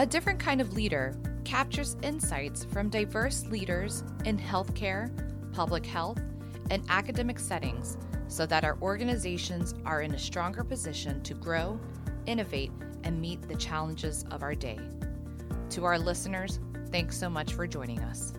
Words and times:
A 0.00 0.06
different 0.06 0.38
kind 0.38 0.60
of 0.60 0.74
leader 0.74 1.12
captures 1.42 1.96
insights 2.04 2.64
from 2.64 2.88
diverse 2.88 3.44
leaders 3.46 4.04
in 4.24 4.38
healthcare, 4.38 5.10
public 5.52 5.84
health, 5.84 6.20
and 6.70 6.84
academic 6.88 7.40
settings 7.40 7.98
so 8.28 8.46
that 8.46 8.62
our 8.62 8.78
organizations 8.80 9.74
are 9.84 10.02
in 10.02 10.14
a 10.14 10.18
stronger 10.18 10.62
position 10.62 11.20
to 11.24 11.34
grow, 11.34 11.80
innovate, 12.26 12.70
and 13.02 13.20
meet 13.20 13.42
the 13.48 13.56
challenges 13.56 14.24
of 14.30 14.44
our 14.44 14.54
day. 14.54 14.78
To 15.70 15.84
our 15.84 15.98
listeners, 15.98 16.60
thanks 16.92 17.18
so 17.18 17.28
much 17.28 17.54
for 17.54 17.66
joining 17.66 17.98
us. 17.98 18.34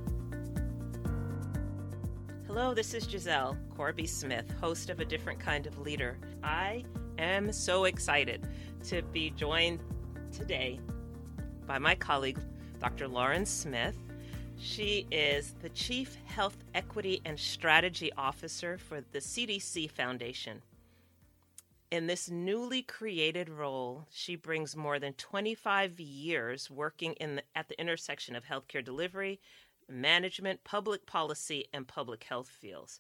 Hello, 2.48 2.74
this 2.74 2.94
is 2.94 3.04
Giselle 3.04 3.58
Corbie 3.76 4.08
Smith, 4.08 4.50
host 4.62 4.90
of 4.90 5.02
A 5.02 5.06
Different 5.06 5.42
Kind 5.42 5.68
of 5.68 5.78
Leader. 5.80 6.20
I 6.42 6.86
am 7.18 7.52
so 7.52 7.84
excited 7.84 8.48
to 8.86 9.02
be 9.02 9.32
joined 9.32 9.82
today 10.32 10.80
by 11.70 11.78
my 11.78 11.94
colleague, 11.94 12.40
Dr. 12.80 13.08
Lauren 13.08 13.46
Smith. 13.46 13.96
She 14.58 15.06
is 15.12 15.54
the 15.62 15.70
Chief 15.70 16.18
Health 16.26 16.58
Equity 16.74 17.22
and 17.26 17.40
Strategy 17.40 18.12
Officer 18.18 18.80
for 18.80 19.02
the 19.12 19.20
CDC 19.20 19.92
Foundation. 19.92 20.64
In 21.92 22.08
this 22.08 22.28
newly 22.28 22.82
created 22.82 23.50
role, 23.50 24.08
she 24.10 24.36
brings 24.36 24.76
more 24.76 24.98
than 24.98 25.14
25 25.14 26.00
years 26.00 26.72
working 26.72 27.14
in 27.14 27.36
the, 27.36 27.44
at 27.54 27.70
the 27.70 27.80
intersection 27.80 28.36
of 28.36 28.46
healthcare 28.46 28.84
delivery, 28.84 29.40
management, 29.88 30.64
public 30.64 31.06
policy, 31.06 31.66
and 31.72 31.88
public 31.88 32.24
health 32.24 32.50
fields. 32.50 33.00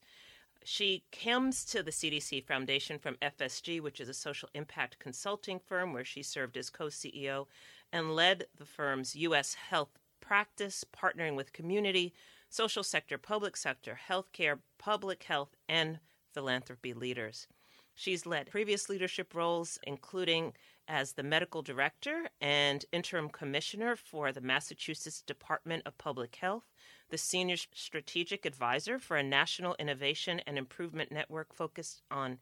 She 0.63 1.05
comes 1.11 1.66
to 1.66 1.81
the 1.81 1.89
CDC 1.89 2.45
Foundation 2.45 2.99
from 2.99 3.16
FSG, 3.16 3.81
which 3.81 3.99
is 3.99 4.09
a 4.09 4.13
social 4.13 4.49
impact 4.53 4.99
consulting 4.99 5.58
firm 5.58 5.94
where 5.94 6.05
she 6.05 6.22
served 6.22 6.58
as 6.58 6.70
co 6.70 6.88
CEO 6.88 7.47
and 7.91 8.16
led 8.16 8.45
the 8.57 8.66
firm's 8.66 9.16
U.S. 9.16 9.55
health 9.55 9.99
practice, 10.21 10.84
partnering 10.95 11.36
with 11.36 11.53
community, 11.53 12.14
social 12.50 12.83
sector, 12.83 13.17
public 13.17 13.55
sector, 13.58 14.00
healthcare, 14.09 14.59
public 14.77 15.23
health, 15.23 15.55
and 15.67 15.99
philanthropy 16.33 16.94
leaders. 16.94 17.47
She's 17.95 18.25
led 18.25 18.49
previous 18.49 18.89
leadership 18.89 19.36
roles, 19.36 19.77
including 19.83 20.53
as 20.88 21.14
the 21.14 21.23
medical 21.23 21.61
director 21.61 22.30
and 22.39 22.86
interim 22.91 23.30
commissioner 23.30 23.95
for 23.95 24.31
the 24.31 24.42
Massachusetts 24.42 25.21
Department 25.21 25.83
of 25.86 25.97
Public 25.97 26.36
Health, 26.36 26.64
the 27.09 27.17
senior 27.17 27.58
strategic 27.58 28.45
advisor 28.45 28.99
for 28.99 29.17
a 29.17 29.23
national 29.23 29.75
innovation 29.80 30.39
and 30.47 30.58
improvement 30.58 31.11
network 31.11 31.53
focused 31.53 32.02
on 32.09 32.39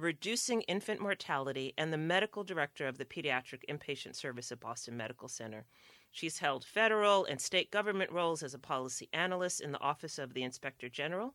reducing 0.00 0.62
infant 0.62 1.00
mortality, 1.00 1.74
and 1.78 1.92
the 1.92 1.98
medical 1.98 2.44
director 2.44 2.86
of 2.86 2.98
the 2.98 3.04
Pediatric 3.04 3.64
Inpatient 3.68 4.14
Service 4.14 4.50
at 4.50 4.60
Boston 4.60 4.96
Medical 4.96 5.28
Center. 5.28 5.66
She's 6.10 6.38
held 6.38 6.64
federal 6.64 7.24
and 7.24 7.40
state 7.40 7.70
government 7.70 8.10
roles 8.10 8.42
as 8.42 8.54
a 8.54 8.58
policy 8.58 9.08
analyst 9.12 9.60
in 9.60 9.72
the 9.72 9.80
Office 9.80 10.18
of 10.18 10.34
the 10.34 10.42
Inspector 10.42 10.88
General 10.88 11.34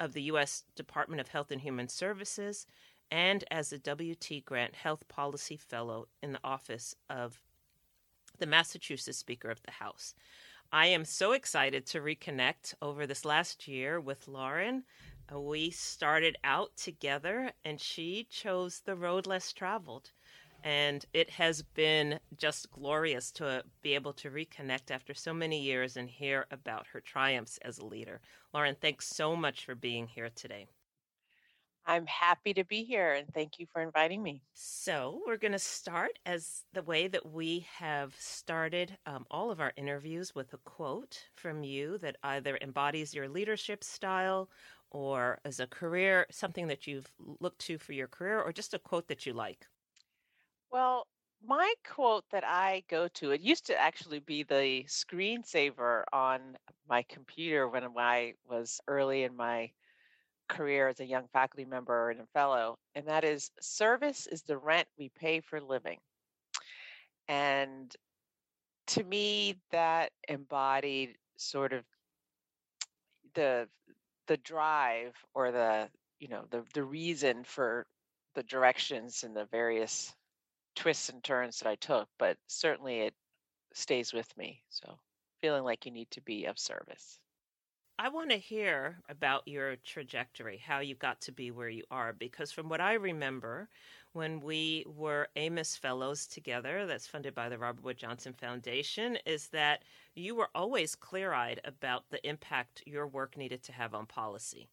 of 0.00 0.12
the 0.12 0.22
U.S. 0.22 0.64
Department 0.74 1.20
of 1.20 1.28
Health 1.28 1.50
and 1.50 1.60
Human 1.60 1.88
Services 1.88 2.66
and 3.10 3.44
as 3.50 3.72
a 3.72 3.78
W.T. 3.78 4.40
Grant 4.40 4.74
Health 4.74 5.06
Policy 5.08 5.56
Fellow 5.56 6.08
in 6.22 6.32
the 6.32 6.40
office 6.42 6.96
of 7.10 7.42
the 8.38 8.46
Massachusetts 8.46 9.18
Speaker 9.18 9.50
of 9.50 9.62
the 9.62 9.72
House. 9.72 10.14
I 10.72 10.86
am 10.86 11.04
so 11.04 11.32
excited 11.32 11.86
to 11.86 12.00
reconnect 12.00 12.74
over 12.82 13.06
this 13.06 13.24
last 13.24 13.68
year 13.68 14.00
with 14.00 14.26
Lauren. 14.26 14.84
Uh, 15.32 15.40
we 15.40 15.70
started 15.70 16.36
out 16.44 16.76
together, 16.76 17.52
and 17.64 17.80
she 17.80 18.26
chose 18.30 18.80
the 18.80 18.96
road 18.96 19.26
less 19.26 19.52
traveled. 19.52 20.10
And 20.62 21.04
it 21.12 21.30
has 21.30 21.62
been 21.62 22.20
just 22.38 22.70
glorious 22.70 23.30
to 23.32 23.64
be 23.82 23.94
able 23.94 24.14
to 24.14 24.30
reconnect 24.30 24.90
after 24.90 25.12
so 25.12 25.34
many 25.34 25.60
years 25.60 25.96
and 25.96 26.08
hear 26.08 26.46
about 26.50 26.86
her 26.88 27.00
triumphs 27.00 27.58
as 27.62 27.78
a 27.78 27.84
leader. 27.84 28.20
Lauren, 28.52 28.76
thanks 28.80 29.06
so 29.06 29.36
much 29.36 29.64
for 29.66 29.74
being 29.74 30.06
here 30.06 30.30
today. 30.34 30.66
I'm 31.86 32.06
happy 32.06 32.54
to 32.54 32.64
be 32.64 32.82
here 32.82 33.12
and 33.12 33.28
thank 33.34 33.58
you 33.58 33.66
for 33.70 33.82
inviting 33.82 34.22
me. 34.22 34.40
So, 34.54 35.20
we're 35.26 35.36
going 35.36 35.52
to 35.52 35.58
start 35.58 36.18
as 36.24 36.64
the 36.72 36.82
way 36.82 37.08
that 37.08 37.30
we 37.30 37.66
have 37.76 38.14
started 38.18 38.96
um, 39.04 39.26
all 39.30 39.50
of 39.50 39.60
our 39.60 39.74
interviews 39.76 40.34
with 40.34 40.54
a 40.54 40.58
quote 40.58 41.28
from 41.34 41.62
you 41.62 41.98
that 41.98 42.16
either 42.22 42.56
embodies 42.62 43.12
your 43.12 43.28
leadership 43.28 43.84
style 43.84 44.48
or 44.94 45.40
as 45.44 45.58
a 45.58 45.66
career, 45.66 46.24
something 46.30 46.68
that 46.68 46.86
you've 46.86 47.10
looked 47.40 47.58
to 47.58 47.76
for 47.76 47.92
your 47.92 48.06
career, 48.06 48.40
or 48.40 48.52
just 48.52 48.74
a 48.74 48.78
quote 48.78 49.08
that 49.08 49.26
you 49.26 49.32
like. 49.32 49.66
Well, 50.70 51.08
my 51.44 51.74
quote 51.84 52.24
that 52.30 52.44
I 52.46 52.84
go 52.88 53.08
to, 53.08 53.32
it 53.32 53.40
used 53.40 53.66
to 53.66 53.78
actually 53.78 54.20
be 54.20 54.44
the 54.44 54.84
screensaver 54.84 56.04
on 56.12 56.56
my 56.88 57.02
computer 57.08 57.68
when 57.68 57.84
I 57.98 58.34
was 58.48 58.80
early 58.86 59.24
in 59.24 59.36
my 59.36 59.70
career 60.48 60.88
as 60.88 61.00
a 61.00 61.06
young 61.06 61.26
faculty 61.32 61.64
member 61.64 62.10
and 62.10 62.20
a 62.20 62.26
fellow, 62.32 62.78
and 62.94 63.06
that 63.08 63.24
is 63.24 63.50
service 63.60 64.28
is 64.28 64.42
the 64.42 64.56
rent 64.56 64.86
we 64.96 65.10
pay 65.18 65.40
for 65.40 65.60
living. 65.60 65.98
And 67.26 67.92
to 68.88 69.02
me, 69.02 69.56
that 69.72 70.12
embodied 70.28 71.16
sort 71.36 71.72
of 71.72 71.82
the 73.34 73.68
the 74.26 74.36
drive 74.38 75.14
or 75.34 75.52
the 75.52 75.88
you 76.18 76.28
know 76.28 76.44
the 76.50 76.64
the 76.74 76.84
reason 76.84 77.44
for 77.44 77.86
the 78.34 78.42
directions 78.44 79.24
and 79.24 79.36
the 79.36 79.46
various 79.46 80.14
twists 80.74 81.08
and 81.08 81.22
turns 81.22 81.58
that 81.58 81.68
I 81.68 81.76
took, 81.76 82.08
but 82.18 82.36
certainly 82.48 83.00
it 83.00 83.14
stays 83.74 84.12
with 84.12 84.36
me. 84.36 84.62
So 84.70 84.98
feeling 85.40 85.64
like 85.64 85.86
you 85.86 85.92
need 85.92 86.10
to 86.12 86.20
be 86.22 86.46
of 86.46 86.58
service. 86.58 87.20
I 87.98 88.08
want 88.08 88.30
to 88.30 88.36
hear 88.38 88.98
about 89.08 89.46
your 89.48 89.76
trajectory, 89.76 90.58
how 90.58 90.78
you 90.80 90.94
got 90.94 91.20
to 91.22 91.32
be 91.32 91.50
where 91.50 91.68
you 91.68 91.84
are, 91.90 92.12
because 92.12 92.50
from 92.52 92.68
what 92.68 92.80
I 92.80 92.94
remember, 92.94 93.68
when 94.12 94.40
we 94.40 94.84
were 94.86 95.28
Amos 95.36 95.76
Fellows 95.76 96.26
together, 96.26 96.86
that's 96.86 97.06
funded 97.06 97.34
by 97.34 97.48
the 97.48 97.58
Robert 97.58 97.84
Wood 97.84 97.96
Johnson 97.96 98.32
Foundation, 98.32 99.18
is 99.26 99.48
that 99.48 99.82
you 100.14 100.34
were 100.34 100.50
always 100.54 100.94
clear 100.94 101.32
eyed 101.32 101.60
about 101.64 102.10
the 102.10 102.24
impact 102.28 102.82
your 102.86 103.06
work 103.06 103.36
needed 103.36 103.62
to 103.64 103.72
have 103.72 103.94
on 103.94 104.06
policy. 104.06 104.68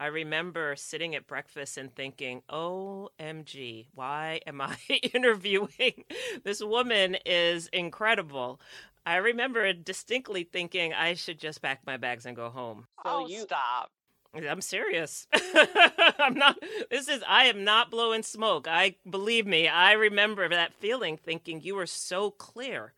I 0.00 0.06
remember 0.06 0.74
sitting 0.76 1.14
at 1.14 1.28
breakfast 1.28 1.76
and 1.76 1.94
thinking, 1.94 2.42
OMG, 2.48 3.86
why 3.94 4.40
am 4.46 4.60
I 4.60 4.76
interviewing? 5.14 6.04
this 6.44 6.62
woman 6.62 7.16
is 7.24 7.68
incredible. 7.68 8.60
I 9.04 9.16
remember 9.16 9.72
distinctly 9.72 10.44
thinking 10.44 10.92
I 10.92 11.14
should 11.14 11.38
just 11.38 11.60
pack 11.60 11.80
my 11.86 11.96
bags 11.96 12.26
and 12.26 12.36
go 12.36 12.50
home. 12.50 12.86
So 13.02 13.10
oh, 13.10 13.26
you 13.26 13.42
stop. 13.42 13.90
I'm 14.34 14.62
serious. 14.62 15.26
I'm 16.18 16.34
not 16.34 16.58
this 16.90 17.08
is 17.08 17.22
I 17.28 17.44
am 17.44 17.64
not 17.64 17.90
blowing 17.90 18.22
smoke. 18.22 18.66
I 18.68 18.96
believe 19.08 19.46
me, 19.46 19.68
I 19.68 19.92
remember 19.92 20.48
that 20.48 20.72
feeling 20.74 21.18
thinking 21.18 21.60
you 21.60 21.74
were 21.74 21.86
so 21.86 22.30
clear 22.30 22.94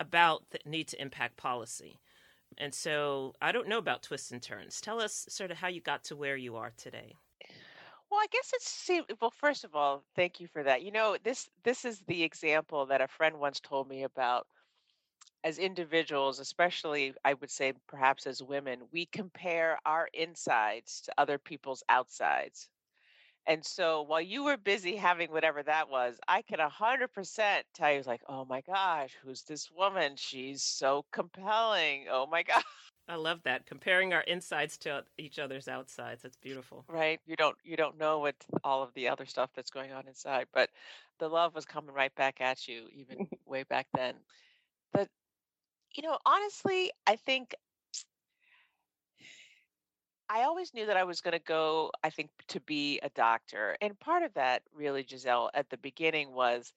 about 0.00 0.44
the 0.50 0.58
need 0.64 0.88
to 0.88 1.02
impact 1.02 1.36
policy. 1.36 1.98
And 2.56 2.74
so 2.74 3.34
I 3.42 3.52
don't 3.52 3.68
know 3.68 3.78
about 3.78 4.02
twists 4.02 4.30
and 4.30 4.42
turns. 4.42 4.80
Tell 4.80 5.00
us 5.00 5.26
sort 5.28 5.50
of 5.50 5.58
how 5.58 5.68
you 5.68 5.80
got 5.80 6.04
to 6.04 6.16
where 6.16 6.36
you 6.36 6.56
are 6.56 6.72
today. 6.76 7.14
Well, 8.10 8.20
I 8.20 8.26
guess 8.30 8.52
it's 8.54 8.90
well. 9.20 9.30
First 9.30 9.64
of 9.64 9.74
all, 9.74 10.02
thank 10.16 10.40
you 10.40 10.46
for 10.46 10.62
that. 10.62 10.82
You 10.82 10.92
know, 10.92 11.18
this 11.22 11.50
this 11.62 11.84
is 11.84 12.00
the 12.06 12.22
example 12.22 12.86
that 12.86 13.02
a 13.02 13.08
friend 13.08 13.38
once 13.38 13.60
told 13.60 13.88
me 13.88 14.04
about 14.04 14.46
as 15.44 15.58
individuals, 15.58 16.40
especially 16.40 17.14
I 17.24 17.34
would 17.34 17.50
say 17.50 17.72
perhaps 17.86 18.26
as 18.26 18.42
women, 18.42 18.80
we 18.92 19.06
compare 19.06 19.78
our 19.86 20.08
insides 20.12 21.00
to 21.02 21.12
other 21.18 21.38
people's 21.38 21.82
outsides. 21.88 22.68
And 23.46 23.64
so 23.64 24.02
while 24.02 24.20
you 24.20 24.44
were 24.44 24.58
busy 24.58 24.94
having 24.96 25.30
whatever 25.30 25.62
that 25.62 25.88
was, 25.88 26.18
I 26.28 26.42
can 26.42 26.58
100% 26.58 27.62
tell 27.72 27.92
you, 27.92 28.02
like, 28.02 28.20
oh 28.28 28.44
my 28.44 28.60
gosh, 28.60 29.16
who's 29.22 29.42
this 29.42 29.70
woman? 29.70 30.16
She's 30.16 30.62
so 30.62 31.06
compelling. 31.12 32.06
Oh 32.10 32.26
my 32.26 32.42
God. 32.42 32.62
I 33.08 33.14
love 33.14 33.40
that 33.44 33.64
comparing 33.64 34.12
our 34.12 34.20
insides 34.20 34.76
to 34.78 35.02
each 35.16 35.38
other's 35.38 35.66
outsides. 35.66 36.22
That's 36.22 36.36
beautiful. 36.36 36.84
Right. 36.88 37.20
You 37.26 37.36
don't 37.36 37.56
you 37.64 37.74
don't 37.74 37.96
know 37.96 38.18
what 38.18 38.34
all 38.62 38.82
of 38.82 38.92
the 38.92 39.08
other 39.08 39.24
stuff 39.24 39.48
that's 39.56 39.70
going 39.70 39.92
on 39.92 40.06
inside, 40.06 40.46
but 40.52 40.68
the 41.18 41.28
love 41.28 41.54
was 41.54 41.64
coming 41.64 41.94
right 41.94 42.14
back 42.16 42.42
at 42.42 42.68
you 42.68 42.88
even 42.92 43.26
way 43.46 43.62
back 43.62 43.86
then. 43.94 44.14
But 44.92 45.08
you 45.94 46.02
know, 46.02 46.18
honestly, 46.26 46.90
I 47.06 47.16
think 47.16 47.54
I 50.28 50.42
always 50.42 50.74
knew 50.74 50.86
that 50.86 50.96
I 50.96 51.04
was 51.04 51.20
going 51.20 51.32
to 51.32 51.38
go, 51.38 51.90
I 52.04 52.10
think, 52.10 52.30
to 52.48 52.60
be 52.60 52.98
a 53.00 53.08
doctor. 53.10 53.76
And 53.80 53.98
part 53.98 54.22
of 54.22 54.34
that, 54.34 54.62
really, 54.74 55.04
Giselle, 55.08 55.50
at 55.54 55.70
the 55.70 55.78
beginning 55.78 56.32
was 56.32 56.72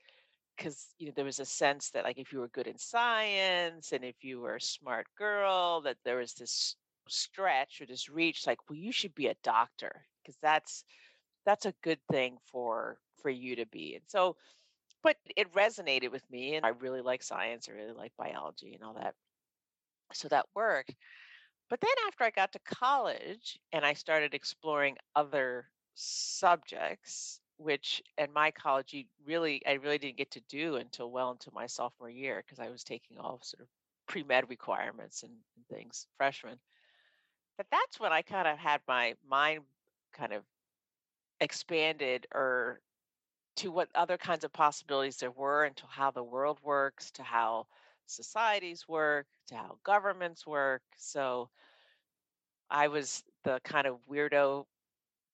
because, 0.57 0.93
you 0.99 1.07
know, 1.07 1.13
there 1.15 1.25
was 1.25 1.39
a 1.39 1.45
sense 1.45 1.89
that, 1.91 2.03
like, 2.05 2.17
if 2.17 2.31
you 2.31 2.39
were 2.39 2.47
good 2.49 2.67
in 2.67 2.77
science 2.77 3.91
and 3.91 4.05
if 4.05 4.23
you 4.23 4.39
were 4.41 4.55
a 4.55 4.61
smart 4.61 5.07
girl, 5.17 5.81
that 5.81 5.97
there 6.05 6.17
was 6.17 6.33
this 6.33 6.75
stretch 7.09 7.81
or 7.81 7.85
this 7.85 8.09
reach, 8.09 8.47
like, 8.47 8.59
well, 8.69 8.77
you 8.79 8.91
should 8.91 9.15
be 9.15 9.27
a 9.27 9.35
doctor 9.43 10.05
because 10.23 10.37
that's 10.41 10.85
that's 11.45 11.65
a 11.65 11.73
good 11.83 11.99
thing 12.11 12.37
for 12.51 12.99
for 13.21 13.29
you 13.29 13.55
to 13.57 13.65
be. 13.67 13.95
And 13.95 14.03
so 14.07 14.37
but 15.03 15.17
it 15.35 15.53
resonated 15.53 16.11
with 16.11 16.23
me 16.29 16.55
and 16.55 16.65
I 16.65 16.69
really 16.69 17.01
like 17.01 17.23
science, 17.23 17.67
I 17.69 17.73
really 17.73 17.93
like 17.93 18.11
biology 18.17 18.73
and 18.73 18.83
all 18.83 18.93
that. 18.95 19.15
So 20.13 20.27
that 20.27 20.45
worked. 20.55 20.95
But 21.69 21.79
then 21.79 21.91
after 22.07 22.23
I 22.25 22.31
got 22.31 22.51
to 22.53 22.59
college 22.59 23.57
and 23.71 23.85
I 23.85 23.93
started 23.93 24.33
exploring 24.33 24.97
other 25.15 25.65
subjects, 25.95 27.39
which 27.57 28.01
in 28.17 28.33
my 28.33 28.51
college 28.51 28.95
really 29.25 29.61
I 29.65 29.73
really 29.73 29.97
didn't 29.97 30.17
get 30.17 30.31
to 30.31 30.41
do 30.49 30.75
until 30.75 31.11
well 31.11 31.31
into 31.31 31.51
my 31.53 31.67
sophomore 31.67 32.09
year 32.09 32.43
because 32.45 32.59
I 32.59 32.69
was 32.69 32.83
taking 32.83 33.17
all 33.17 33.39
sort 33.43 33.61
of 33.61 33.67
pre-med 34.07 34.49
requirements 34.49 35.23
and 35.23 35.31
things 35.69 36.07
freshman. 36.17 36.59
But 37.57 37.67
that's 37.71 37.99
when 37.99 38.11
I 38.11 38.21
kind 38.21 38.47
of 38.47 38.57
had 38.57 38.81
my 38.87 39.13
mind 39.29 39.61
kind 40.13 40.33
of 40.33 40.43
expanded 41.39 42.27
or 42.33 42.81
to 43.61 43.71
what 43.71 43.89
other 43.93 44.17
kinds 44.17 44.43
of 44.43 44.51
possibilities 44.51 45.17
there 45.17 45.29
were 45.29 45.65
and 45.65 45.77
to 45.77 45.83
how 45.87 46.09
the 46.09 46.23
world 46.23 46.57
works, 46.63 47.11
to 47.11 47.21
how 47.21 47.67
societies 48.07 48.87
work, 48.87 49.27
to 49.47 49.55
how 49.55 49.77
governments 49.83 50.47
work. 50.47 50.81
So 50.97 51.47
I 52.71 52.87
was 52.87 53.23
the 53.43 53.59
kind 53.63 53.85
of 53.85 53.97
weirdo 54.09 54.65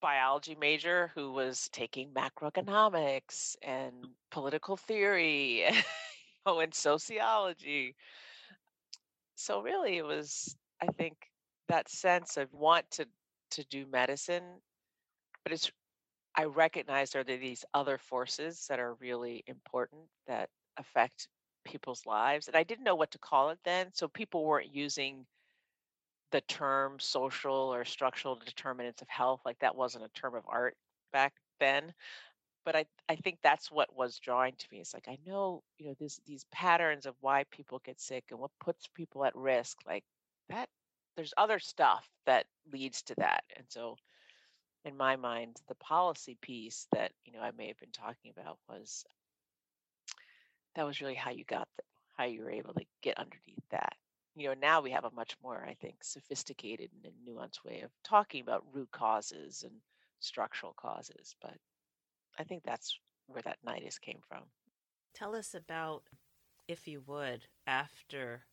biology 0.01 0.57
major 0.59 1.09
who 1.15 1.31
was 1.31 1.69
taking 1.71 2.09
macroeconomics 2.09 3.55
and 3.61 3.93
political 4.29 4.75
theory 4.75 5.63
oh, 6.45 6.59
and 6.59 6.73
sociology. 6.73 7.95
So 9.35 9.61
really 9.61 9.97
it 9.97 10.05
was 10.05 10.53
I 10.81 10.87
think 10.87 11.15
that 11.69 11.87
sense 11.87 12.35
of 12.35 12.53
want 12.53 12.91
to 12.91 13.05
to 13.51 13.63
do 13.69 13.85
medicine, 13.89 14.43
but 15.45 15.53
it's 15.53 15.71
I 16.37 16.45
recognize 16.45 17.11
there 17.11 17.21
are 17.21 17.23
these 17.23 17.65
other 17.73 17.97
forces 17.97 18.67
that 18.69 18.79
are 18.79 18.93
really 18.95 19.43
important 19.47 20.03
that 20.27 20.49
affect 20.77 21.27
people's 21.65 22.05
lives. 22.05 22.47
And 22.47 22.55
I 22.55 22.63
didn't 22.63 22.83
know 22.85 22.95
what 22.95 23.11
to 23.11 23.17
call 23.19 23.49
it 23.49 23.59
then. 23.65 23.87
So 23.93 24.07
people 24.07 24.45
weren't 24.45 24.73
using 24.73 25.25
the 26.31 26.41
term 26.41 26.99
social 26.99 27.73
or 27.73 27.85
structural 27.85 28.35
determinants 28.35 29.01
of 29.01 29.09
health. 29.09 29.41
Like 29.45 29.57
that 29.59 29.75
wasn't 29.75 30.05
a 30.05 30.09
term 30.09 30.35
of 30.35 30.43
art 30.47 30.77
back 31.11 31.33
then. 31.59 31.93
But 32.65 32.75
I, 32.75 32.85
I 33.09 33.15
think 33.15 33.39
that's 33.41 33.71
what 33.71 33.95
was 33.95 34.19
drawing 34.19 34.53
to 34.57 34.67
me. 34.71 34.79
It's 34.79 34.93
like 34.93 35.07
I 35.07 35.17
know, 35.25 35.63
you 35.79 35.87
know, 35.87 35.95
this 35.99 36.19
these 36.25 36.45
patterns 36.51 37.05
of 37.05 37.15
why 37.21 37.45
people 37.49 37.81
get 37.83 37.99
sick 37.99 38.25
and 38.29 38.39
what 38.39 38.51
puts 38.59 38.87
people 38.93 39.25
at 39.25 39.35
risk. 39.35 39.77
Like 39.87 40.03
that 40.49 40.69
there's 41.15 41.33
other 41.37 41.59
stuff 41.59 42.07
that 42.25 42.45
leads 42.71 43.01
to 43.03 43.15
that. 43.15 43.43
And 43.55 43.65
so 43.69 43.95
in 44.87 44.95
my 44.95 45.17
mind, 45.17 45.57
the 45.67 45.75
policy 45.75 46.37
piece 46.41 46.87
that, 46.93 47.11
you 47.25 47.33
know, 47.33 47.41
I 47.41 47.51
may 47.57 47.67
have 47.67 47.77
been 47.77 47.91
talking 47.91 48.31
about 48.31 48.57
was 48.69 49.05
that 50.75 50.85
was 50.85 51.01
really 51.01 51.15
how 51.15 51.31
you 51.31 51.43
got 51.43 51.67
the, 51.75 51.83
how 52.17 52.23
you 52.23 52.41
were 52.41 52.51
able 52.51 52.73
to 52.73 52.85
get 53.01 53.17
underneath 53.17 53.67
that. 53.71 53.93
You 54.35 54.49
know 54.49 54.55
now 54.61 54.81
we 54.81 54.91
have 54.91 55.03
a 55.03 55.09
much 55.15 55.35
more 55.41 55.65
i 55.67 55.73
think 55.81 55.95
sophisticated 56.03 56.91
and 57.03 57.13
nuanced 57.27 57.65
way 57.65 57.81
of 57.81 57.89
talking 58.03 58.41
about 58.41 58.63
root 58.71 58.91
causes 58.91 59.63
and 59.63 59.73
structural 60.19 60.73
causes 60.73 61.33
but 61.41 61.55
i 62.37 62.43
think 62.43 62.61
that's 62.63 62.99
where 63.25 63.41
that 63.41 63.57
nidus 63.67 63.99
came 63.99 64.19
from. 64.29 64.43
Tell 65.15 65.35
us 65.35 65.55
about 65.55 66.03
if 66.67 66.87
you 66.87 67.01
would 67.07 67.47
after 67.65 68.45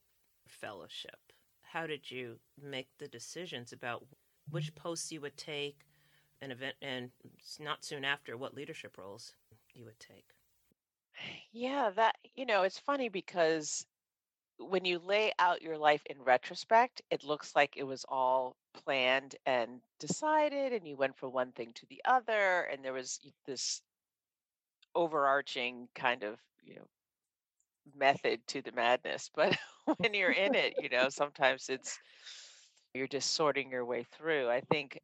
fellowship 0.48 1.18
how 1.60 1.86
did 1.86 2.10
you 2.10 2.38
make 2.58 2.88
the 2.98 3.08
decisions 3.08 3.70
about 3.74 4.06
which 4.48 4.74
posts 4.74 5.12
you 5.12 5.20
would 5.20 5.36
take 5.36 5.80
an 6.40 6.50
event 6.50 6.74
and 6.82 7.10
not 7.60 7.84
soon 7.84 8.04
after 8.04 8.36
what 8.36 8.54
leadership 8.54 8.96
roles 8.98 9.34
you 9.74 9.84
would 9.84 9.98
take 9.98 10.26
yeah 11.52 11.90
that 11.94 12.16
you 12.34 12.44
know 12.44 12.62
it's 12.62 12.78
funny 12.78 13.08
because 13.08 13.86
when 14.58 14.84
you 14.84 14.98
lay 14.98 15.32
out 15.38 15.62
your 15.62 15.76
life 15.76 16.02
in 16.06 16.22
retrospect, 16.22 17.02
it 17.10 17.24
looks 17.24 17.54
like 17.56 17.76
it 17.76 17.84
was 17.84 18.04
all 18.08 18.56
planned 18.72 19.36
and 19.46 19.80
decided, 19.98 20.72
and 20.72 20.86
you 20.86 20.96
went 20.96 21.16
from 21.16 21.32
one 21.32 21.52
thing 21.52 21.72
to 21.74 21.86
the 21.86 22.00
other, 22.04 22.62
and 22.62 22.84
there 22.84 22.92
was 22.92 23.20
this 23.46 23.82
overarching 24.94 25.88
kind 25.94 26.22
of, 26.22 26.38
you 26.62 26.76
know, 26.76 26.86
method 27.96 28.40
to 28.48 28.62
the 28.62 28.72
madness. 28.72 29.30
But 29.36 29.56
when 29.98 30.14
you're 30.14 30.32
in 30.32 30.54
it, 30.54 30.74
you 30.78 30.88
know, 30.88 31.08
sometimes 31.10 31.68
it's 31.68 31.98
you're 32.94 33.08
just 33.08 33.32
sorting 33.32 33.70
your 33.70 33.84
way 33.84 34.04
through. 34.16 34.48
I 34.48 34.60
think, 34.60 35.00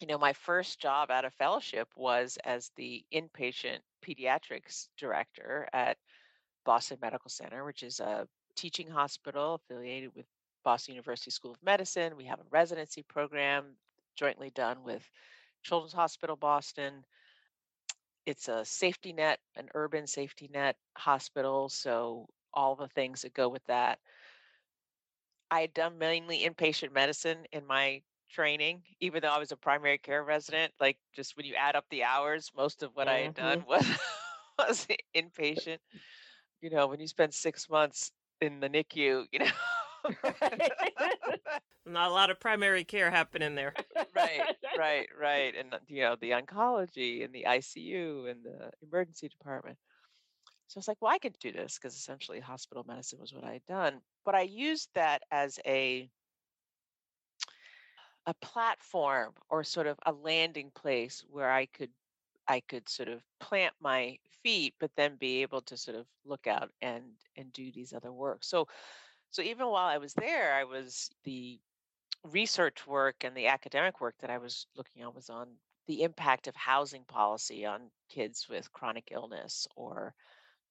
you 0.00 0.06
know, 0.06 0.18
my 0.18 0.32
first 0.32 0.80
job 0.80 1.10
out 1.10 1.24
of 1.24 1.32
fellowship 1.34 1.88
was 1.96 2.38
as 2.44 2.70
the 2.76 3.04
inpatient 3.12 3.78
pediatrics 4.04 4.88
director 4.98 5.68
at 5.72 5.96
Boston 6.64 6.98
Medical 7.00 7.30
Center, 7.30 7.64
which 7.64 7.82
is 7.82 8.00
a 8.00 8.26
teaching 8.56 8.88
hospital 8.88 9.54
affiliated 9.54 10.10
with 10.14 10.26
Boston 10.64 10.94
University 10.94 11.30
School 11.30 11.52
of 11.52 11.62
Medicine. 11.62 12.16
We 12.16 12.24
have 12.24 12.40
a 12.40 12.50
residency 12.50 13.02
program 13.02 13.76
jointly 14.16 14.50
done 14.50 14.82
with 14.84 15.08
Children's 15.62 15.92
Hospital 15.92 16.36
Boston. 16.36 17.04
It's 18.26 18.48
a 18.48 18.64
safety 18.64 19.12
net, 19.12 19.38
an 19.56 19.68
urban 19.74 20.06
safety 20.06 20.48
net 20.52 20.76
hospital. 20.96 21.68
So, 21.68 22.26
all 22.52 22.76
the 22.76 22.88
things 22.88 23.22
that 23.22 23.34
go 23.34 23.48
with 23.48 23.64
that. 23.66 23.98
I 25.50 25.60
had 25.60 25.74
done 25.74 25.98
mainly 25.98 26.48
inpatient 26.48 26.92
medicine 26.92 27.38
in 27.52 27.66
my 27.66 28.00
training, 28.34 28.82
even 29.00 29.22
though 29.22 29.28
I 29.28 29.38
was 29.38 29.52
a 29.52 29.56
primary 29.56 29.98
care 29.98 30.24
resident. 30.24 30.72
Like, 30.80 30.98
just 31.14 31.36
when 31.36 31.46
you 31.46 31.54
add 31.54 31.76
up 31.76 31.84
the 31.90 32.04
hours, 32.04 32.50
most 32.56 32.82
of 32.82 32.90
what 32.94 33.06
mm-hmm. 33.06 33.16
I 33.16 33.20
had 33.20 33.34
done 33.34 33.60
mm-hmm. 33.60 33.68
was, 34.58 34.86
was 34.86 34.86
inpatient. 35.16 35.78
You 36.60 36.70
know, 36.70 36.86
when 36.86 37.00
you 37.00 37.06
spend 37.06 37.32
six 37.32 37.68
months 37.68 38.10
in 38.40 38.60
the 38.60 38.68
NICU, 38.68 39.24
you 39.30 39.38
know. 39.38 39.46
Not 41.86 42.10
a 42.10 42.14
lot 42.14 42.30
of 42.30 42.40
primary 42.40 42.84
care 42.84 43.10
happening 43.10 43.54
there. 43.54 43.74
right, 44.16 44.56
right, 44.78 45.08
right. 45.20 45.54
And, 45.58 45.74
you 45.86 46.02
know, 46.02 46.16
the 46.20 46.30
oncology 46.30 47.24
and 47.24 47.34
the 47.34 47.44
ICU 47.46 48.30
and 48.30 48.42
the 48.42 48.70
emergency 48.82 49.28
department. 49.28 49.76
So 50.68 50.78
I 50.78 50.80
was 50.80 50.88
like, 50.88 51.02
well, 51.02 51.12
I 51.12 51.18
can 51.18 51.34
do 51.40 51.52
this 51.52 51.78
because 51.78 51.94
essentially 51.94 52.40
hospital 52.40 52.84
medicine 52.88 53.18
was 53.20 53.34
what 53.34 53.44
I 53.44 53.52
had 53.52 53.66
done. 53.66 54.00
But 54.24 54.34
I 54.34 54.42
used 54.42 54.88
that 54.94 55.22
as 55.30 55.58
a 55.66 56.08
a 58.26 58.34
platform 58.34 59.34
or 59.50 59.64
sort 59.64 59.86
of 59.86 59.98
a 60.06 60.12
landing 60.12 60.70
place 60.74 61.24
where 61.28 61.50
I 61.50 61.66
could 61.66 61.90
I 62.48 62.60
could 62.60 62.88
sort 62.88 63.08
of 63.08 63.22
plant 63.40 63.74
my 63.80 64.18
feet, 64.42 64.74
but 64.80 64.90
then 64.96 65.16
be 65.16 65.42
able 65.42 65.62
to 65.62 65.76
sort 65.76 65.96
of 65.96 66.06
look 66.24 66.46
out 66.46 66.70
and 66.82 67.16
and 67.36 67.52
do 67.52 67.72
these 67.72 67.92
other 67.92 68.12
work. 68.12 68.44
So 68.44 68.68
so 69.30 69.42
even 69.42 69.66
while 69.68 69.86
I 69.86 69.98
was 69.98 70.14
there, 70.14 70.54
I 70.54 70.64
was 70.64 71.10
the 71.24 71.60
research 72.24 72.86
work 72.86 73.24
and 73.24 73.36
the 73.36 73.48
academic 73.48 74.00
work 74.00 74.16
that 74.20 74.30
I 74.30 74.38
was 74.38 74.66
looking 74.76 75.04
on 75.04 75.14
was 75.14 75.30
on 75.30 75.58
the 75.86 76.02
impact 76.02 76.46
of 76.48 76.56
housing 76.56 77.04
policy 77.04 77.66
on 77.66 77.90
kids 78.10 78.48
with 78.48 78.72
chronic 78.72 79.08
illness 79.12 79.66
or 79.76 80.14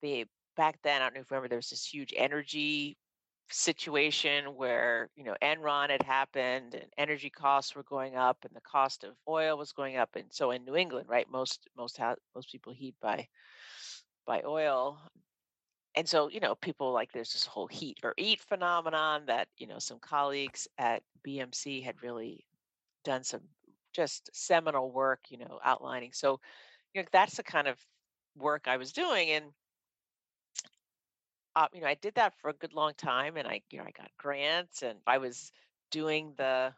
the 0.01 0.25
back 0.57 0.79
then, 0.83 1.01
I 1.01 1.05
don't 1.05 1.15
know 1.15 1.21
if 1.21 1.31
you 1.31 1.35
remember, 1.35 1.49
there 1.49 1.57
was 1.57 1.69
this 1.69 1.85
huge 1.85 2.13
energy 2.17 2.97
situation 3.49 4.45
where 4.55 5.09
you 5.15 5.23
know 5.23 5.35
Enron 5.41 5.89
had 5.89 6.01
happened 6.01 6.73
and 6.73 6.85
energy 6.97 7.29
costs 7.29 7.75
were 7.75 7.83
going 7.83 8.15
up 8.15 8.37
and 8.43 8.55
the 8.55 8.61
cost 8.61 9.03
of 9.03 9.15
oil 9.27 9.57
was 9.57 9.71
going 9.71 9.97
up. 9.97 10.09
And 10.15 10.25
so 10.31 10.51
in 10.51 10.65
New 10.65 10.75
England 10.75 11.07
right 11.09 11.29
most 11.29 11.67
most 11.77 11.99
most 12.35 12.51
people 12.51 12.73
heat 12.73 12.95
by 13.01 13.27
by 14.25 14.41
oil. 14.45 14.99
And 15.95 16.07
so 16.07 16.29
you 16.29 16.39
know 16.39 16.55
people 16.55 16.91
like 16.93 17.11
there's 17.11 17.33
this 17.33 17.45
whole 17.45 17.67
heat 17.67 17.99
or 18.03 18.13
eat 18.17 18.41
phenomenon 18.41 19.25
that 19.27 19.47
you 19.57 19.67
know 19.67 19.79
some 19.79 19.99
colleagues 19.99 20.67
at 20.77 21.03
BMC 21.27 21.83
had 21.83 22.01
really 22.01 22.45
done 23.03 23.23
some 23.23 23.41
just 23.93 24.29
seminal 24.33 24.91
work 24.91 25.19
you 25.29 25.37
know 25.37 25.59
outlining. 25.63 26.11
So 26.13 26.39
you 26.93 27.01
know 27.01 27.07
that's 27.11 27.37
the 27.37 27.43
kind 27.43 27.67
of 27.67 27.77
work 28.35 28.67
I 28.67 28.77
was 28.77 28.91
doing. 28.93 29.29
And 29.29 29.45
uh, 31.55 31.67
you 31.73 31.81
know, 31.81 31.87
I 31.87 31.95
did 31.95 32.15
that 32.15 32.33
for 32.41 32.49
a 32.49 32.53
good 32.53 32.73
long 32.73 32.93
time, 32.97 33.37
and 33.37 33.47
I, 33.47 33.61
you 33.69 33.77
know, 33.77 33.85
I 33.85 33.91
got 33.91 34.09
grants, 34.17 34.81
and 34.81 34.99
I 35.05 35.17
was 35.19 35.51
doing 35.91 36.33
the, 36.37 36.73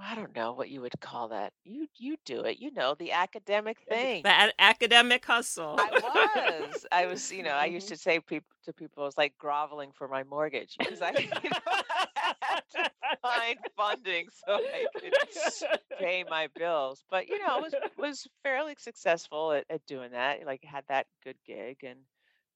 I 0.00 0.14
don't 0.14 0.34
know 0.34 0.52
what 0.52 0.70
you 0.70 0.80
would 0.80 0.98
call 1.00 1.28
that. 1.28 1.52
You 1.64 1.88
you 1.96 2.16
do 2.24 2.42
it, 2.42 2.58
you 2.58 2.72
know, 2.72 2.94
the 2.98 3.12
academic 3.12 3.78
thing. 3.88 4.22
The 4.22 4.52
academic 4.58 5.24
hustle. 5.24 5.76
I 5.78 6.68
was, 6.70 6.86
I 6.92 7.06
was, 7.06 7.32
you 7.32 7.42
know, 7.42 7.50
I 7.50 7.66
used 7.66 7.88
to 7.88 7.96
say 7.96 8.20
people 8.20 8.48
to 8.64 8.72
people, 8.72 9.02
I 9.02 9.06
was 9.06 9.18
like 9.18 9.36
groveling 9.38 9.90
for 9.92 10.08
my 10.08 10.22
mortgage 10.24 10.76
because 10.78 11.02
I, 11.02 11.10
you 11.42 11.50
know, 11.50 11.82
had 12.40 12.62
to 12.70 12.90
find 13.20 13.58
funding 13.76 14.26
so 14.46 14.54
I 14.54 14.86
could 14.98 15.12
pay 15.98 16.24
my 16.28 16.48
bills. 16.56 17.04
But 17.10 17.28
you 17.28 17.38
know, 17.38 17.56
I 17.56 17.60
was 17.60 17.74
was 17.96 18.26
fairly 18.42 18.76
successful 18.78 19.52
at, 19.52 19.64
at 19.68 19.84
doing 19.86 20.12
that. 20.12 20.44
Like 20.46 20.64
had 20.64 20.84
that 20.88 21.06
good 21.24 21.36
gig 21.46 21.78
and 21.82 21.98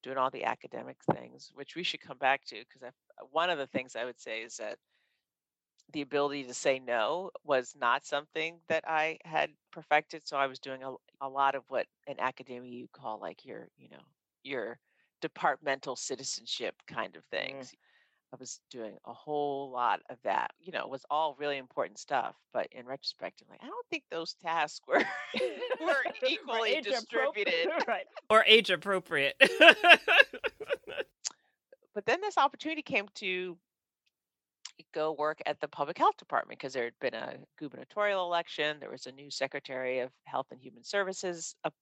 doing 0.03 0.19
all 0.19 0.31
the 0.31 0.45
academic 0.45 0.97
things, 1.13 1.51
which 1.55 1.77
we 1.77 1.83
should 1.83 2.01
come 2.01 2.19
back 2.19 2.45
to 2.47 2.57
because 2.57 2.93
one 3.31 3.51
of 3.51 3.59
the 3.59 3.67
things 3.67 3.97
I 3.97 4.05
would 4.05 4.21
say 4.21 4.43
is 4.43 4.57
that 4.57 4.79
the 5.93 6.03
ability 6.03 6.45
to 6.45 6.55
say 6.55 6.79
no 6.79 7.31
was 7.45 7.75
not 7.79 8.05
something 8.07 8.61
that 8.69 8.85
I 8.87 9.19
had 9.25 9.51
perfected. 9.71 10.27
So 10.27 10.37
I 10.37 10.47
was 10.47 10.59
doing 10.59 10.83
a, 10.83 10.95
a 11.21 11.29
lot 11.29 11.55
of 11.55 11.65
what 11.69 11.87
in 12.07 12.19
academia 12.19 12.73
you 12.73 12.89
call 12.93 13.21
like 13.21 13.45
your, 13.45 13.69
you 13.77 13.89
know, 13.91 14.03
your 14.43 14.79
departmental 15.21 15.97
citizenship 15.97 16.75
kind 16.87 17.17
of 17.17 17.25
Mm. 17.31 17.75
Things. 18.33 18.39
I 18.39 18.43
was 18.43 18.61
doing 18.71 18.97
a 19.07 19.12
whole 19.12 19.71
lot 19.71 20.01
of 20.11 20.17
that. 20.25 20.53
You 20.61 20.73
know, 20.73 20.81
it 20.81 20.91
was 20.91 21.05
all 21.11 21.37
really 21.39 21.59
important 21.59 21.99
stuff. 21.99 22.35
But 22.53 22.69
in 22.73 22.87
retrospect, 22.87 23.43
I'm 23.43 23.51
like, 23.51 23.61
I 23.62 23.67
don't 23.67 23.87
think 23.91 24.05
those 24.11 24.35
tasks 24.35 24.81
were 24.89 25.05
were 25.81 26.05
equally 26.29 26.75
age 26.75 26.85
distributed. 26.85 27.69
right. 27.89 28.07
Or 28.31 28.45
age 28.47 28.71
appropriate. 28.71 29.37
But 31.95 32.07
then 32.07 32.21
this 32.23 32.39
opportunity 32.39 32.83
came 32.83 33.07
to 33.17 33.57
go 34.95 35.12
work 35.12 35.43
at 35.47 35.61
the 35.61 35.69
public 35.69 35.99
health 35.99 36.17
department 36.17 36.59
because 36.59 36.73
there 36.73 36.85
had 36.85 36.99
been 37.01 37.15
a 37.15 37.37
gubernatorial 37.59 38.25
election. 38.25 38.79
There 38.81 38.91
was 38.91 39.07
a 39.07 39.12
new 39.12 39.31
secretary 39.31 40.01
of 40.01 40.11
health 40.25 40.47
and 40.51 40.61
human 40.61 40.85
services 40.85 41.55
up, 41.65 41.75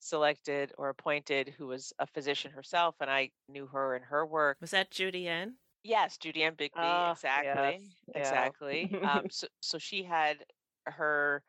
selected 0.00 0.72
or 0.78 0.90
appointed 0.90 1.54
who 1.58 1.66
was 1.66 1.92
a 1.98 2.06
physician 2.06 2.52
herself, 2.52 2.94
and 3.00 3.10
I 3.10 3.30
knew 3.48 3.66
her 3.66 3.96
and 3.96 4.04
her 4.04 4.24
work. 4.24 4.58
Was 4.60 4.70
that 4.70 4.90
Judy 4.90 5.26
Ann? 5.26 5.54
Yes, 5.82 6.18
Judy 6.18 6.42
Ann 6.44 6.56
Bigby, 6.56 7.06
Ah, 7.06 7.12
exactly, 7.12 7.92
yes, 8.06 8.06
yeah. 8.14 8.52
exactly. 8.70 8.96
um, 9.02 9.30
so, 9.30 9.46
so 9.60 9.78
she 9.78 10.02
had 10.02 10.44
her, 10.86 11.42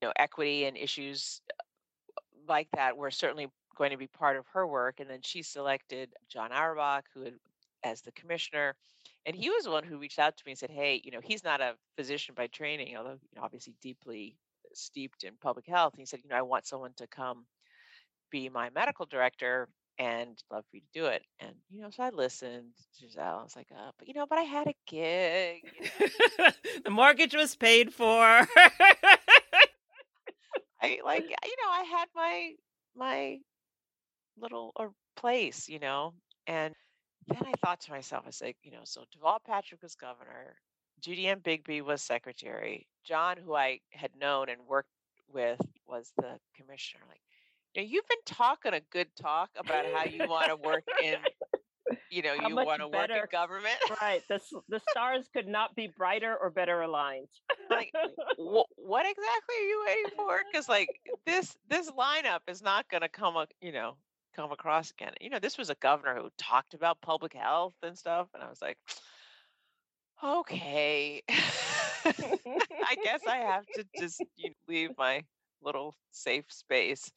you 0.00 0.08
know, 0.08 0.12
equity 0.16 0.64
and 0.64 0.76
issues 0.76 1.40
uh, 1.50 1.54
like 2.48 2.70
that 2.74 2.96
were 2.96 3.10
certainly 3.10 3.48
going 3.76 3.90
to 3.90 3.96
be 3.96 4.08
part 4.08 4.36
of 4.36 4.46
her 4.48 4.66
work. 4.66 5.00
And 5.00 5.08
then 5.10 5.22
she 5.22 5.42
selected 5.42 6.14
John 6.28 6.52
Auerbach, 6.52 7.06
who 7.14 7.22
had, 7.22 7.38
as 7.84 8.02
the 8.02 8.12
commissioner, 8.12 8.76
and 9.26 9.36
he 9.36 9.50
was 9.50 9.64
the 9.64 9.70
one 9.70 9.84
who 9.84 9.98
reached 9.98 10.18
out 10.18 10.36
to 10.36 10.44
me 10.46 10.52
and 10.52 10.58
said, 10.58 10.70
"Hey, 10.70 11.00
you 11.04 11.10
know, 11.12 11.20
he's 11.22 11.44
not 11.44 11.60
a 11.60 11.76
physician 11.96 12.34
by 12.34 12.48
training, 12.48 12.96
although 12.96 13.14
you 13.14 13.36
know, 13.36 13.42
obviously 13.42 13.74
deeply 13.80 14.38
steeped 14.74 15.24
in 15.24 15.36
public 15.38 15.66
health." 15.66 15.94
And 15.94 16.00
he 16.00 16.06
said, 16.06 16.22
"You 16.24 16.30
know, 16.30 16.36
I 16.36 16.42
want 16.42 16.66
someone 16.66 16.94
to 16.96 17.06
come 17.08 17.46
be 18.30 18.48
my 18.48 18.70
medical 18.70 19.06
director." 19.06 19.68
And 20.02 20.42
love 20.50 20.64
for 20.70 20.76
you 20.76 20.82
to 20.82 21.00
do 21.00 21.06
it. 21.06 21.22
And 21.40 21.54
you 21.70 21.82
know, 21.82 21.90
so 21.90 22.02
I 22.02 22.10
listened, 22.10 22.72
Giselle. 23.00 23.38
I 23.40 23.42
was 23.44 23.56
like, 23.56 23.68
uh, 23.72 23.92
but 23.98 24.08
you 24.08 24.14
know, 24.14 24.26
but 24.28 24.38
I 24.38 24.42
had 24.42 24.66
a 24.66 24.74
gig. 24.88 25.62
you 26.00 26.08
know, 26.38 26.50
the 26.84 26.90
mortgage 26.90 27.34
was 27.36 27.54
paid 27.56 27.92
for. 27.94 28.08
I 30.82 30.98
like, 31.04 31.24
you 31.24 31.56
know, 31.62 31.70
I 31.70 31.84
had 31.84 32.08
my 32.16 32.52
my 32.96 33.38
little 34.38 34.72
uh, 34.76 34.88
place, 35.16 35.68
you 35.68 35.78
know, 35.78 36.14
and 36.48 36.74
then 37.28 37.42
I 37.46 37.52
thought 37.64 37.80
to 37.82 37.92
myself, 37.92 38.24
I 38.26 38.30
said, 38.30 38.46
like, 38.46 38.56
you 38.64 38.72
know, 38.72 38.82
so 38.84 39.04
Deval 39.16 39.38
Patrick 39.46 39.82
was 39.82 39.94
governor, 39.94 40.56
Judy 41.00 41.28
Ann 41.28 41.40
Bigby 41.40 41.82
was 41.82 42.02
secretary, 42.02 42.86
John, 43.04 43.36
who 43.38 43.54
I 43.54 43.80
had 43.92 44.10
known 44.20 44.48
and 44.48 44.60
worked 44.66 44.90
with, 45.32 45.60
was 45.86 46.12
the 46.16 46.38
commissioner. 46.56 47.04
Like, 47.08 47.22
know, 47.76 47.82
you've 47.82 48.06
been 48.08 48.18
talking 48.26 48.74
a 48.74 48.80
good 48.80 49.08
talk 49.16 49.50
about 49.56 49.86
how 49.86 50.04
you 50.04 50.26
want 50.28 50.48
to 50.48 50.56
work 50.56 50.84
in, 50.98 51.16
you 52.10 52.22
know, 52.22 52.34
How 52.34 52.48
you 52.48 52.56
want 52.56 52.80
to 52.80 52.88
work 52.88 53.10
in 53.10 53.22
government. 53.30 53.78
right. 54.00 54.22
The, 54.28 54.40
the 54.68 54.80
stars 54.90 55.28
could 55.32 55.46
not 55.48 55.74
be 55.74 55.86
brighter 55.86 56.36
or 56.36 56.50
better 56.50 56.80
aligned. 56.80 57.28
like 57.70 57.92
wh- 58.38 58.68
what 58.76 59.06
exactly 59.06 59.54
are 59.58 59.68
you 59.68 59.82
waiting 59.86 60.10
for 60.16 60.40
because 60.50 60.68
like 60.68 61.00
this 61.26 61.56
this 61.68 61.90
lineup 61.90 62.40
is 62.48 62.62
not 62.62 62.88
going 62.88 63.00
to 63.02 63.08
come 63.08 63.36
a- 63.36 63.46
you 63.60 63.72
know 63.72 63.96
come 64.34 64.50
across 64.52 64.90
again 64.90 65.12
you 65.20 65.28
know 65.30 65.38
this 65.38 65.58
was 65.58 65.70
a 65.70 65.74
governor 65.76 66.14
who 66.20 66.28
talked 66.38 66.74
about 66.74 67.00
public 67.00 67.32
health 67.34 67.74
and 67.82 67.96
stuff 67.96 68.28
and 68.34 68.42
i 68.42 68.48
was 68.48 68.60
like 68.60 68.78
okay 70.22 71.22
i 71.28 72.96
guess 73.02 73.26
i 73.26 73.36
have 73.36 73.64
to 73.72 73.84
just 73.94 74.24
you 74.36 74.50
know, 74.50 74.54
leave 74.68 74.90
my 74.96 75.22
little 75.62 75.96
safe 76.10 76.44
space 76.50 77.10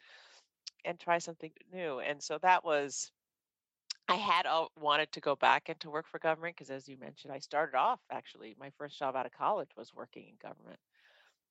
and 0.86 1.00
try 1.00 1.18
something 1.18 1.51
new 1.74 2.00
and 2.00 2.22
so 2.22 2.38
that 2.39 2.63
was 2.63 3.12
I 4.08 4.15
had 4.15 4.46
all, 4.46 4.72
wanted 4.80 5.12
to 5.13 5.20
go 5.22 5.36
back 5.36 5.70
into 5.70 5.89
work 5.89 6.06
for 6.08 6.20
government 6.20 6.56
because, 6.56 6.70
as 6.70 6.88
you 6.88 6.98
mentioned, 7.00 7.34
I 7.34 7.39
started 7.39 7.75
off 7.75 8.00
actually. 8.12 8.56
My 8.60 8.70
first 8.77 9.00
job 9.00 9.15
out 9.15 9.25
of 9.25 9.32
college 9.32 9.72
was 9.75 9.96
working 9.96 10.27
in 10.30 10.36
government, 10.42 10.80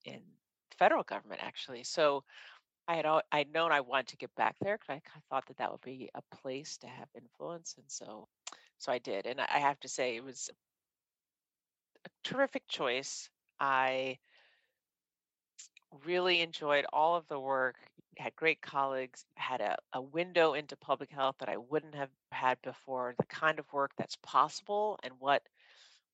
in 0.04 0.20
federal 0.78 1.02
government 1.02 1.40
actually. 1.42 1.82
So 1.82 2.22
I 2.86 2.94
had 2.94 3.06
all, 3.06 3.22
I'd 3.32 3.52
known 3.52 3.72
I 3.72 3.80
wanted 3.80 4.08
to 4.08 4.16
get 4.18 4.34
back 4.36 4.56
there 4.60 4.78
because 4.78 5.00
I 5.00 5.20
thought 5.30 5.46
that 5.48 5.56
that 5.58 5.72
would 5.72 5.80
be 5.80 6.10
a 6.14 6.36
place 6.36 6.76
to 6.78 6.86
have 6.86 7.08
influence, 7.16 7.74
and 7.76 7.86
so 7.88 8.28
so 8.78 8.92
I 8.92 8.98
did. 8.98 9.26
And 9.26 9.40
I 9.40 9.58
have 9.58 9.80
to 9.80 9.88
say, 9.88 10.16
it 10.16 10.24
was 10.24 10.50
a 12.06 12.10
terrific 12.22 12.68
choice. 12.68 13.30
I 13.58 14.18
really 16.04 16.40
enjoyed 16.40 16.84
all 16.92 17.16
of 17.16 17.26
the 17.28 17.40
work 17.40 17.76
had 18.18 18.34
great 18.36 18.60
colleagues 18.62 19.24
had 19.36 19.60
a, 19.60 19.76
a 19.92 20.00
window 20.02 20.54
into 20.54 20.76
public 20.76 21.10
health 21.10 21.36
that 21.38 21.48
i 21.48 21.56
wouldn't 21.56 21.94
have 21.94 22.10
had 22.32 22.60
before 22.62 23.14
the 23.18 23.26
kind 23.26 23.58
of 23.58 23.72
work 23.72 23.92
that's 23.96 24.16
possible 24.22 24.98
and 25.02 25.12
what 25.18 25.42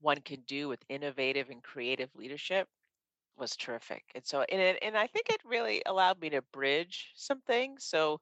one 0.00 0.20
can 0.20 0.40
do 0.46 0.68
with 0.68 0.84
innovative 0.88 1.50
and 1.50 1.62
creative 1.62 2.10
leadership 2.14 2.68
was 3.36 3.56
terrific. 3.56 4.04
And 4.14 4.24
so 4.24 4.42
and, 4.42 4.60
it, 4.60 4.78
and 4.82 4.96
i 4.96 5.06
think 5.06 5.28
it 5.30 5.40
really 5.44 5.82
allowed 5.86 6.20
me 6.20 6.30
to 6.30 6.42
bridge 6.52 7.12
some 7.16 7.40
things. 7.42 7.84
So 7.84 8.20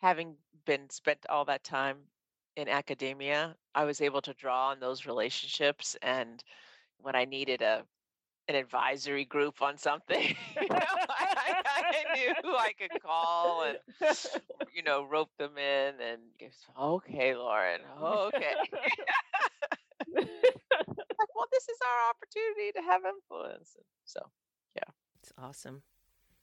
having 0.00 0.36
been 0.66 0.88
spent 0.90 1.26
all 1.28 1.44
that 1.46 1.64
time 1.64 1.98
in 2.56 2.68
academia 2.68 3.56
i 3.74 3.84
was 3.84 4.00
able 4.00 4.20
to 4.22 4.34
draw 4.34 4.68
on 4.70 4.80
those 4.80 5.06
relationships 5.06 5.96
and 6.02 6.42
when 6.98 7.14
i 7.16 7.24
needed 7.24 7.62
a 7.62 7.84
an 8.48 8.54
advisory 8.54 9.24
group 9.24 9.62
on 9.62 9.78
something. 9.78 10.34
you 10.60 10.68
know, 10.68 10.76
I, 10.78 11.62
I, 11.64 12.14
knew 12.16 12.34
who 12.42 12.56
I 12.56 12.72
could 12.72 13.00
call 13.02 13.64
and 13.64 13.78
you 14.74 14.82
know 14.82 15.04
rope 15.04 15.30
them 15.38 15.56
in 15.56 15.94
and 16.00 16.20
give, 16.38 16.52
okay, 16.80 17.34
Lauren, 17.34 17.80
okay. 18.02 18.54
like, 20.12 20.28
well, 21.34 21.46
this 21.52 21.68
is 21.68 21.78
our 21.84 22.10
opportunity 22.10 22.72
to 22.74 22.82
have 22.82 23.02
influence. 23.04 23.76
So 24.04 24.20
It's 25.22 25.32
awesome. 25.38 25.82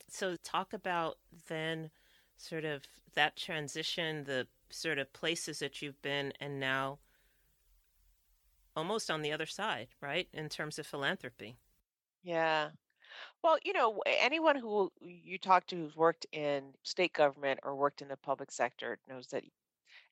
So, 0.10 0.36
talk 0.38 0.74
about 0.74 1.18
then 1.48 1.90
sort 2.38 2.64
of 2.64 2.84
that 3.16 3.36
transition, 3.36 4.24
the 4.24 4.48
sort 4.70 5.00
of 5.00 5.12
places 5.12 5.60
that 5.60 5.82
you've 5.82 6.02
been, 6.02 6.32
and 6.40 6.60
now 6.60 7.00
almost 8.76 9.10
on 9.10 9.24
the 9.24 9.32
other 9.32 9.46
side, 9.46 9.88
right? 10.02 10.28
In 10.32 10.50
terms 10.50 10.78
of 10.78 10.86
philanthropy. 10.86 11.58
Yeah. 12.28 12.70
Well, 13.44 13.58
you 13.64 13.74
know, 13.74 14.02
anyone 14.06 14.58
who 14.58 14.92
you 15.02 15.38
talk 15.38 15.66
to 15.68 15.78
who's 15.78 15.96
worked 15.96 16.26
in 16.34 16.74
state 16.84 17.14
government 17.14 17.62
or 17.64 17.76
worked 17.76 18.02
in 18.02 18.10
the 18.10 18.18
public 18.18 18.52
sector 18.52 19.00
knows 19.08 19.28
that 19.28 19.44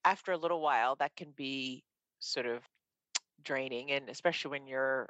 after 0.05 0.31
a 0.31 0.38
little 0.38 0.62
while, 0.62 0.95
that 0.98 1.15
can 1.17 1.31
be 1.36 1.84
sort 2.19 2.45
of 2.45 2.63
draining, 3.43 3.91
and 3.91 4.10
especially 4.10 4.51
when 4.51 4.67
you're 4.67 5.10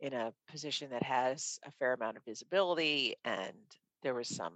in 0.00 0.14
a 0.14 0.32
position 0.48 0.90
that 0.90 1.02
has 1.02 1.60
a 1.66 1.72
fair 1.72 1.92
amount 1.92 2.16
of 2.16 2.24
visibility 2.24 3.14
and 3.24 3.56
there 4.02 4.14
was 4.14 4.28
some 4.28 4.54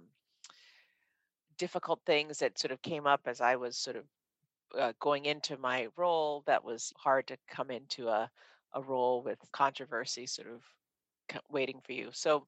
difficult 1.57 2.01
things 2.05 2.39
that 2.39 2.59
sort 2.59 2.71
of 2.71 2.81
came 2.81 3.07
up 3.07 3.21
as 3.27 3.39
I 3.41 3.55
was 3.55 3.77
sort 3.77 3.97
of 3.97 4.03
uh, 4.77 4.93
going 4.99 5.25
into 5.25 5.57
my 5.57 5.87
role 5.95 6.43
that 6.47 6.63
was 6.63 6.93
hard 6.97 7.27
to 7.27 7.37
come 7.47 7.71
into 7.71 8.09
a, 8.09 8.29
a 8.73 8.81
role 8.81 9.21
with 9.23 9.39
controversy 9.53 10.25
sort 10.27 10.49
of 10.49 10.63
waiting 11.49 11.79
for 11.81 11.93
you. 11.93 12.09
So 12.13 12.47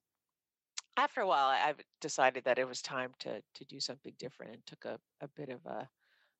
after 0.98 1.21
a 1.21 1.27
while, 1.27 1.48
I- 1.48 1.69
I've 1.69 1.81
decided 2.01 2.43
that 2.43 2.59
it 2.59 2.67
was 2.67 2.81
time 2.81 3.13
to 3.19 3.41
to 3.55 3.65
do 3.65 3.79
something 3.79 4.13
different 4.19 4.53
and 4.53 4.65
took 4.65 4.86
a, 4.86 5.00
a 5.21 5.27
bit 5.29 5.50
of 5.50 5.65
a, 5.65 5.89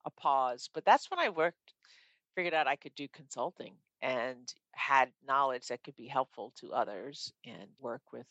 a 0.06 0.10
pause. 0.12 0.70
But 0.74 0.86
that's 0.86 1.10
when 1.10 1.20
I 1.20 1.30
worked, 1.30 1.74
figured 2.36 2.54
out 2.54 2.68
I 2.68 2.76
could 2.76 2.96
do 2.96 3.08
consulting 3.10 3.74
and 4.02 4.54
had 4.72 5.12
knowledge 5.28 5.68
that 5.68 5.84
could 5.84 5.96
be 5.96 6.08
helpful 6.08 6.52
to 6.58 6.74
others 6.74 7.34
and 7.46 7.68
work 7.80 8.02
with 8.12 8.26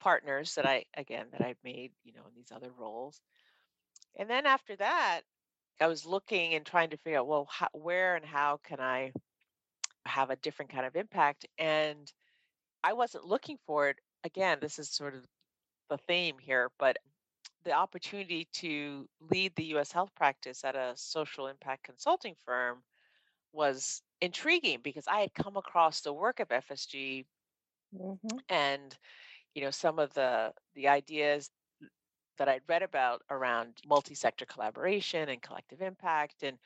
partners 0.00 0.54
that 0.56 0.66
I 0.66 0.84
again 0.94 1.26
that 1.32 1.42
I've 1.42 1.62
made, 1.64 1.92
you 2.04 2.12
know, 2.12 2.26
in 2.28 2.34
these 2.34 2.52
other 2.52 2.70
roles. 2.78 3.20
And 4.16 4.28
then 4.28 4.46
after 4.46 4.76
that, 4.76 5.22
I 5.80 5.86
was 5.86 6.06
looking 6.06 6.54
and 6.54 6.64
trying 6.64 6.90
to 6.90 6.96
figure 6.96 7.18
out, 7.18 7.26
well, 7.26 7.48
how, 7.50 7.68
where 7.72 8.16
and 8.16 8.24
how 8.24 8.60
can 8.62 8.80
I 8.80 9.12
have 10.06 10.30
a 10.30 10.36
different 10.36 10.70
kind 10.70 10.86
of 10.86 10.96
impact? 10.96 11.46
And 11.58 12.12
I 12.84 12.92
wasn't 12.92 13.24
looking 13.26 13.58
for 13.66 13.88
it. 13.88 13.98
Again, 14.24 14.60
this 14.60 14.78
is 14.78 14.90
sort 14.90 15.14
of 15.14 15.26
the 15.90 15.98
theme 15.98 16.38
here, 16.38 16.70
but 16.78 16.98
the 17.64 17.72
opportunity 17.72 18.46
to 18.54 19.08
lead 19.20 19.54
the 19.56 19.66
US 19.66 19.92
health 19.92 20.14
practice 20.16 20.64
at 20.64 20.76
a 20.76 20.96
social 20.96 21.48
impact 21.48 21.84
consulting 21.84 22.36
firm 22.44 22.84
was 23.52 24.02
intriguing 24.20 24.82
because 24.82 25.08
I 25.08 25.20
had 25.20 25.34
come 25.34 25.56
across 25.58 26.02
the 26.02 26.12
work 26.14 26.40
of 26.40 26.52
FSG 26.52 27.26
Mhm. 27.92 28.42
and 28.48 28.98
you 29.54 29.62
know 29.62 29.70
some 29.72 29.98
of 29.98 30.14
the 30.14 30.54
the 30.74 30.88
ideas 30.88 31.50
that 32.38 32.48
I'd 32.48 32.68
read 32.68 32.82
about 32.82 33.22
around 33.30 33.80
multi-sector 33.86 34.46
collaboration 34.46 35.28
and 35.28 35.42
collective 35.42 35.82
impact 35.82 36.42
and 36.42 36.58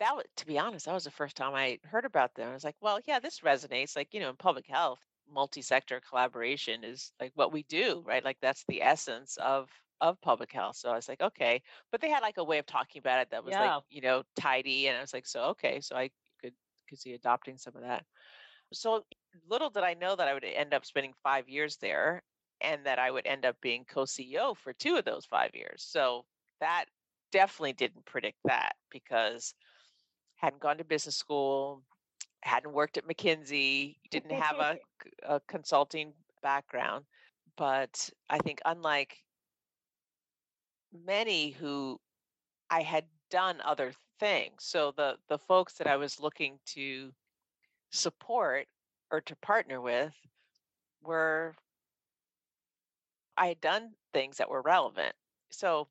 that 0.00 0.16
to 0.36 0.46
be 0.46 0.58
honest 0.58 0.86
that 0.86 0.94
was 0.94 1.04
the 1.04 1.10
first 1.12 1.36
time 1.36 1.54
I 1.54 1.80
heard 1.84 2.04
about 2.06 2.34
them 2.34 2.50
I 2.50 2.54
was 2.54 2.64
like 2.64 2.76
well 2.80 3.00
yeah 3.06 3.20
this 3.20 3.40
resonates 3.40 3.96
like 3.96 4.14
you 4.14 4.20
know 4.20 4.30
in 4.30 4.36
public 4.36 4.66
health 4.68 5.00
multi-sector 5.30 6.00
collaboration 6.00 6.84
is 6.84 7.12
like 7.20 7.32
what 7.34 7.52
we 7.52 7.62
do, 7.64 8.02
right? 8.06 8.24
Like 8.24 8.38
that's 8.40 8.64
the 8.68 8.82
essence 8.82 9.36
of 9.38 9.70
of 10.00 10.20
public 10.22 10.50
health. 10.52 10.76
So 10.76 10.90
I 10.90 10.94
was 10.96 11.08
like, 11.08 11.20
okay, 11.20 11.62
but 11.92 12.00
they 12.00 12.08
had 12.10 12.22
like 12.22 12.38
a 12.38 12.44
way 12.44 12.58
of 12.58 12.66
talking 12.66 13.00
about 13.00 13.20
it 13.20 13.30
that 13.30 13.44
was 13.44 13.58
Yeah. 13.58 13.58
like, 13.58 13.82
you 13.90 14.00
know, 14.00 14.22
tidy, 14.36 14.88
and 14.88 14.96
I 14.96 15.00
was 15.02 15.12
like, 15.14 15.26
so 15.26 15.44
okay, 15.50 15.80
so 15.80 15.96
I 15.96 16.10
could 16.40 16.54
could 16.88 16.98
see 16.98 17.12
adopting 17.14 17.58
some 17.58 17.76
of 17.76 17.82
that. 17.82 18.06
So 18.72 19.04
little 19.46 19.70
did 19.70 19.84
I 19.84 19.94
know 19.94 20.16
that 20.16 20.28
I 20.28 20.34
would 20.34 20.44
end 20.44 20.74
up 20.74 20.84
spending 20.84 21.14
five 21.22 21.48
years 21.48 21.76
there, 21.78 22.22
and 22.60 22.84
that 22.86 22.98
I 22.98 23.10
would 23.10 23.26
end 23.26 23.44
up 23.44 23.60
being 23.60 23.84
co-CEO 23.84 24.54
for 24.54 24.72
two 24.72 24.96
of 24.96 25.04
those 25.04 25.26
five 25.26 25.54
years. 25.54 25.84
So 25.84 26.26
that 26.60 26.86
definitely 27.32 27.72
didn't 27.74 28.06
predict 28.06 28.38
that 28.44 28.76
because 28.90 29.54
hadn't 30.36 30.62
gone 30.62 30.78
to 30.78 30.84
business 30.84 31.16
school, 31.16 31.84
hadn't 32.42 32.72
worked 32.72 32.96
at 32.96 33.06
McKinsey, 33.06 33.96
didn't 34.10 34.32
have 34.32 34.58
a, 34.58 34.76
a 35.28 35.40
consulting 35.48 36.12
background. 36.42 37.04
But 37.56 38.08
I 38.28 38.38
think, 38.38 38.60
unlike 38.64 39.16
many 41.04 41.50
who 41.50 42.00
I 42.70 42.82
had 42.82 43.04
done 43.30 43.60
other 43.64 43.92
things, 44.18 44.64
so 44.64 44.92
the 44.96 45.16
the 45.28 45.38
folks 45.38 45.74
that 45.74 45.86
I 45.86 45.96
was 45.96 46.20
looking 46.20 46.58
to 46.66 47.12
support 47.90 48.66
or 49.10 49.20
to 49.22 49.36
partner 49.36 49.80
with 49.80 50.14
were 51.02 51.54
I 53.36 53.48
had 53.48 53.60
done 53.60 53.90
things 54.12 54.36
that 54.36 54.50
were 54.50 54.62
relevant. 54.62 55.14
So 55.50 55.88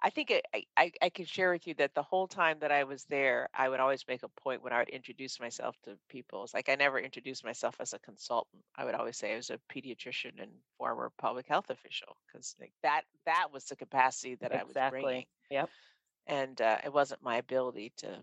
I 0.00 0.10
think 0.10 0.30
it, 0.30 0.46
I, 0.54 0.64
I 0.76 0.92
I 1.02 1.08
can 1.10 1.24
share 1.24 1.50
with 1.50 1.66
you 1.66 1.74
that 1.74 1.94
the 1.94 2.02
whole 2.02 2.28
time 2.28 2.58
that 2.60 2.70
I 2.70 2.84
was 2.84 3.04
there, 3.06 3.48
I 3.54 3.68
would 3.68 3.80
always 3.80 4.04
make 4.06 4.22
a 4.22 4.28
point 4.28 4.62
when 4.62 4.72
I 4.72 4.78
would 4.78 4.88
introduce 4.90 5.40
myself 5.40 5.76
to 5.84 5.98
people. 6.08 6.44
It's 6.44 6.54
like 6.54 6.68
I 6.68 6.76
never 6.76 6.98
introduced 7.00 7.44
myself 7.44 7.76
as 7.80 7.92
a 7.94 7.98
consultant. 7.98 8.62
I 8.76 8.84
would 8.84 8.94
always 8.94 9.16
say 9.16 9.32
I 9.32 9.36
was 9.36 9.50
a 9.50 9.58
pediatrician 9.72 10.40
and 10.40 10.52
former 10.76 11.10
public 11.18 11.48
health 11.48 11.70
official 11.70 12.16
because 12.26 12.54
like 12.60 12.72
that 12.82 13.02
that 13.26 13.48
was 13.52 13.64
the 13.64 13.76
capacity 13.76 14.36
that 14.36 14.52
I 14.54 14.62
was 14.64 14.76
bringing, 14.88 15.24
exactly. 15.24 15.28
Yep. 15.50 15.70
and 16.26 16.60
uh, 16.60 16.78
it 16.84 16.92
wasn't 16.92 17.22
my 17.22 17.38
ability 17.38 17.92
to 17.98 18.22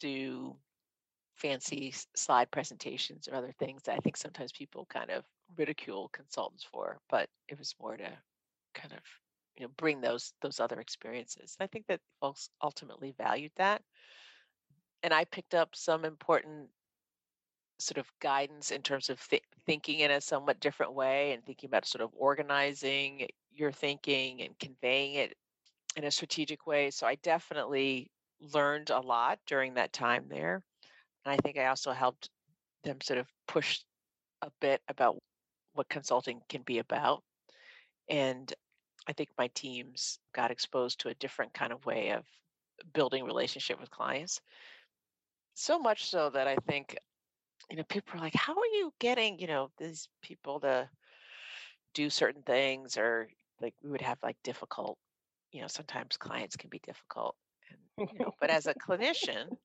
do 0.00 0.56
fancy 1.36 1.94
slide 2.14 2.50
presentations 2.50 3.28
or 3.28 3.34
other 3.34 3.52
things 3.58 3.82
that 3.82 3.94
I 3.94 3.98
think 3.98 4.16
sometimes 4.16 4.52
people 4.52 4.86
kind 4.86 5.10
of 5.10 5.24
ridicule 5.56 6.08
consultants 6.12 6.64
for, 6.64 7.00
but 7.10 7.28
it 7.48 7.58
was 7.58 7.74
more 7.80 7.96
to 7.96 8.10
kind 8.74 8.92
of 8.92 9.00
you 9.56 9.64
know 9.64 9.72
bring 9.76 10.00
those 10.00 10.32
those 10.42 10.60
other 10.60 10.80
experiences. 10.80 11.56
I 11.60 11.66
think 11.66 11.86
that 11.88 12.00
folks 12.20 12.50
ultimately 12.62 13.14
valued 13.18 13.52
that, 13.56 13.82
and 15.02 15.12
I 15.12 15.24
picked 15.24 15.54
up 15.54 15.70
some 15.74 16.04
important 16.04 16.68
sort 17.78 17.98
of 17.98 18.10
guidance 18.20 18.70
in 18.70 18.82
terms 18.82 19.10
of 19.10 19.18
thi- 19.18 19.42
thinking 19.66 20.00
in 20.00 20.10
a 20.10 20.20
somewhat 20.20 20.60
different 20.60 20.94
way 20.94 21.32
and 21.32 21.44
thinking 21.44 21.68
about 21.68 21.86
sort 21.86 22.02
of 22.02 22.10
organizing 22.16 23.26
your 23.52 23.72
thinking 23.72 24.42
and 24.42 24.58
conveying 24.58 25.14
it 25.14 25.36
in 25.96 26.04
a 26.04 26.10
strategic 26.10 26.66
way. 26.66 26.90
So 26.90 27.06
I 27.06 27.16
definitely 27.16 28.10
learned 28.40 28.90
a 28.90 29.00
lot 29.00 29.38
during 29.46 29.74
that 29.74 29.92
time 29.92 30.26
there. 30.28 30.62
And 31.24 31.32
I 31.32 31.36
think 31.38 31.58
I 31.58 31.66
also 31.66 31.92
helped 31.92 32.30
them 32.84 33.00
sort 33.00 33.18
of 33.18 33.26
push 33.46 33.80
a 34.42 34.50
bit 34.60 34.80
about 34.88 35.18
what 35.74 35.88
consulting 35.88 36.40
can 36.48 36.62
be 36.62 36.78
about. 36.78 37.22
And 38.08 38.52
I 39.08 39.12
think 39.12 39.30
my 39.38 39.48
teams 39.48 40.18
got 40.32 40.50
exposed 40.50 41.00
to 41.00 41.08
a 41.08 41.14
different 41.14 41.52
kind 41.54 41.72
of 41.72 41.84
way 41.86 42.10
of 42.10 42.24
building 42.94 43.24
relationship 43.24 43.80
with 43.80 43.90
clients. 43.90 44.40
So 45.54 45.78
much 45.78 46.06
so 46.06 46.30
that 46.30 46.46
I 46.46 46.56
think, 46.56 46.96
you 47.70 47.76
know, 47.76 47.84
people 47.84 48.18
are 48.18 48.22
like, 48.22 48.34
how 48.34 48.54
are 48.54 48.66
you 48.66 48.92
getting, 49.00 49.38
you 49.38 49.46
know, 49.46 49.70
these 49.78 50.08
people 50.22 50.60
to 50.60 50.90
do 51.94 52.10
certain 52.10 52.42
things 52.42 52.96
or 52.96 53.28
like 53.60 53.74
we 53.82 53.90
would 53.90 54.00
have 54.00 54.18
like 54.22 54.36
difficult, 54.42 54.98
you 55.52 55.60
know, 55.60 55.66
sometimes 55.68 56.16
clients 56.16 56.56
can 56.56 56.70
be 56.70 56.78
difficult. 56.80 57.36
And, 57.70 57.78
you 58.12 58.18
know, 58.20 58.32
but 58.40 58.50
as 58.50 58.66
a 58.66 58.74
clinician, 58.74 59.56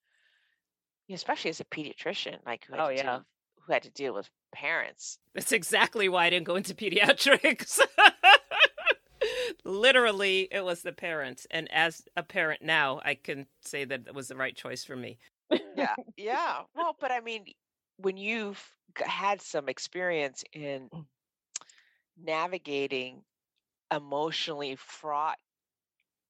especially 1.09 1.49
as 1.49 1.59
a 1.59 1.65
pediatrician, 1.65 2.45
like 2.45 2.65
who 2.65 2.73
had, 2.73 2.79
Oh, 2.79 2.87
to, 2.87 2.95
yeah. 2.95 3.03
deal, 3.03 3.25
who 3.65 3.73
had 3.73 3.83
to 3.83 3.89
deal 3.91 4.13
with 4.13 4.29
parents, 4.51 5.19
That's 5.33 5.51
exactly 5.51 6.09
why 6.09 6.25
I 6.25 6.29
didn't 6.31 6.45
go 6.47 6.55
into 6.55 6.73
pediatrics. 6.73 7.79
Literally, 9.67 10.47
it 10.51 10.63
was 10.63 10.81
the 10.81 10.93
parents. 10.93 11.45
And 11.51 11.69
as 11.71 12.03
a 12.15 12.23
parent 12.23 12.61
now, 12.61 13.01
I 13.03 13.15
can 13.15 13.47
say 13.61 13.83
that 13.85 14.07
it 14.07 14.15
was 14.15 14.29
the 14.29 14.35
right 14.37 14.55
choice 14.55 14.83
for 14.83 14.95
me. 14.95 15.17
yeah 15.75 15.95
yeah 16.17 16.61
well 16.75 16.95
but 16.99 17.11
i 17.11 17.19
mean 17.19 17.45
when 17.97 18.17
you've 18.17 18.61
had 18.97 19.41
some 19.41 19.69
experience 19.69 20.43
in 20.53 20.89
mm. 20.93 21.05
navigating 22.21 23.21
emotionally 23.93 24.75
fraught 24.75 25.37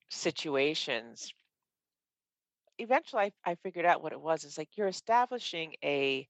situations 0.10 1.34
eventually 2.78 3.24
I, 3.46 3.52
I 3.52 3.56
figured 3.56 3.86
out 3.86 4.04
what 4.04 4.14
it 4.14 4.22
was 4.22 4.44
it's 4.44 4.58
like 4.58 4.70
you're 4.76 4.88
establishing 4.88 5.74
a 5.84 6.28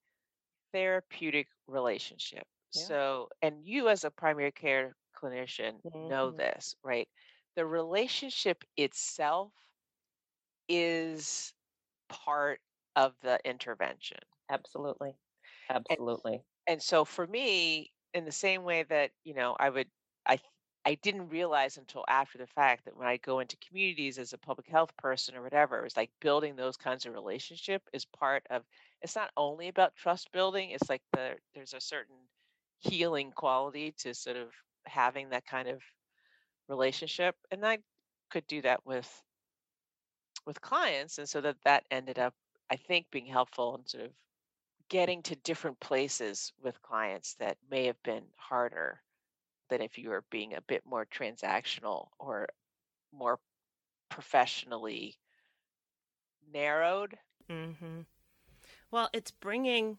therapeutic 0.74 1.48
relationship 1.68 2.44
Yeah. 2.74 2.84
so 2.84 3.30
and 3.42 3.56
you 3.64 3.90
as 3.90 4.06
a 4.06 4.12
primary 4.12 4.52
care 4.52 4.96
clinician 5.18 5.82
know 6.00 6.32
Mhm. 6.32 6.38
this 6.38 6.76
right 6.84 7.10
the 7.56 7.66
relationship 7.66 8.64
itself 8.78 9.54
is 10.70 11.54
part 12.10 12.62
of 12.96 13.16
the 13.22 13.40
intervention 13.46 14.20
Absolutely. 14.50 15.16
Absolutely. 15.70 16.44
and 16.68 16.82
so 16.82 17.06
for 17.06 17.26
me 17.28 17.94
in 18.14 18.26
the 18.26 18.32
same 18.32 18.64
way 18.64 18.84
that 18.84 19.12
you 19.24 19.34
know 19.34 19.56
i 19.60 19.70
would 19.70 19.90
i 20.26 20.40
i 20.86 20.96
didn't 20.96 21.30
realize 21.30 21.78
until 21.78 22.06
after 22.08 22.38
the 22.38 22.48
fact 22.48 22.86
that 22.86 22.96
when 22.96 23.08
i 23.08 23.18
go 23.18 23.40
into 23.40 23.58
communities 23.58 24.18
as 24.18 24.34
a 24.34 24.38
public 24.38 24.68
health 24.68 24.96
person 24.98 25.36
or 25.36 25.42
whatever 25.42 25.80
it 25.80 25.84
was 25.84 25.98
like 25.98 26.12
building 26.22 26.56
those 26.56 26.78
kinds 26.78 27.06
of 27.06 27.14
relationship 27.14 27.84
is 27.94 28.06
part 28.06 28.46
of 28.50 28.66
it's 29.02 29.16
not 29.16 29.32
only 29.38 29.68
about 29.68 29.96
trust 29.96 30.32
building 30.32 30.72
it's 30.72 30.90
like 30.90 31.04
the 31.14 31.38
there's 31.54 31.74
a 31.74 31.82
certain 31.82 32.28
healing 32.80 33.32
quality 33.32 33.92
to 33.92 34.14
sort 34.14 34.38
of 34.38 34.54
having 34.88 35.30
that 35.30 35.46
kind 35.46 35.68
of 35.68 35.82
relationship 36.68 37.36
and 37.52 37.66
i 37.66 37.78
could 38.30 38.46
do 38.48 38.62
that 38.62 38.86
with 38.86 39.24
with 40.46 40.62
clients 40.62 41.18
and 41.18 41.28
so 41.28 41.42
that 41.42 41.56
that 41.64 41.86
ended 41.92 42.20
up 42.20 42.34
i 42.70 42.76
think 42.76 43.06
being 43.12 43.26
helpful 43.26 43.76
in 43.78 43.86
sort 43.88 44.06
of 44.06 44.12
getting 44.90 45.22
to 45.22 45.36
different 45.38 45.80
places 45.80 46.54
with 46.64 46.82
clients 46.82 47.36
that 47.40 47.58
may 47.70 47.86
have 47.86 48.02
been 48.04 48.24
harder 48.38 49.02
than 49.70 49.82
if 49.82 49.98
you 49.98 50.10
were 50.10 50.24
being 50.32 50.54
a 50.54 50.62
bit 50.62 50.82
more 50.86 51.06
transactional 51.06 52.08
or 52.20 52.48
more 53.14 53.40
professionally 54.10 55.18
narrowed. 56.54 57.18
hmm 57.50 58.02
Well, 58.92 59.10
it's 59.14 59.32
bringing, 59.32 59.98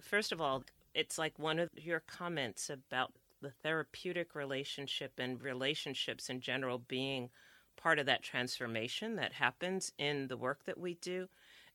first 0.00 0.32
of 0.32 0.40
all, 0.40 0.64
it's 0.94 1.18
like 1.18 1.38
one 1.38 1.58
of 1.58 1.68
your 1.76 2.00
comments 2.00 2.70
about 2.70 3.12
the 3.40 3.50
therapeutic 3.50 4.34
relationship 4.34 5.14
and 5.18 5.40
relationships 5.42 6.28
in 6.30 6.40
general 6.40 6.78
being 6.78 7.30
part 7.76 7.98
of 7.98 8.06
that 8.06 8.22
transformation 8.22 9.16
that 9.16 9.34
happens 9.34 9.92
in 9.98 10.28
the 10.28 10.36
work 10.36 10.64
that 10.64 10.78
we 10.78 10.94
do. 10.94 11.28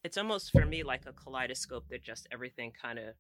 It's 0.04 0.17
almost 0.17 0.51
for 0.51 0.65
me 0.65 0.84
like 0.84 1.06
a 1.06 1.13
kaleidoscope 1.13 1.88
that 1.89 2.04
just 2.04 2.28
everything 2.32 2.71
kind 2.71 2.99
of 2.99 3.15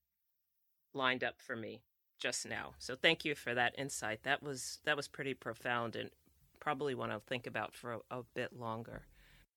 lined 0.93 1.23
up 1.23 1.41
for 1.41 1.55
me 1.55 1.83
just 2.19 2.45
now. 2.45 2.75
So 2.79 2.95
thank 2.95 3.25
you 3.25 3.35
for 3.35 3.53
that 3.53 3.77
insight. 3.77 4.23
That 4.23 4.41
was 4.41 4.79
that 4.85 4.97
was 4.97 5.07
pretty 5.07 5.33
profound 5.33 5.95
and 5.95 6.11
probably 6.59 6.95
one 6.95 7.11
I'll 7.11 7.19
think 7.19 7.45
about 7.47 7.75
for 7.75 7.93
a, 7.93 7.99
a 8.19 8.23
bit 8.23 8.53
longer. 8.53 9.07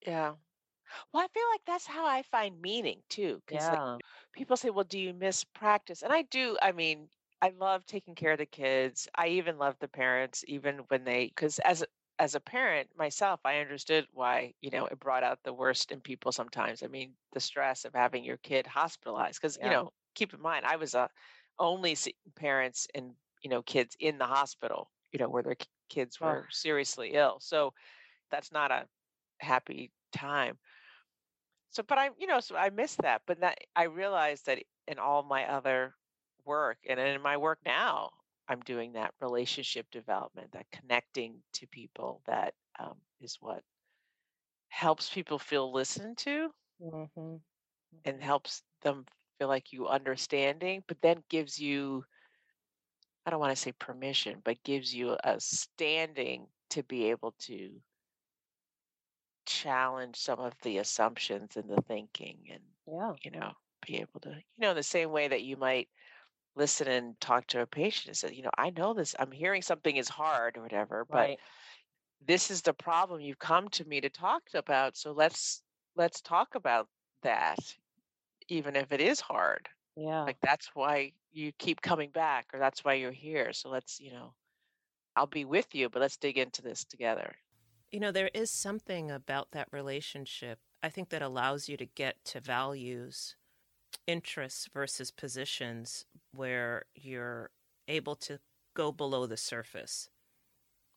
Yeah. 0.04 0.36
Well, 1.12 1.24
I 1.24 1.28
feel 1.28 1.48
like 1.50 1.64
that's 1.66 1.86
how 1.86 2.06
I 2.06 2.22
find 2.22 2.60
meaning 2.62 3.04
too. 3.08 3.42
Because 3.46 3.70
Yeah. 3.70 3.98
people 4.32 4.56
say, 4.56 4.70
well, 4.70 4.84
do 4.84 4.98
you 4.98 5.14
miss 5.14 5.44
practice? 5.44 6.02
And 6.02 6.12
I 6.12 6.22
do. 6.22 6.58
I 6.62 6.72
mean, 6.72 7.10
I 7.40 7.50
love 7.50 7.86
taking 7.86 8.14
care 8.14 8.32
of 8.32 8.38
the 8.38 8.46
kids. 8.46 9.08
I 9.14 9.28
even 9.28 9.58
love 9.58 9.78
the 9.78 9.88
parents, 9.88 10.44
even 10.48 10.78
when 10.88 11.04
they, 11.04 11.26
because 11.26 11.58
as 11.60 11.82
a, 11.82 11.86
as 12.18 12.34
a 12.34 12.40
parent 12.40 12.96
myself, 12.96 13.40
I 13.44 13.58
understood 13.60 14.08
why, 14.10 14.54
you 14.60 14.70
know, 14.70 14.86
it 14.86 14.98
brought 14.98 15.22
out 15.22 15.44
the 15.44 15.52
worst 15.54 15.92
in 15.92 16.00
people 16.00 16.32
sometimes. 16.32 16.82
I 16.82 16.88
mean, 16.88 17.16
the 17.32 17.38
stress 17.40 17.84
of 17.84 17.94
having 17.94 18.24
your 18.24 18.38
kid 18.38 18.66
hospitalized, 18.66 19.40
because, 19.40 19.56
you 19.62 19.70
know, 19.70 19.92
keep 20.14 20.34
in 20.34 20.40
mind, 20.40 20.66
I 20.66 20.76
was 20.76 20.94
a 20.94 21.08
only 21.60 21.96
parents 22.34 22.88
and, 22.94 23.14
you 23.42 23.50
know, 23.50 23.62
kids 23.62 23.96
in 24.00 24.18
the 24.18 24.26
hospital, 24.26 24.90
you 25.12 25.20
know, 25.20 25.28
where 25.28 25.44
their 25.44 25.56
kids 25.88 26.20
Oh. 26.22 26.34
were 26.34 26.48
seriously 26.50 27.12
ill. 27.14 27.38
So 27.40 27.72
that's 28.30 28.52
not 28.52 28.72
a 28.72 28.88
happy 29.40 29.92
time. 30.12 30.58
So, 31.70 31.82
but 31.82 31.98
I, 31.98 32.10
you 32.18 32.26
know, 32.26 32.40
so 32.40 32.56
I 32.56 32.70
missed 32.70 32.98
that. 33.02 33.22
But 33.26 33.40
that 33.40 33.58
I 33.76 33.84
realized 33.84 34.46
that 34.46 34.62
in 34.86 34.98
all 34.98 35.22
my 35.22 35.46
other 35.50 35.94
work 36.48 36.80
and 36.88 37.00
in 37.00 37.22
my 37.22 37.38
work 37.38 37.60
now, 37.66 38.12
I'm 38.48 38.62
doing 38.62 38.94
that 38.94 39.14
relationship 39.20 39.90
development, 39.92 40.52
that 40.54 40.70
connecting 40.72 41.44
to 41.54 41.68
people. 41.68 42.22
That 42.26 42.54
um, 42.80 43.02
is 43.20 43.38
what 43.40 43.64
helps 44.70 45.12
people 45.12 45.38
feel 45.38 45.72
listened 45.72 46.18
to 46.18 46.54
hmm 46.80 47.38
and 48.04 48.22
helps 48.22 48.64
them 48.82 49.06
feel 49.38 49.48
like 49.48 49.72
you 49.72 49.86
understanding, 49.88 50.84
but 50.88 51.00
then 51.02 51.24
gives 51.28 51.60
you 51.60 52.06
I 53.26 53.30
don't 53.30 53.40
want 53.40 53.52
to 53.52 53.62
say 53.62 53.72
permission, 53.72 54.40
but 54.44 54.64
gives 54.64 54.94
you 54.94 55.16
a 55.22 55.40
standing 55.40 56.52
to 56.70 56.82
be 56.82 57.10
able 57.10 57.32
to 57.42 57.82
challenge 59.46 60.16
some 60.16 60.38
of 60.40 60.54
the 60.62 60.78
assumptions 60.78 61.56
and 61.56 61.68
the 61.70 61.82
thinking 61.82 62.48
and 62.50 62.62
Yeah. 62.86 63.16
you 63.22 63.30
know 63.30 63.54
be 63.86 63.96
able 64.00 64.20
to 64.20 64.30
you 64.30 64.60
know 64.60 64.74
the 64.74 64.82
same 64.82 65.10
way 65.10 65.28
that 65.28 65.42
you 65.42 65.56
might 65.56 65.88
listen 66.58 66.88
and 66.88 67.20
talk 67.20 67.46
to 67.48 67.62
a 67.62 67.66
patient 67.68 68.08
and 68.08 68.18
say 68.18 68.34
you 68.34 68.42
know 68.42 68.50
i 68.58 68.70
know 68.70 68.94
this 68.94 69.14
i'm 69.20 69.32
hearing 69.32 69.62
something 69.62 69.96
is 69.96 70.08
hard 70.10 70.58
or 70.58 70.62
whatever 70.62 71.06
but 71.12 71.32
Right. 71.32 71.40
this 72.20 72.50
is 72.50 72.62
the 72.62 72.74
problem 72.74 73.20
you've 73.20 73.38
come 73.38 73.68
to 73.70 73.84
me 73.86 74.00
to 74.00 74.10
talk 74.10 74.42
about 74.54 74.96
so 74.96 75.12
let's 75.12 75.62
let's 75.96 76.20
talk 76.20 76.54
about 76.54 76.88
that 77.22 77.58
even 78.48 78.76
if 78.76 78.92
it 78.92 79.00
is 79.00 79.20
hard 79.20 79.68
Yeah. 79.96 80.28
like 80.28 80.38
that's 80.42 80.74
why 80.74 81.12
you 81.32 81.52
keep 81.58 81.82
coming 81.82 82.10
back 82.12 82.46
or 82.54 82.60
that's 82.60 82.84
why 82.84 82.94
you're 82.94 83.12
here 83.12 83.52
so 83.54 83.70
let's 83.70 84.00
you 84.00 84.12
know 84.12 84.34
i'll 85.16 85.26
be 85.28 85.44
with 85.46 85.74
you 85.74 85.90
but 85.90 86.00
let's 86.00 86.18
dig 86.18 86.38
into 86.38 86.62
this 86.62 86.84
together 86.84 87.36
You 87.90 88.00
know, 88.00 88.12
there 88.12 88.30
is 88.34 88.50
something 88.50 89.10
about 89.10 89.50
that 89.52 89.68
relationship, 89.72 90.60
I 90.82 90.88
think, 90.90 91.08
that 91.10 91.22
allows 91.22 91.68
you 91.68 91.76
to 91.78 91.86
get 91.86 92.24
to 92.26 92.40
values, 92.40 93.36
interests 94.06 94.68
versus 94.72 95.10
positions 95.12 96.06
where 96.32 96.86
you're 96.94 97.50
able 97.88 98.16
to 98.16 98.40
go 98.74 98.92
below 98.92 99.26
the 99.26 99.36
surface, 99.36 100.10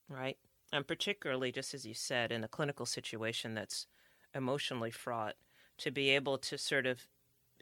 right? 0.10 0.38
And 0.74 0.88
particularly, 0.88 1.52
just 1.52 1.74
as 1.74 1.86
you 1.86 1.94
said, 1.94 2.32
in 2.32 2.44
a 2.44 2.48
clinical 2.48 2.86
situation 2.86 3.54
that's 3.56 3.88
emotionally 4.36 4.92
fraught, 4.92 5.36
to 5.80 5.92
be 5.92 6.10
able 6.12 6.38
to 6.40 6.58
sort 6.58 6.86
of 6.86 7.08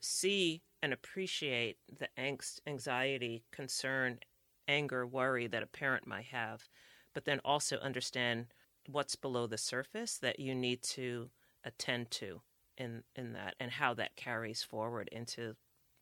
see 0.02 0.64
and 0.84 0.94
appreciate 0.94 1.78
the 2.00 2.10
angst, 2.18 2.60
anxiety, 2.68 3.46
concern, 3.52 4.20
anger, 4.68 5.08
worry 5.08 5.48
that 5.48 5.64
a 5.64 5.68
parent 5.68 6.08
might 6.08 6.28
have, 6.28 6.70
but 7.14 7.26
then 7.26 7.42
also 7.46 7.78
understand 7.80 8.48
what's 8.88 9.16
below 9.16 9.48
the 9.48 9.58
surface 9.58 10.18
that 10.20 10.40
you 10.40 10.56
need 10.56 10.84
to 10.84 11.32
attend 11.64 12.12
to 12.12 12.42
in 12.78 13.04
in 13.16 13.34
that 13.34 13.56
and 13.60 13.72
how 13.72 13.94
that 13.94 14.16
carries 14.16 14.64
forward 14.64 15.10
into 15.12 15.56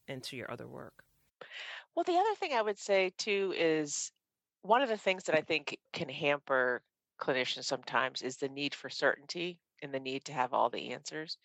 into 0.08 0.38
your 0.38 0.52
other 0.52 0.68
work. 0.68 1.07
Well, 1.96 2.04
the 2.04 2.18
other 2.18 2.36
thing 2.36 2.54
I 2.54 2.62
would 2.62 2.78
say 2.78 3.12
too 3.18 3.54
is 3.58 4.12
one 4.62 4.82
of 4.82 4.90
the 4.90 4.98
things 4.98 5.24
that 5.24 5.36
I 5.36 5.42
think 5.42 5.78
can 5.94 6.10
hamper 6.10 6.82
clinicians 7.20 7.66
sometimes 7.66 8.22
is 8.22 8.38
the 8.38 8.50
need 8.50 8.76
for 8.76 8.90
certainty 8.90 9.58
and 9.82 9.94
the 9.94 10.00
need 10.00 10.26
to 10.26 10.34
have 10.34 10.54
all 10.54 10.70
the 10.70 10.92
answers. 10.92 11.38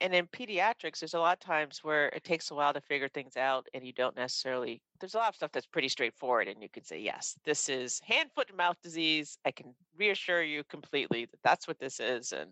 And 0.00 0.14
in 0.14 0.26
pediatrics, 0.28 1.00
there's 1.00 1.14
a 1.14 1.18
lot 1.18 1.34
of 1.36 1.40
times 1.40 1.80
where 1.82 2.08
it 2.08 2.24
takes 2.24 2.50
a 2.50 2.54
while 2.54 2.72
to 2.72 2.80
figure 2.80 3.08
things 3.08 3.36
out, 3.36 3.66
and 3.74 3.84
you 3.84 3.92
don't 3.92 4.16
necessarily. 4.16 4.80
There's 4.98 5.14
a 5.14 5.18
lot 5.18 5.28
of 5.28 5.34
stuff 5.34 5.52
that's 5.52 5.66
pretty 5.66 5.88
straightforward, 5.88 6.48
and 6.48 6.62
you 6.62 6.68
can 6.70 6.84
say, 6.84 6.98
"Yes, 6.98 7.38
this 7.44 7.68
is 7.68 8.00
hand, 8.00 8.30
foot, 8.34 8.48
and 8.48 8.56
mouth 8.56 8.80
disease." 8.82 9.36
I 9.44 9.50
can 9.50 9.74
reassure 9.96 10.42
you 10.42 10.64
completely 10.64 11.26
that 11.26 11.42
that's 11.44 11.68
what 11.68 11.78
this 11.78 12.00
is, 12.00 12.32
and 12.32 12.50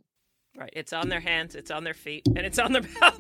Right. 0.55 0.73
It's 0.75 0.93
on 0.93 1.09
their 1.09 1.21
hands, 1.21 1.55
it's 1.55 1.71
on 1.71 1.85
their 1.85 1.95
feet, 1.95 2.25
and 2.27 2.41
it's 2.41 2.59
on 2.59 2.73
their 2.73 2.83
mouth. 3.01 3.19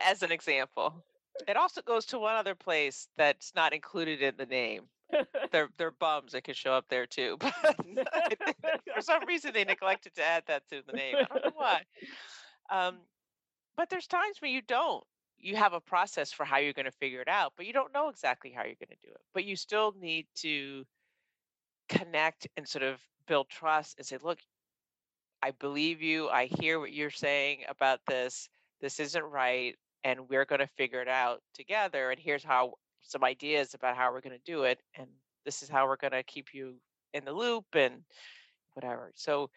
as 0.00 0.22
an 0.22 0.32
example, 0.32 1.04
it 1.48 1.56
also 1.56 1.82
goes 1.82 2.06
to 2.06 2.18
one 2.18 2.36
other 2.36 2.54
place 2.54 3.08
that's 3.16 3.52
not 3.54 3.72
included 3.72 4.22
in 4.22 4.34
the 4.36 4.46
name. 4.46 4.82
they're 5.50 5.68
they're 5.76 5.90
bums 5.90 6.32
that 6.32 6.44
could 6.44 6.56
show 6.56 6.72
up 6.72 6.86
there 6.88 7.06
too. 7.06 7.36
But 7.94 8.38
for 8.94 9.00
some 9.00 9.26
reason 9.26 9.52
they 9.52 9.64
neglected 9.64 10.14
to 10.14 10.24
add 10.24 10.44
that 10.46 10.68
to 10.70 10.82
the 10.86 10.92
name. 10.92 11.16
I 11.18 11.24
don't 11.24 11.44
know 11.44 11.52
why. 11.54 11.82
Um, 12.70 12.96
but 13.76 13.90
there's 13.90 14.06
times 14.06 14.36
when 14.40 14.52
you 14.52 14.62
don't. 14.62 15.04
You 15.38 15.56
have 15.56 15.72
a 15.72 15.80
process 15.80 16.32
for 16.32 16.44
how 16.44 16.58
you're 16.58 16.72
going 16.72 16.86
to 16.86 16.92
figure 16.92 17.20
it 17.20 17.28
out, 17.28 17.52
but 17.56 17.66
you 17.66 17.72
don't 17.72 17.92
know 17.92 18.08
exactly 18.08 18.52
how 18.52 18.62
you're 18.62 18.76
going 18.76 18.96
to 18.96 19.06
do 19.06 19.10
it. 19.10 19.20
But 19.34 19.44
you 19.44 19.56
still 19.56 19.92
need 20.00 20.26
to 20.36 20.84
connect 21.88 22.46
and 22.56 22.66
sort 22.66 22.84
of 22.84 23.00
build 23.26 23.48
trust 23.48 23.98
and 23.98 24.06
say, 24.06 24.18
look, 24.22 24.38
I 25.42 25.50
believe 25.50 26.00
you. 26.00 26.28
I 26.28 26.46
hear 26.60 26.78
what 26.78 26.92
you're 26.92 27.10
saying 27.10 27.64
about 27.68 27.98
this. 28.06 28.48
This 28.80 29.00
isn't 29.00 29.24
right. 29.24 29.74
And 30.04 30.28
we're 30.28 30.44
going 30.44 30.60
to 30.60 30.66
figure 30.66 31.00
it 31.00 31.08
out 31.08 31.40
together. 31.54 32.10
And 32.10 32.20
here's 32.20 32.44
how 32.44 32.74
some 33.02 33.24
ideas 33.24 33.74
about 33.74 33.96
how 33.96 34.12
we're 34.12 34.20
going 34.20 34.36
to 34.36 34.52
do 34.52 34.64
it. 34.64 34.80
And 34.96 35.06
this 35.44 35.62
is 35.62 35.68
how 35.68 35.86
we're 35.86 35.96
going 35.96 36.12
to 36.12 36.22
keep 36.22 36.54
you 36.54 36.74
in 37.14 37.24
the 37.24 37.32
loop 37.32 37.64
and 37.74 38.02
whatever. 38.74 39.12
So, 39.14 39.50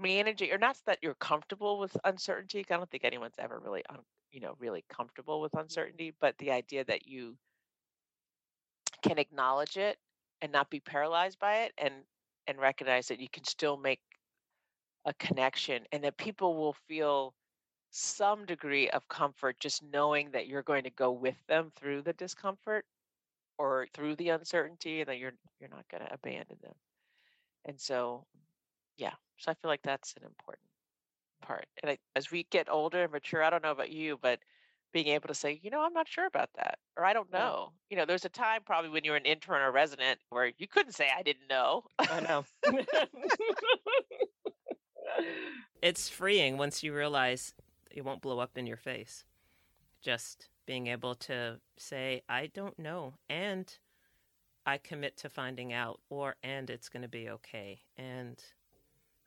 managing, 0.00 0.50
or 0.50 0.58
not 0.58 0.76
that 0.86 0.98
you're 1.02 1.14
comfortable 1.14 1.78
with 1.78 1.96
uncertainty. 2.04 2.64
I 2.68 2.76
don't 2.76 2.90
think 2.90 3.04
anyone's 3.04 3.36
ever 3.38 3.60
really, 3.64 3.84
un, 3.88 3.98
you 4.32 4.40
know, 4.40 4.56
really 4.58 4.84
comfortable 4.92 5.40
with 5.40 5.52
mm-hmm. 5.52 5.62
uncertainty, 5.62 6.12
but 6.20 6.36
the 6.38 6.50
idea 6.50 6.84
that 6.84 7.06
you 7.06 7.36
can 9.02 9.18
acknowledge 9.18 9.76
it 9.76 9.98
and 10.42 10.52
not 10.52 10.70
be 10.70 10.80
paralyzed 10.80 11.38
by 11.38 11.58
it 11.58 11.72
and 11.78 11.94
and 12.48 12.58
recognize 12.58 13.08
that 13.08 13.20
you 13.20 13.28
can 13.32 13.44
still 13.44 13.76
make 13.76 14.00
a 15.04 15.14
connection 15.14 15.82
and 15.92 16.04
that 16.04 16.16
people 16.16 16.56
will 16.56 16.76
feel 16.86 17.34
some 17.90 18.44
degree 18.46 18.90
of 18.90 19.08
comfort 19.08 19.58
just 19.60 19.82
knowing 19.82 20.30
that 20.32 20.46
you're 20.46 20.62
going 20.62 20.84
to 20.84 20.90
go 20.90 21.10
with 21.12 21.36
them 21.48 21.72
through 21.76 22.02
the 22.02 22.12
discomfort 22.14 22.84
or 23.58 23.86
through 23.94 24.16
the 24.16 24.30
uncertainty 24.30 25.00
and 25.00 25.08
that 25.08 25.18
you're 25.18 25.32
you're 25.60 25.70
not 25.70 25.88
going 25.90 26.04
to 26.04 26.12
abandon 26.12 26.58
them. 26.62 26.74
And 27.64 27.80
so 27.80 28.26
yeah, 28.96 29.12
so 29.38 29.50
I 29.50 29.54
feel 29.54 29.70
like 29.70 29.82
that's 29.82 30.14
an 30.16 30.24
important 30.24 30.68
part. 31.42 31.66
And 31.82 31.90
I, 31.90 31.98
as 32.16 32.30
we 32.30 32.44
get 32.50 32.68
older 32.70 33.02
and 33.04 33.12
mature, 33.12 33.42
I 33.42 33.50
don't 33.50 33.62
know 33.62 33.70
about 33.72 33.90
you, 33.90 34.18
but 34.20 34.40
being 34.92 35.08
able 35.08 35.28
to 35.28 35.34
say, 35.34 35.60
you 35.62 35.70
know, 35.70 35.82
I'm 35.82 35.92
not 35.92 36.08
sure 36.08 36.26
about 36.26 36.50
that, 36.56 36.78
or 36.96 37.04
I 37.04 37.12
don't 37.12 37.28
Yeah. 37.32 37.40
know. 37.40 37.72
You 37.90 37.96
know, 37.96 38.06
there's 38.06 38.24
a 38.24 38.30
time 38.30 38.62
probably 38.64 38.90
when 38.90 39.04
you 39.04 39.10
were 39.12 39.16
an 39.16 39.26
intern 39.26 39.62
or 39.62 39.72
resident 39.72 40.20
where 40.30 40.52
you 40.58 40.66
couldn't 40.66 40.92
say 40.92 41.10
I 41.16 41.22
didn't 41.22 41.48
know. 41.48 41.84
I 41.98 42.20
know. 42.20 42.44
it's 45.82 46.08
freeing 46.08 46.56
once 46.56 46.82
you 46.82 46.94
realize 46.94 47.54
it 47.96 48.04
won't 48.04 48.20
blow 48.20 48.38
up 48.38 48.56
in 48.56 48.66
your 48.66 48.76
face. 48.76 49.24
Just 50.02 50.50
being 50.66 50.86
able 50.88 51.14
to 51.14 51.58
say, 51.78 52.22
I 52.28 52.48
don't 52.48 52.78
know, 52.78 53.14
and 53.30 53.72
I 54.66 54.78
commit 54.78 55.16
to 55.18 55.30
finding 55.30 55.72
out, 55.72 55.98
or 56.10 56.36
and 56.42 56.68
it's 56.68 56.90
going 56.90 57.02
to 57.02 57.08
be 57.08 57.30
okay. 57.30 57.80
And 57.96 58.40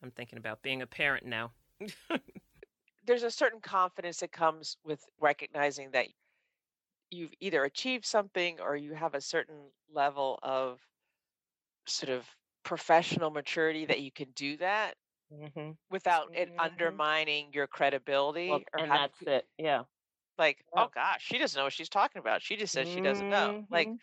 I'm 0.03 0.11
thinking 0.11 0.37
about 0.37 0.61
being 0.61 0.83
a 0.83 0.87
parent 0.87 1.25
now. 1.25 1.51
there's 3.05 3.23
a 3.23 3.31
certain 3.31 3.59
confidence 3.59 4.19
that 4.19 4.31
comes 4.31 4.77
with 4.85 5.03
recognizing 5.19 5.89
that 5.91 6.07
you've 7.09 7.33
either 7.39 7.63
achieved 7.63 8.05
something 8.05 8.59
or 8.61 8.75
you 8.75 8.93
have 8.93 9.15
a 9.15 9.21
certain 9.21 9.71
level 9.91 10.37
of 10.43 10.79
sort 11.87 12.11
of 12.11 12.23
professional 12.61 13.31
maturity 13.31 13.87
that 13.87 14.01
you 14.01 14.11
can 14.11 14.27
do 14.35 14.57
that 14.57 14.93
hmm 15.29 15.71
without 15.89 16.29
it 16.33 16.49
Mhm. 16.49 16.57
undermining 16.57 17.51
your 17.53 17.67
credibility 17.67 18.63
Well, 18.63 18.65
or 18.73 18.79
and 18.79 18.93
that's 18.93 19.17
pe- 19.19 19.27
it. 19.27 19.47
Yeah. 19.57 19.83
like 20.37 20.63
Yeah. 20.73 20.85
oh 20.85 20.89
gosh 20.93 21.23
she 21.23 21.37
doesn't 21.37 21.57
know 21.57 21.63
what 21.65 21.73
she's 21.73 21.89
talking 21.89 22.19
about 22.19 22.41
she 22.41 22.55
just 22.55 22.73
says 22.73 22.87
she 22.87 23.01
doesn't 23.01 23.29
know 23.29 23.51
like 23.69 23.91
Mhm. 23.91 23.99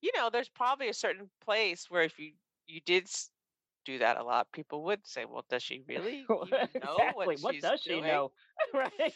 you 0.00 0.10
know 0.16 0.30
there's 0.30 0.48
probably 0.48 0.88
a 0.88 0.94
certain 0.94 1.30
place 1.40 1.90
where 1.90 2.02
if 2.02 2.18
you 2.18 2.32
you 2.66 2.80
did 2.80 3.08
do 3.84 3.98
that 3.98 4.16
a 4.18 4.22
lot 4.24 4.52
people 4.52 4.84
would 4.84 5.06
say 5.06 5.24
well 5.24 5.44
does 5.48 5.62
she 5.62 5.80
really 5.88 6.30
know 6.82 7.10
exactly. 7.10 7.10
what, 7.12 7.38
What 7.38 7.58
she's 7.58 7.60
does 7.60 7.80
she 7.82 8.00
doing? 8.00 8.02
know? 8.02 8.32
right. 8.74 9.14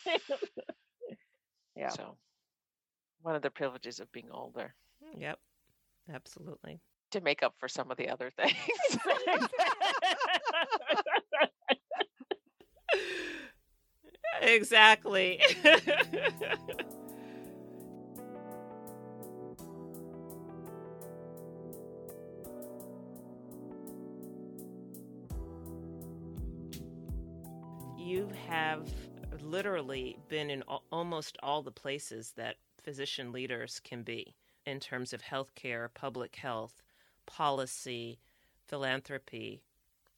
yeah. 1.76 1.96
so 1.96 2.18
one 3.22 3.34
of 3.34 3.42
the 3.42 3.50
privileges 3.50 4.00
of 4.00 4.10
being 4.12 4.30
older 4.30 4.74
Yep, 5.14 5.40
absolutely. 6.08 6.80
to 7.10 7.20
make 7.20 7.42
up 7.42 7.54
for 7.58 7.68
some 7.68 7.90
of 7.90 7.96
the 7.96 8.08
other 8.08 8.30
things 8.30 8.98
exactly. 14.42 15.40
you 28.10 28.28
have 28.48 28.88
literally 29.40 30.18
been 30.28 30.50
in 30.50 30.64
al- 30.68 30.82
almost 30.90 31.36
all 31.42 31.62
the 31.62 31.70
places 31.70 32.32
that 32.36 32.56
physician 32.82 33.30
leaders 33.30 33.80
can 33.84 34.02
be 34.02 34.34
in 34.66 34.80
terms 34.80 35.12
of 35.12 35.22
healthcare, 35.22 35.88
public 35.94 36.34
health, 36.36 36.82
policy, 37.26 38.18
philanthropy. 38.66 39.62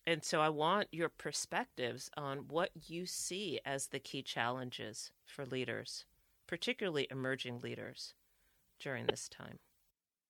And 0.06 0.24
so 0.24 0.40
I 0.40 0.48
want 0.48 0.88
your 0.90 1.08
perspectives 1.08 2.10
on 2.16 2.48
what 2.48 2.70
you 2.88 3.06
see 3.06 3.60
as 3.64 3.88
the 3.88 4.00
key 4.00 4.22
challenges 4.22 5.12
for 5.24 5.46
leaders, 5.46 6.04
particularly 6.46 7.06
emerging 7.10 7.60
leaders 7.60 8.14
during 8.80 9.06
this 9.06 9.28
time. 9.28 9.58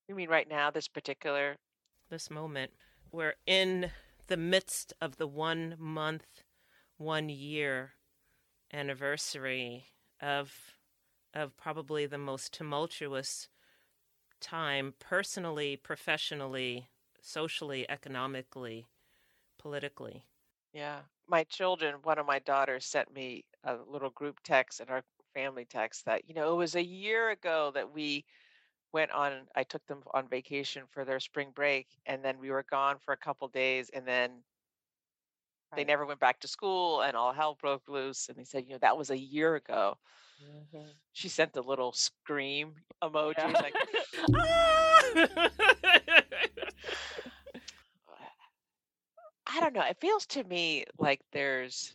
you 0.08 0.14
mean 0.14 0.28
right 0.28 0.48
now 0.48 0.70
this 0.70 0.88
particular 0.88 1.56
This 2.10 2.30
moment, 2.30 2.72
we're 3.10 3.36
in 3.46 3.90
the 4.26 4.36
midst 4.36 4.92
of 5.00 5.16
the 5.16 5.26
one 5.26 5.74
month, 5.78 6.44
one 6.98 7.30
year 7.30 7.92
anniversary 8.72 9.86
of 10.20 10.76
of 11.34 11.56
probably 11.56 12.04
the 12.04 12.18
most 12.18 12.52
tumultuous 12.52 13.48
time 14.40 14.92
personally, 14.98 15.76
professionally, 15.76 16.88
socially, 17.22 17.88
economically, 17.88 18.86
politically. 19.62 20.26
Yeah. 20.72 21.02
My 21.28 21.44
children, 21.44 22.02
one 22.02 22.18
of 22.18 22.26
my 22.26 22.38
daughters 22.40 22.86
sent 22.86 23.12
me 23.12 23.46
a 23.64 23.76
little 23.76 24.10
group 24.10 24.40
text 24.42 24.80
in 24.80 24.88
our 24.88 25.04
family 25.34 25.64
text 25.64 26.04
that, 26.06 26.28
you 26.28 26.34
know, 26.34 26.52
it 26.52 26.56
was 26.56 26.74
a 26.76 26.84
year 26.84 27.30
ago 27.30 27.70
that 27.74 27.92
we 27.92 28.24
went 28.92 29.10
on, 29.12 29.48
I 29.56 29.64
took 29.64 29.86
them 29.86 30.02
on 30.14 30.28
vacation 30.28 30.86
for 30.88 31.04
their 31.04 31.20
spring 31.20 31.52
break, 31.52 32.00
and 32.06 32.24
then 32.24 32.38
we 32.38 32.50
were 32.50 32.64
gone 32.64 32.98
for 32.98 33.12
a 33.14 33.18
couple 33.18 33.48
days, 33.48 33.90
and 33.90 34.06
then 34.06 34.44
they 35.74 35.84
never 35.84 36.04
went 36.06 36.20
back 36.20 36.40
to 36.40 36.48
school, 36.48 37.02
and 37.02 37.16
all 37.16 37.32
hell 37.32 37.54
broke 37.54 37.88
loose. 37.88 38.28
And 38.28 38.38
they 38.38 38.44
said, 38.44 38.64
you 38.66 38.72
know, 38.72 38.78
that 38.78 38.96
was 38.98 39.10
a 39.10 39.18
year 39.18 39.54
ago. 39.56 39.98
Mhm. 40.40 41.00
She 41.12 41.28
sent 41.28 41.56
a 41.56 41.62
little 41.62 41.92
scream 41.92 42.84
emoji, 43.02 43.36
Yeah. 43.38 43.60
like, 43.60 43.76
I 49.54 49.60
don't 49.60 49.74
know. 49.74 49.82
It 49.82 49.98
feels 50.00 50.26
to 50.26 50.44
me 50.44 50.84
like 50.98 51.20
there's, 51.32 51.94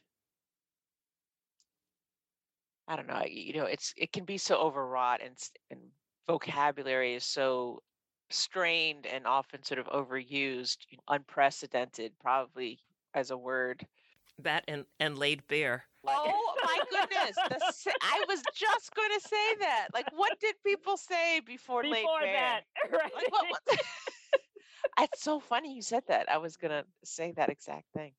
I 2.88 2.96
don't 2.96 3.08
know. 3.08 3.24
You 3.28 3.54
know, 3.54 3.66
it's 3.66 3.94
it 3.98 4.12
can 4.14 4.26
be 4.26 4.38
so 4.38 4.58
overwrought 4.58 5.22
and 5.24 5.36
and 5.72 5.80
vocabulary 6.28 7.16
is 7.16 7.24
so 7.26 7.82
strained 8.30 9.06
and 9.08 9.26
often 9.26 9.64
sort 9.64 9.80
of 9.80 9.88
overused, 9.88 10.78
unprecedented, 11.08 12.12
probably 12.20 12.80
as 13.14 13.32
a 13.32 13.38
word. 13.38 13.86
that 14.40 14.64
and, 14.68 14.86
and 15.00 15.18
laid 15.18 15.46
bare. 15.48 15.86
Oh 16.10 16.56
my 16.64 16.78
goodness! 16.90 17.36
The, 17.36 17.94
I 18.02 18.24
was 18.30 18.42
just 18.56 18.96
going 18.96 19.10
to 19.20 19.28
say 19.28 19.56
that. 19.60 19.88
Like, 19.94 20.08
what 20.16 20.40
did 20.40 20.56
people 20.66 20.96
say 20.96 21.42
before, 21.46 21.82
Before 21.84 22.22
Bear? 22.22 22.34
that, 22.34 22.62
right? 22.92 23.12
Like, 23.16 23.32
what, 23.32 23.46
what? 23.50 23.80
It's 25.00 25.22
so 25.24 25.40
funny 25.40 25.74
you 25.76 25.82
said 25.82 26.04
that. 26.08 26.32
I 26.32 26.38
was 26.38 26.58
going 26.58 26.72
to 26.72 26.86
say 27.04 27.34
that 27.36 27.50
exact 27.50 27.86
thing. 27.94 28.14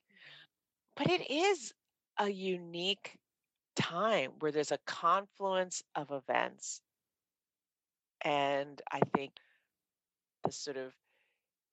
But 0.97 1.11
it 1.11 1.31
is 1.31 1.73
a 2.19 2.29
unique 2.29 3.19
time 3.77 4.33
where 4.41 4.53
there's 4.53 4.73
a 4.73 4.79
confluence 4.87 5.83
of 5.95 6.11
events. 6.11 6.81
And 8.23 8.81
I 8.93 9.01
think 9.15 9.33
the 10.45 10.53
sort 10.53 10.77
of 10.77 10.93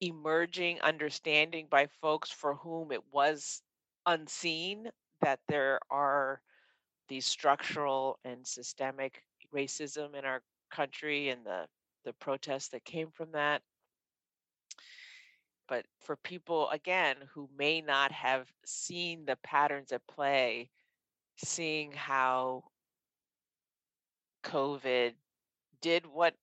emerging 0.01 0.81
understanding 0.81 1.67
by 1.69 1.87
folks 2.01 2.29
for 2.29 2.55
whom 2.55 2.91
it 2.91 3.01
was 3.11 3.61
unseen 4.05 4.89
that 5.21 5.39
there 5.47 5.79
are 5.89 6.41
these 7.07 7.25
structural 7.25 8.19
and 8.25 8.45
systemic 8.45 9.23
racism 9.53 10.15
in 10.15 10.25
our 10.25 10.41
country 10.71 11.29
and 11.29 11.45
the 11.45 11.65
the 12.03 12.13
protests 12.13 12.67
that 12.67 12.83
came 12.85 13.09
from 13.09 13.31
that 13.31 13.61
but 15.67 15.85
for 15.99 16.15
people 16.17 16.69
again 16.69 17.17
who 17.33 17.49
may 17.53 17.81
not 17.81 18.11
have 18.11 18.51
seen 18.65 19.25
the 19.25 19.35
patterns 19.37 19.91
at 19.91 20.05
play 20.07 20.71
seeing 21.37 21.91
how 21.93 22.63
covid 24.43 25.15
did 25.81 26.05
what 26.05 26.35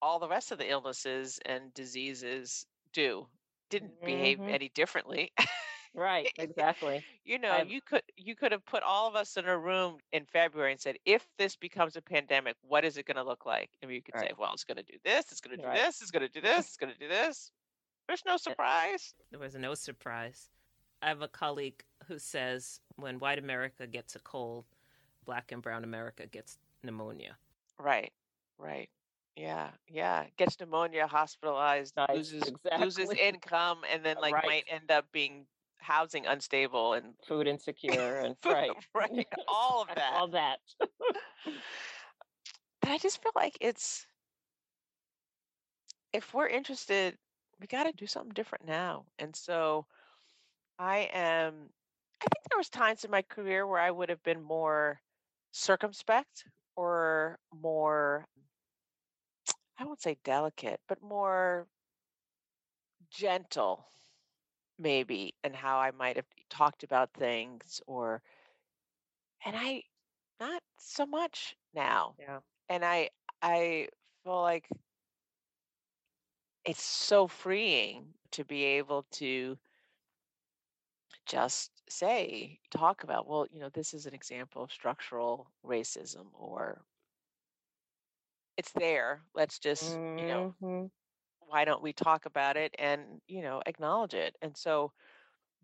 all 0.00 0.18
the 0.18 0.28
rest 0.28 0.52
of 0.52 0.58
the 0.58 0.68
illnesses 0.68 1.38
and 1.44 1.72
diseases 1.74 2.66
do 2.92 3.28
didn't 3.70 3.94
behave 4.04 4.40
Mhm. 4.40 4.48
any 4.48 4.68
differently 4.70 5.32
right, 5.94 6.30
exactly. 6.38 7.04
you 7.24 7.38
know 7.38 7.56
I've- 7.56 7.72
you 7.72 7.80
could 7.82 8.02
you 8.16 8.34
could 8.36 8.52
have 8.52 8.64
put 8.64 8.82
all 8.82 9.08
of 9.08 9.16
us 9.16 9.36
in 9.36 9.46
a 9.46 9.58
room 9.58 9.98
in 10.12 10.24
february 10.26 10.72
and 10.72 10.80
said 10.80 10.96
if 11.04 11.28
this 11.38 11.56
becomes 11.56 11.96
a 11.96 12.02
pandemic 12.02 12.56
what 12.62 12.84
is 12.84 12.96
it 12.96 13.06
going 13.06 13.16
to 13.16 13.24
look 13.24 13.46
like 13.46 13.70
and 13.82 13.90
we 13.90 14.00
could 14.00 14.18
say 14.18 14.30
well 14.38 14.52
it's 14.54 14.64
going 14.64 14.76
to 14.78 14.82
do 14.84 14.98
this 15.04 15.30
it's 15.32 15.40
going 15.40 15.58
to 15.58 15.64
do 15.66 15.70
Right. 15.70 15.72
this 15.72 16.00
it's 16.02 16.10
going 16.10 16.26
to 16.26 16.28
do 16.28 16.40
this 16.40 16.66
it's 16.68 16.76
going 16.76 16.92
to 16.92 16.98
do 16.98 17.08
this 17.08 17.52
there's 18.08 18.24
no 18.26 18.36
surprise 18.36 19.14
There 19.30 19.38
was 19.40 19.54
no 19.54 19.74
surprise. 19.74 20.48
I 21.02 21.08
have 21.08 21.22
a 21.22 21.28
colleague 21.28 21.84
who 22.08 22.18
says 22.18 22.80
when 22.96 23.18
white 23.20 23.38
America 23.38 23.86
gets 23.86 24.16
a 24.16 24.20
cold, 24.20 24.64
black 25.24 25.52
and 25.52 25.62
brown 25.62 25.84
America 25.84 26.26
gets 26.26 26.58
pneumonia. 26.82 27.36
right 27.78 28.12
right 28.58 28.88
yeah 29.36 29.70
yeah 29.86 30.24
gets 30.36 30.58
pneumonia 30.58 31.06
hospitalized 31.06 31.94
Nice, 31.96 32.08
loses 32.32 32.52
loses 32.80 33.10
income 33.10 33.78
and 33.92 34.04
then 34.04 34.16
like 34.20 34.32
Right. 34.34 34.46
might 34.46 34.64
end 34.68 34.90
up 34.90 35.04
being 35.12 35.46
housing 35.78 36.26
unstable 36.26 36.94
and 36.94 37.14
Food 37.26 37.46
insecure 37.46 38.18
and 38.18 38.34
right, 38.44 38.70
right 38.94 39.26
all 39.48 39.82
of 39.82 39.88
that 39.94 40.12
all 40.14 40.28
that. 40.28 40.58
but 42.80 42.90
I 42.90 42.98
just 42.98 43.22
feel 43.22 43.32
like 43.36 43.56
it's 43.60 44.06
if 46.12 46.32
we're 46.34 46.48
interested, 46.48 47.16
we 47.60 47.66
got 47.66 47.84
to 47.84 47.92
do 47.92 48.06
something 48.06 48.32
different 48.32 48.66
now. 48.66 49.06
And 49.18 49.34
so 49.34 49.86
I 50.78 51.08
am 51.12 51.70
I 52.20 52.24
think 52.26 52.44
there 52.48 52.58
was 52.58 52.68
times 52.68 53.04
in 53.04 53.10
my 53.10 53.22
career 53.22 53.66
where 53.66 53.80
I 53.80 53.90
would 53.90 54.08
have 54.08 54.22
been 54.22 54.42
more 54.42 55.00
circumspect 55.52 56.44
or 56.76 57.38
more 57.52 58.26
I 59.78 59.84
won't 59.84 60.02
say 60.02 60.16
delicate, 60.24 60.80
but 60.88 61.02
more 61.02 61.66
gentle 63.10 63.86
maybe 64.78 65.34
and 65.42 65.54
how 65.56 65.78
I 65.78 65.90
might 65.90 66.16
have 66.16 66.26
talked 66.50 66.82
about 66.84 67.12
things 67.12 67.80
or 67.86 68.22
and 69.44 69.56
I 69.56 69.82
not 70.40 70.62
so 70.78 71.06
much 71.06 71.56
now 71.74 72.14
Yeah. 72.18 72.40
and 72.68 72.84
I 72.84 73.10
I 73.42 73.88
feel 74.24 74.40
like 74.42 74.68
it's 76.64 76.82
so 76.82 77.26
freeing 77.26 78.14
to 78.32 78.44
be 78.44 78.64
able 78.64 79.04
to 79.10 79.58
just 81.26 81.82
say 81.88 82.58
talk 82.70 83.02
about 83.02 83.26
well 83.26 83.46
you 83.50 83.60
know 83.60 83.68
this 83.70 83.94
is 83.94 84.06
an 84.06 84.14
example 84.14 84.62
of 84.62 84.72
structural 84.72 85.50
racism 85.64 86.26
or 86.32 86.82
it's 88.56 88.72
there 88.72 89.22
let's 89.34 89.58
just 89.58 90.00
you 90.16 90.26
know 90.26 90.46
Mhm. 90.50 90.90
why 91.40 91.64
don't 91.64 91.82
we 91.82 91.92
talk 91.92 92.24
about 92.26 92.56
it 92.56 92.74
and 92.78 93.20
you 93.26 93.42
know 93.42 93.62
acknowledge 93.66 94.14
it 94.14 94.36
and 94.42 94.56
so 94.56 94.92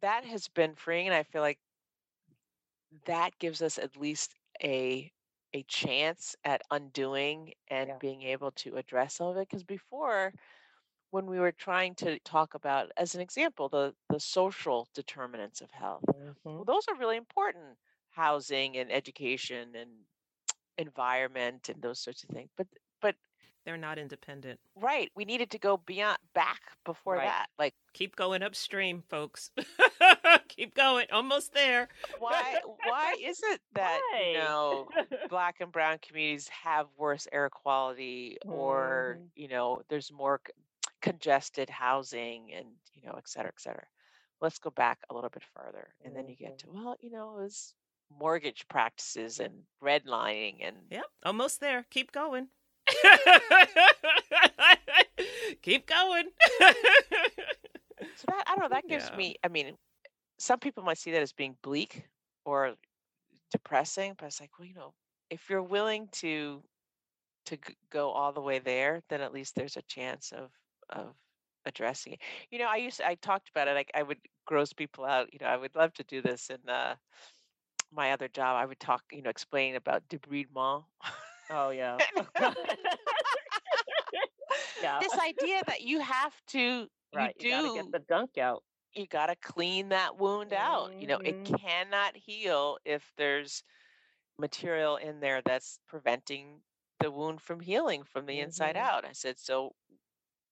that 0.00 0.24
has 0.24 0.48
been 0.48 0.74
freeing 0.74 1.06
and 1.06 1.14
i 1.14 1.22
feel 1.22 1.42
like 1.42 1.58
that 3.06 3.38
gives 3.38 3.62
us 3.62 3.78
at 3.78 3.96
least 3.96 4.34
a 4.62 5.10
a 5.54 5.62
chance 5.64 6.34
at 6.44 6.62
undoing 6.70 7.52
and 7.68 7.92
Yeah. 7.92 8.00
being 8.00 8.22
able 8.22 8.50
to 8.52 8.76
address 8.76 9.14
some 9.16 9.28
of 9.28 9.36
it 9.36 9.48
because 9.48 9.62
before 9.64 10.32
when 11.14 11.26
we 11.26 11.38
were 11.38 11.52
trying 11.52 11.94
to 11.94 12.18
talk 12.20 12.54
about 12.54 12.90
as 12.96 13.14
an 13.14 13.20
example 13.20 13.68
the 13.68 13.94
the 14.10 14.18
social 14.20 14.88
determinants 14.94 15.60
of 15.60 15.70
health 15.70 16.02
Mhm. 16.08 16.34
well, 16.44 16.64
those 16.64 16.86
are 16.88 16.96
really 16.96 17.16
important 17.16 17.78
housing 18.10 18.76
and 18.76 18.90
education 18.90 19.76
and 19.76 19.90
environment 20.78 21.68
and 21.68 21.80
those 21.82 22.00
sorts 22.00 22.24
of 22.24 22.30
things 22.30 22.50
but 22.56 22.66
but 23.00 23.14
They're 23.64 23.76
not 23.88 23.98
independent. 23.98 24.58
right 24.74 25.10
we 25.14 25.24
needed 25.24 25.50
to 25.52 25.58
go 25.58 25.76
beyond 25.76 26.18
back 26.34 26.60
before 26.84 27.16
Right. 27.16 27.24
that 27.26 27.46
like 27.58 27.74
Keep 27.94 28.16
going 28.16 28.42
upstream, 28.42 29.04
folks. 29.08 29.52
Keep 30.48 30.74
going. 30.74 31.06
Almost 31.12 31.54
there. 31.54 31.86
why 32.18 32.58
why 32.88 33.14
is 33.22 33.38
it 33.52 33.60
that 33.74 34.00
you 34.26 34.32
know 34.34 34.88
black 35.30 35.60
and 35.60 35.70
brown 35.70 35.98
communities 36.02 36.48
have 36.48 36.88
worse 36.98 37.28
air 37.30 37.48
quality 37.50 38.36
or 38.48 39.18
Mhm. 39.20 39.28
you 39.36 39.48
know 39.48 39.80
there's 39.88 40.10
more 40.10 40.40
congested 41.04 41.68
housing 41.68 42.50
and 42.56 42.66
you 42.94 43.02
know 43.06 43.14
et 43.18 43.28
cetera 43.28 43.50
et 43.54 43.60
cetera 43.60 43.84
let's 44.40 44.58
go 44.58 44.70
back 44.70 44.98
a 45.10 45.14
little 45.14 45.28
bit 45.30 45.44
further 45.54 45.86
and 46.04 46.16
then 46.16 46.26
you 46.28 46.34
get 46.36 46.54
Mhm. 46.54 46.58
to 46.58 46.66
well 46.72 46.96
you 47.00 47.10
know 47.10 47.36
it 47.36 47.42
was 47.42 47.74
mortgage 48.10 48.66
practices 48.68 49.38
and 49.38 49.54
redlining 49.82 50.66
and 50.66 50.76
Yep, 50.90 51.04
almost 51.24 51.60
there. 51.60 51.84
Keep 51.90 52.12
going. 52.12 52.48
Keep 55.62 55.86
going. 55.86 56.24
so 56.60 58.26
that 58.28 58.44
i 58.46 58.50
don't 58.54 58.60
know 58.60 58.68
that 58.70 58.88
gives 58.88 59.10
Yeah. 59.10 59.16
me 59.16 59.36
i 59.44 59.48
mean 59.48 59.76
some 60.38 60.58
people 60.58 60.82
might 60.84 60.98
see 60.98 61.12
that 61.12 61.22
as 61.22 61.32
being 61.32 61.56
bleak 61.62 62.04
or 62.44 62.74
depressing 63.52 64.14
but 64.18 64.26
it's 64.26 64.40
like 64.40 64.50
well 64.58 64.66
you 64.68 64.74
know 64.74 64.94
if 65.30 65.48
you're 65.50 65.62
willing 65.62 66.08
to 66.12 66.62
to 67.46 67.58
go 67.90 68.10
all 68.10 68.32
the 68.32 68.40
way 68.40 68.58
there 68.58 69.02
then 69.08 69.20
at 69.20 69.32
least 69.32 69.54
there's 69.54 69.76
a 69.76 69.82
chance 69.82 70.32
of 70.32 70.50
of 70.90 71.14
addressing 71.66 72.12
it 72.14 72.20
you 72.50 72.58
know 72.58 72.66
i 72.68 72.76
used 72.76 73.00
i 73.00 73.14
talked 73.14 73.48
about 73.48 73.68
it 73.68 73.74
like 73.74 73.90
i 73.94 74.02
would 74.02 74.18
gross 74.46 74.72
people 74.72 75.04
out 75.04 75.32
you 75.32 75.38
know 75.40 75.46
i 75.46 75.56
would 75.56 75.74
love 75.74 75.92
to 75.94 76.04
do 76.04 76.20
this 76.22 76.50
in 76.50 76.68
uh 76.68 76.94
my 77.92 78.12
other 78.12 78.28
job 78.28 78.56
i 78.56 78.64
would 78.64 78.80
talk 78.80 79.02
you 79.12 79.22
know 79.22 79.30
explain 79.30 79.74
about 79.76 80.08
debridement 80.08 80.84
Oh 81.50 81.70
yeah. 81.70 82.02
yeah. 84.82 85.00
this 85.00 85.18
idea 85.18 85.62
that 85.66 85.82
you 85.82 86.00
have 86.00 86.40
to 86.48 86.88
right. 87.12 87.34
you 87.34 87.34
You, 87.38 87.54
do 87.54 87.70
get 87.70 87.90
the 87.92 87.98
dunk 88.00 88.38
out. 88.38 88.64
you 88.94 89.06
got 89.06 89.26
to 89.26 89.36
clean 89.36 89.88
that 89.90 90.16
wound 90.18 90.52
out. 90.52 90.92
You 90.98 91.06
know, 91.08 91.18
it 91.24 91.36
Mhm. 91.36 91.54
cannot 91.58 92.16
heal 92.16 92.78
if 92.84 93.12
there's 93.16 93.62
material 94.38 94.96
in 94.96 95.20
there 95.20 95.42
that's 95.42 95.78
preventing 95.88 96.62
the 97.00 97.10
wound 97.10 97.40
from 97.42 97.60
healing 97.60 98.04
from 98.04 98.26
the 98.26 98.40
inside 98.40 98.76
Mhm. 98.76 98.76
out. 98.76 99.04
I 99.04 99.12
said, 99.12 99.38
so, 99.38 99.74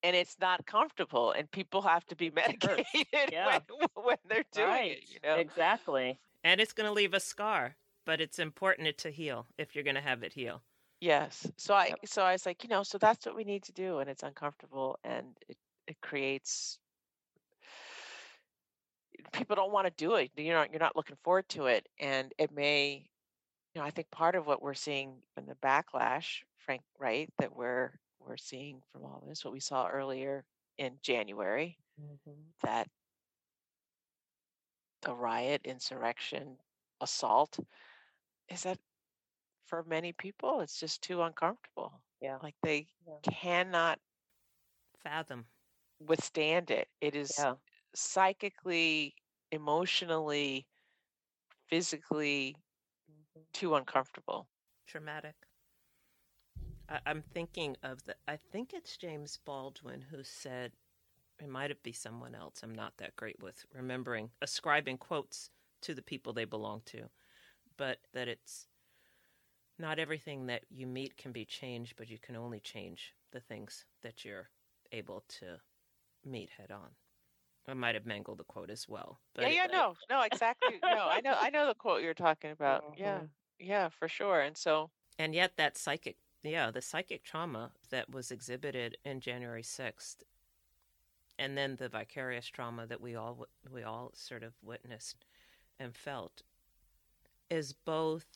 and 0.03 0.17
it's 0.17 0.37
not 0.41 0.67
comfortable, 0.67 1.33
and 1.33 1.51
people 1.51 1.83
have 1.83 2.05
to 2.07 2.17
be 2.17 2.31
medicated 2.35 2.87
Yeah. 3.31 3.61
when, 3.69 3.89
when 4.05 4.17
they're 4.29 4.45
doing 4.53 4.67
right. 4.69 4.91
it. 4.99 5.05
You 5.09 5.19
know, 5.23 5.37
Exactly. 5.37 6.19
And 6.45 6.61
it's 6.61 6.73
going 6.73 6.89
to 6.89 6.93
leave 6.93 7.15
a 7.15 7.21
scar, 7.21 7.77
but 8.05 8.21
it's 8.21 8.39
important 8.39 8.89
it 8.89 8.99
to 8.99 9.11
heal 9.11 9.47
if 9.59 9.75
you're 9.75 9.85
going 9.85 9.95
to 9.95 10.01
have 10.01 10.23
it 10.23 10.33
heal. 10.33 10.63
Yes. 11.01 11.51
So 11.57 11.75
I 11.75 11.87
Yep. 11.89 11.99
so 12.07 12.23
I 12.23 12.33
was 12.33 12.47
like, 12.47 12.63
you 12.63 12.69
know, 12.69 12.83
so 12.83 12.99
that's 12.99 13.27
what 13.27 13.35
we 13.35 13.45
need 13.45 13.65
to 13.65 13.73
do 13.73 13.99
and 13.99 14.09
it's 14.09 14.23
uncomfortable 14.23 14.99
and 15.05 15.27
it 15.49 15.57
it 15.89 16.01
creates 16.01 16.79
people 19.33 19.57
don't 19.57 19.73
want 19.73 19.87
to 19.87 19.93
do 19.97 20.15
it. 20.15 20.31
You're 20.37 20.55
not 20.55 20.71
you're 20.71 20.81
not 20.81 20.97
looking 20.97 21.17
forward 21.25 21.49
to 21.51 21.67
it 21.67 21.89
and 21.99 22.33
it 22.39 22.53
may 22.53 23.09
you 23.75 23.81
know, 23.81 23.87
I 23.87 23.91
think 23.91 24.11
part 24.11 24.35
of 24.35 24.47
what 24.47 24.61
we're 24.63 24.75
seeing 24.75 25.15
in 25.37 25.47
the 25.47 25.55
backlash, 25.55 26.43
Frank, 26.59 26.83
right, 26.99 27.29
that 27.39 27.57
we're 27.57 27.99
we're 28.27 28.37
seeing 28.37 28.83
from 28.93 29.05
all 29.05 29.23
this, 29.27 29.45
what 29.45 29.53
we 29.53 29.61
saw 29.61 29.89
earlier 29.89 30.45
in 30.79 30.99
January, 31.03 31.79
that 32.63 32.89
the 35.03 35.15
riot, 35.15 35.63
insurrection, 35.65 36.59
assault 37.01 37.59
is 38.49 38.63
that 38.63 38.79
for 39.67 39.83
many 39.85 40.13
people 40.13 40.61
it's 40.61 40.79
just 40.79 41.03
too 41.03 41.23
uncomfortable. 41.23 42.03
Yeah. 42.21 42.39
Like 42.43 42.55
they 42.63 42.89
Yeah. 43.07 43.19
cannot 43.23 44.01
Fathom. 44.99 45.47
withstand 46.01 46.71
it. 46.71 46.89
It 47.01 47.15
is 47.15 47.47
Yeah. 47.47 47.57
psychically, 47.95 49.15
emotionally, 49.51 50.67
physically 51.69 52.57
Mhm. 53.09 53.47
too 53.53 53.75
uncomfortable. 53.75 54.49
Traumatic. 54.87 55.37
I, 56.93 57.01
I'm 57.07 57.23
thinking 57.33 57.77
of 57.83 58.05
the, 58.05 58.15
I 58.29 58.37
think 58.37 58.73
it's 58.75 58.97
James 58.97 59.39
Baldwin 59.45 60.03
who 60.11 60.23
said, 60.23 60.73
it 61.41 61.49
might 61.49 61.83
be 61.83 61.93
someone 61.93 62.35
else. 62.35 62.61
I'm 62.63 62.75
not 62.75 62.99
that 62.99 63.17
great 63.17 63.43
with 63.43 63.65
remembering, 63.75 64.31
ascribing 64.43 64.99
quotes 64.99 65.51
to 65.81 65.95
the 65.95 66.03
people 66.03 66.33
they 66.33 66.45
belong 66.45 66.83
to, 66.87 67.09
but 67.77 67.99
that 68.13 68.29
it's 68.29 68.69
not 69.79 69.99
everything 69.99 70.47
that 70.47 70.63
you 70.71 70.87
meet 70.87 71.17
can 71.17 71.33
be 71.33 71.45
changed, 71.45 71.95
but 71.97 72.09
you 72.09 72.19
can 72.19 72.37
only 72.37 72.61
change 72.61 73.15
the 73.33 73.41
things 73.41 73.87
that 74.03 74.25
you're 74.25 74.51
able 74.93 75.25
to 75.41 75.59
meet 76.25 76.51
head 76.51 76.71
on. 76.71 76.91
I 77.67 77.75
might 77.75 77.95
have 77.95 78.07
mangled 78.07 78.39
the 78.39 78.45
quote 78.45 78.71
as 78.71 78.89
well. 78.89 79.21
But 79.35 79.45
yeah, 79.45 79.65
yeah, 79.65 79.67
no, 79.73 79.95
no, 80.11 80.23
exactly. 80.23 80.79
no, 80.83 80.89
I 81.09 81.21
know, 81.21 81.35
I 81.39 81.51
know 81.51 81.67
the 81.67 81.75
quote 81.75 82.03
you're 82.03 82.15
talking 82.15 82.51
about. 82.51 82.85
Yeah, 82.97 83.21
Mhm. 83.21 83.29
yeah, 83.59 83.89
for 83.89 84.09
sure. 84.09 84.41
And 84.41 84.57
so, 84.57 84.91
And 85.19 85.35
yet, 85.35 85.57
that 85.57 85.77
psychic, 85.77 86.17
yeah, 86.43 86.71
the 86.71 86.83
psychic 86.83 87.23
trauma 87.23 87.71
that 87.91 88.11
was 88.11 88.31
exhibited 88.31 88.97
in 89.05 89.21
January 89.21 89.63
6th, 89.63 90.17
and 91.39 91.57
then 91.57 91.77
the 91.77 91.89
vicarious 91.89 92.47
trauma 92.49 92.87
that 92.87 93.01
we 93.01 93.15
all 93.15 93.47
we 93.71 93.83
all 93.83 94.11
sort 94.15 94.43
of 94.43 94.53
witnessed 94.63 95.25
and 95.79 95.95
felt, 95.95 96.43
is 97.51 97.73
both 97.73 98.27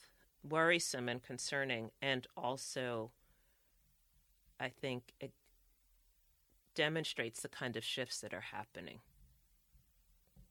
worrisome 0.49 1.09
and 1.09 1.23
concerning, 1.23 1.91
and 2.01 2.27
also, 2.37 3.11
I 4.61 4.69
think, 4.69 5.13
it 5.21 5.33
demonstrates 6.75 7.41
the 7.41 7.49
kind 7.49 7.77
of 7.77 7.85
shifts 7.85 8.21
that 8.21 8.35
are 8.35 8.41
happening. 8.53 9.01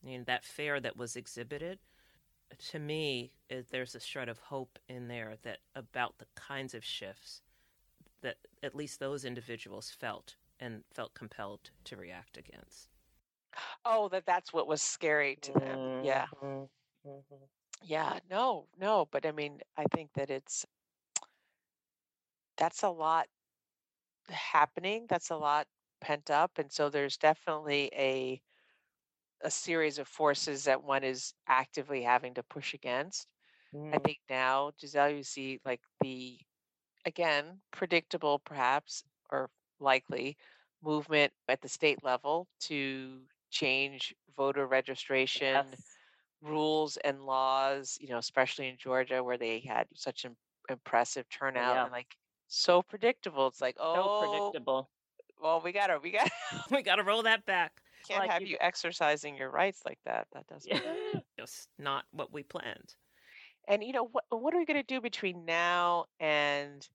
I 0.03 0.05
mean, 0.05 0.23
that 0.25 0.43
fear 0.43 0.79
that 0.79 0.97
was 0.97 1.15
exhibited 1.15 1.79
to 2.71 2.79
me, 2.79 3.31
there's 3.71 3.95
a 3.95 3.99
shred 3.99 4.29
of 4.29 4.37
hope 4.37 4.79
in 4.87 5.07
there 5.07 5.35
that 5.43 5.59
about 5.75 6.17
the 6.19 6.27
kinds 6.35 6.73
of 6.73 6.83
shifts 6.83 7.41
that 8.25 8.39
at 8.63 8.75
least 8.75 8.99
those 8.99 9.25
individuals 9.25 9.91
felt 9.91 10.37
and 10.59 10.83
felt 10.93 11.15
compelled 11.15 11.71
to 11.85 11.97
react 11.97 12.37
against. 12.37 12.89
oh, 13.85 14.09
that 14.09 14.25
that's 14.25 14.53
what 14.53 14.67
was 14.67 14.81
scary 14.81 15.37
to 15.43 15.53
them. 15.53 15.79
Yeah, 16.01 16.27
Mhm. 16.33 16.69
Mhm. 17.05 17.49
yeah, 17.83 18.19
no, 18.29 18.67
no, 18.79 19.07
but 19.11 19.25
I 19.25 19.31
mean, 19.31 19.61
I 19.77 19.85
think 19.93 20.13
that 20.15 20.29
it's 20.31 20.65
that's 22.57 22.83
a 22.83 22.89
lot 22.89 23.27
happening. 24.29 25.05
That's 25.09 25.29
a 25.31 25.37
lot 25.37 25.67
pent 26.01 26.29
up, 26.31 26.57
and 26.59 26.71
so 26.71 26.89
there's 26.89 27.17
definitely 27.17 27.89
a 27.93 28.41
a 29.41 29.51
series 29.51 29.99
of 29.99 30.07
forces 30.07 30.65
that 30.65 30.83
one 30.83 31.03
is 31.03 31.33
actively 31.47 32.03
having 32.03 32.33
to 32.35 32.43
push 32.43 32.73
against. 32.73 33.27
I 33.93 33.97
Mhm. 33.97 34.05
think 34.05 34.19
now, 34.29 34.71
Giselle, 34.79 35.11
you 35.11 35.23
see 35.23 35.59
like 35.65 35.81
the 36.01 36.39
again 37.05 37.61
predictable, 37.71 38.39
perhaps 38.39 39.03
or 39.31 39.49
likely 39.79 40.37
movement 40.83 41.33
at 41.47 41.61
the 41.61 41.69
state 41.69 42.03
level 42.03 42.47
to 42.59 43.21
change 43.49 44.13
voter 44.35 44.65
registration 44.67 45.65
Yes. 45.71 45.97
rules 46.41 46.97
and 46.97 47.25
laws. 47.25 47.97
You 48.01 48.09
know, 48.09 48.17
especially 48.17 48.67
in 48.67 48.77
Georgia 48.77 49.23
where 49.23 49.37
they 49.37 49.59
had 49.59 49.87
such 49.95 50.25
an 50.25 50.35
impressive 50.69 51.27
turnout 51.29 51.75
yeah. 51.75 51.83
and 51.83 51.91
like 51.91 52.15
so 52.47 52.81
predictable. 52.81 53.47
It's 53.47 53.61
like, 53.61 53.77
So 53.77 53.83
oh, 53.87 54.19
predictable. 54.21 54.89
well, 55.41 55.61
we 55.63 55.71
gotta, 55.71 55.99
we 55.99 56.11
gotta, 56.11 56.31
we 56.71 56.81
got 56.83 56.95
to 56.95 57.03
roll 57.03 57.23
that 57.23 57.45
back. 57.45 57.73
can't 58.07 58.19
like 58.19 58.31
have 58.31 58.41
you- 58.41 58.49
you 58.49 58.57
exercising 58.59 59.35
your 59.35 59.49
rights 59.49 59.81
like 59.85 59.99
that. 60.05 60.27
That 60.33 60.47
doesn't. 60.47 60.71
Yeah. 60.71 61.21
Just 61.39 61.69
not 61.79 62.05
what 62.11 62.31
we 62.31 62.43
planned. 62.43 62.95
And 63.67 63.83
you 63.83 63.93
know 63.93 64.05
what 64.07 64.25
what 64.29 64.53
are 64.53 64.57
we 64.59 64.65
going 64.65 64.77
to 64.79 64.83
do 64.83 65.01
between 65.01 65.45
now 65.45 66.05
and 66.19 66.87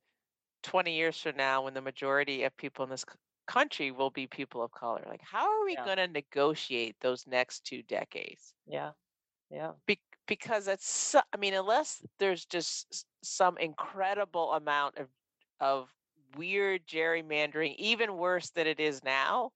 20 0.62 0.94
years 0.94 1.20
from 1.20 1.36
now 1.36 1.62
when 1.64 1.74
the 1.74 1.80
majority 1.82 2.44
of 2.44 2.56
people 2.56 2.84
in 2.84 2.90
this 2.90 3.04
country 3.46 3.90
will 3.90 4.10
be 4.10 4.26
people 4.26 4.62
of 4.62 4.70
color? 4.72 5.04
Like 5.06 5.22
how 5.22 5.48
are 5.50 5.64
we 5.64 5.76
Yeah. 5.76 5.84
going 5.84 5.96
to 5.98 6.08
negotiate 6.08 6.96
those 7.00 7.26
next 7.26 7.64
two 7.64 7.82
decades? 7.82 8.54
Yeah. 8.66 8.92
Yeah. 9.50 9.74
Be- 9.86 10.00
because 10.26 10.68
it's 10.68 10.88
so, 10.88 11.20
I 11.32 11.36
mean 11.36 11.54
unless 11.54 12.02
there's 12.18 12.46
just 12.46 13.06
some 13.22 13.58
incredible 13.58 14.52
amount 14.52 14.96
of 14.98 15.08
of 15.60 15.94
weird 16.36 16.86
gerrymandering 16.86 17.74
even 17.76 18.16
worse 18.16 18.50
than 18.50 18.66
it 18.66 18.80
is 18.80 19.02
now, 19.02 19.52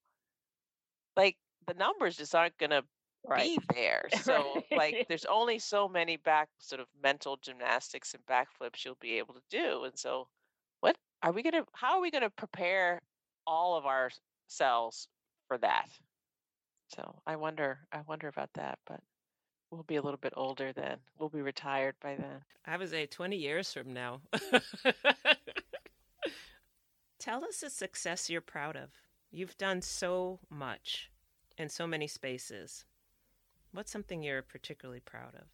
like 1.17 1.37
the 1.67 1.75
numbers 1.75 2.17
just 2.17 2.35
aren't 2.35 2.57
going 2.59 2.71
to 2.71 2.85
Right. 3.27 3.59
be 3.59 3.75
there. 3.75 4.09
So 4.23 4.63
like 4.77 5.07
there's 5.09 5.25
only 5.25 5.59
so 5.59 5.89
many 5.89 6.17
back 6.17 6.49
sort 6.59 6.81
of 6.81 6.87
mental 7.03 7.39
gymnastics 7.39 8.15
and 8.15 8.25
backflips 8.27 8.85
you'll 8.85 8.99
be 9.01 9.19
able 9.19 9.35
to 9.35 9.43
do. 9.51 9.85
And 9.85 9.99
so 9.99 10.29
what 10.81 10.97
are 11.23 11.33
we 11.33 11.43
gonna 11.43 11.65
how 11.73 11.97
are 11.97 12.01
we 12.01 12.11
gonna 12.11 12.31
prepare 12.31 13.01
all 13.47 13.77
of 13.77 13.87
ourselves 13.87 15.09
for 15.49 15.59
that? 15.59 15.89
So 16.89 17.23
I 17.27 17.37
wonder 17.37 17.79
I 17.93 18.03
wonder 18.07 18.29
about 18.29 18.53
that, 18.55 18.79
but 18.87 19.01
we'll 19.71 19.85
be 19.85 19.97
a 19.97 20.03
little 20.03 20.19
bit 20.19 20.35
older 20.37 20.73
then. 20.73 20.99
We'll 21.19 21.29
be 21.29 21.43
retired 21.43 21.95
by 22.01 22.17
then. 22.17 22.43
I 22.67 22.77
would 22.77 22.91
say 22.91 23.07
20 23.07 23.37
years 23.37 23.73
from 23.73 23.93
now. 23.93 24.21
Tell 27.19 27.45
us 27.45 27.63
a 27.63 27.71
success 27.71 28.29
you're 28.29 28.41
proud 28.41 28.77
of. 28.77 28.91
You've 29.31 29.57
done 29.57 29.83
so 29.83 30.41
much 30.51 31.11
in 31.57 31.69
so 31.69 31.87
many 31.87 32.07
spaces. 32.07 32.85
What's 33.75 33.91
something 33.91 34.23
you're 34.23 34.43
particularly 34.43 35.01
proud 35.01 35.35
of? 35.35 35.47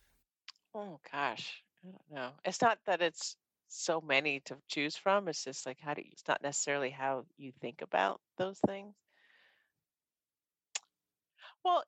Oh 0.74 1.00
gosh. 1.10 1.62
I 1.82 1.90
don't 1.90 2.12
know. 2.12 2.30
It's 2.44 2.60
not 2.60 2.78
that 2.84 3.00
it's 3.00 3.36
so 3.68 4.02
many 4.02 4.40
to 4.40 4.58
choose 4.68 4.94
from. 4.94 5.26
It's 5.26 5.42
just 5.42 5.64
like 5.64 5.78
how 5.80 5.94
do 5.94 6.02
you 6.02 6.10
it's 6.12 6.28
not 6.28 6.42
necessarily 6.42 6.90
how 6.90 7.24
you 7.38 7.50
think 7.62 7.80
about 7.80 8.20
those 8.36 8.58
things. 8.66 8.94
Well, 11.64 11.82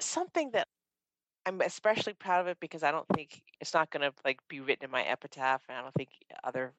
something 0.00 0.50
that 0.52 0.68
I'm 1.44 1.60
especially 1.60 2.14
proud 2.14 2.40
of 2.40 2.46
it 2.46 2.58
because 2.58 2.82
I 2.82 2.90
don't 2.90 3.08
think 3.14 3.42
it's 3.60 3.74
not 3.74 3.90
going 3.90 4.00
to 4.00 4.16
like 4.24 4.38
be 4.48 4.60
written 4.60 4.86
in 4.86 4.90
my 4.90 5.02
epitaph, 5.02 5.60
and 5.68 5.76
I 5.76 5.82
don't 5.82 5.94
think 5.94 6.08
other 6.42 6.72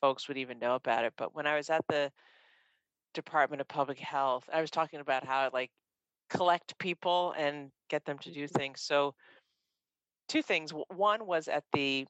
folks 0.00 0.28
would 0.28 0.36
even 0.36 0.60
know 0.60 0.76
about 0.76 1.04
it. 1.04 1.14
But 1.16 1.34
when 1.34 1.48
I 1.48 1.56
was 1.56 1.68
at 1.68 1.84
the 1.88 2.12
Department 3.12 3.60
of 3.60 3.66
Public 3.66 3.98
Health, 3.98 4.48
I 4.52 4.60
was 4.60 4.70
talking 4.70 5.00
about 5.00 5.24
how 5.26 5.50
like 5.52 5.72
collect 6.30 6.78
people 6.78 7.34
and 7.36 7.70
get 7.88 8.04
them 8.04 8.18
to 8.18 8.32
do 8.32 8.44
mm-hmm. 8.44 8.58
things. 8.58 8.80
So, 8.80 9.14
two 10.28 10.42
things. 10.42 10.72
One 10.88 11.26
was 11.26 11.48
at 11.48 11.64
the 11.72 12.06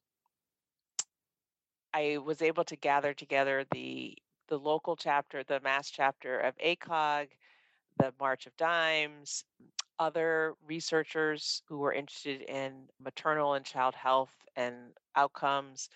I 1.94 2.18
was 2.18 2.42
able 2.42 2.64
to 2.64 2.76
gather 2.76 3.14
together 3.14 3.64
the 3.70 4.16
the 4.48 4.58
local 4.58 4.96
chapter, 4.96 5.42
the 5.44 5.60
mass 5.60 5.90
chapter 5.90 6.38
of 6.40 6.54
ACOG, 6.58 7.28
the 7.98 8.12
March 8.20 8.46
of 8.46 8.56
Dimes, 8.56 9.44
other 9.98 10.54
researchers 10.66 11.62
who 11.68 11.78
were 11.78 11.92
interested 11.92 12.42
in 12.42 12.88
maternal 13.00 13.54
and 13.54 13.64
child 13.64 13.94
health 13.94 14.34
and 14.56 14.76
outcomes. 15.16 15.88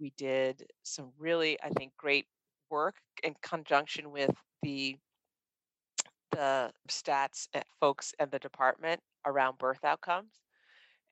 We 0.00 0.12
did 0.16 0.66
some 0.82 1.12
really, 1.18 1.58
I 1.62 1.70
think, 1.70 1.92
great 1.96 2.26
work 2.70 2.96
in 3.22 3.34
conjunction 3.42 4.10
with 4.10 4.34
the 4.62 4.96
the 6.30 6.70
stats 6.88 7.48
folks 7.80 8.14
and 8.18 8.30
the 8.30 8.38
department 8.38 9.00
around 9.26 9.58
birth 9.58 9.84
outcomes. 9.84 10.40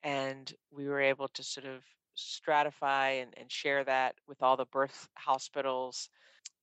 And 0.03 0.53
we 0.71 0.87
were 0.87 1.01
able 1.01 1.29
to 1.29 1.43
sort 1.43 1.67
of 1.67 1.83
stratify 2.17 3.23
and, 3.23 3.35
and 3.37 3.51
share 3.51 3.85
that 3.85 4.15
with 4.27 4.43
all 4.43 4.57
the 4.57 4.67
birth 4.67 5.09
hospitals. 5.17 6.09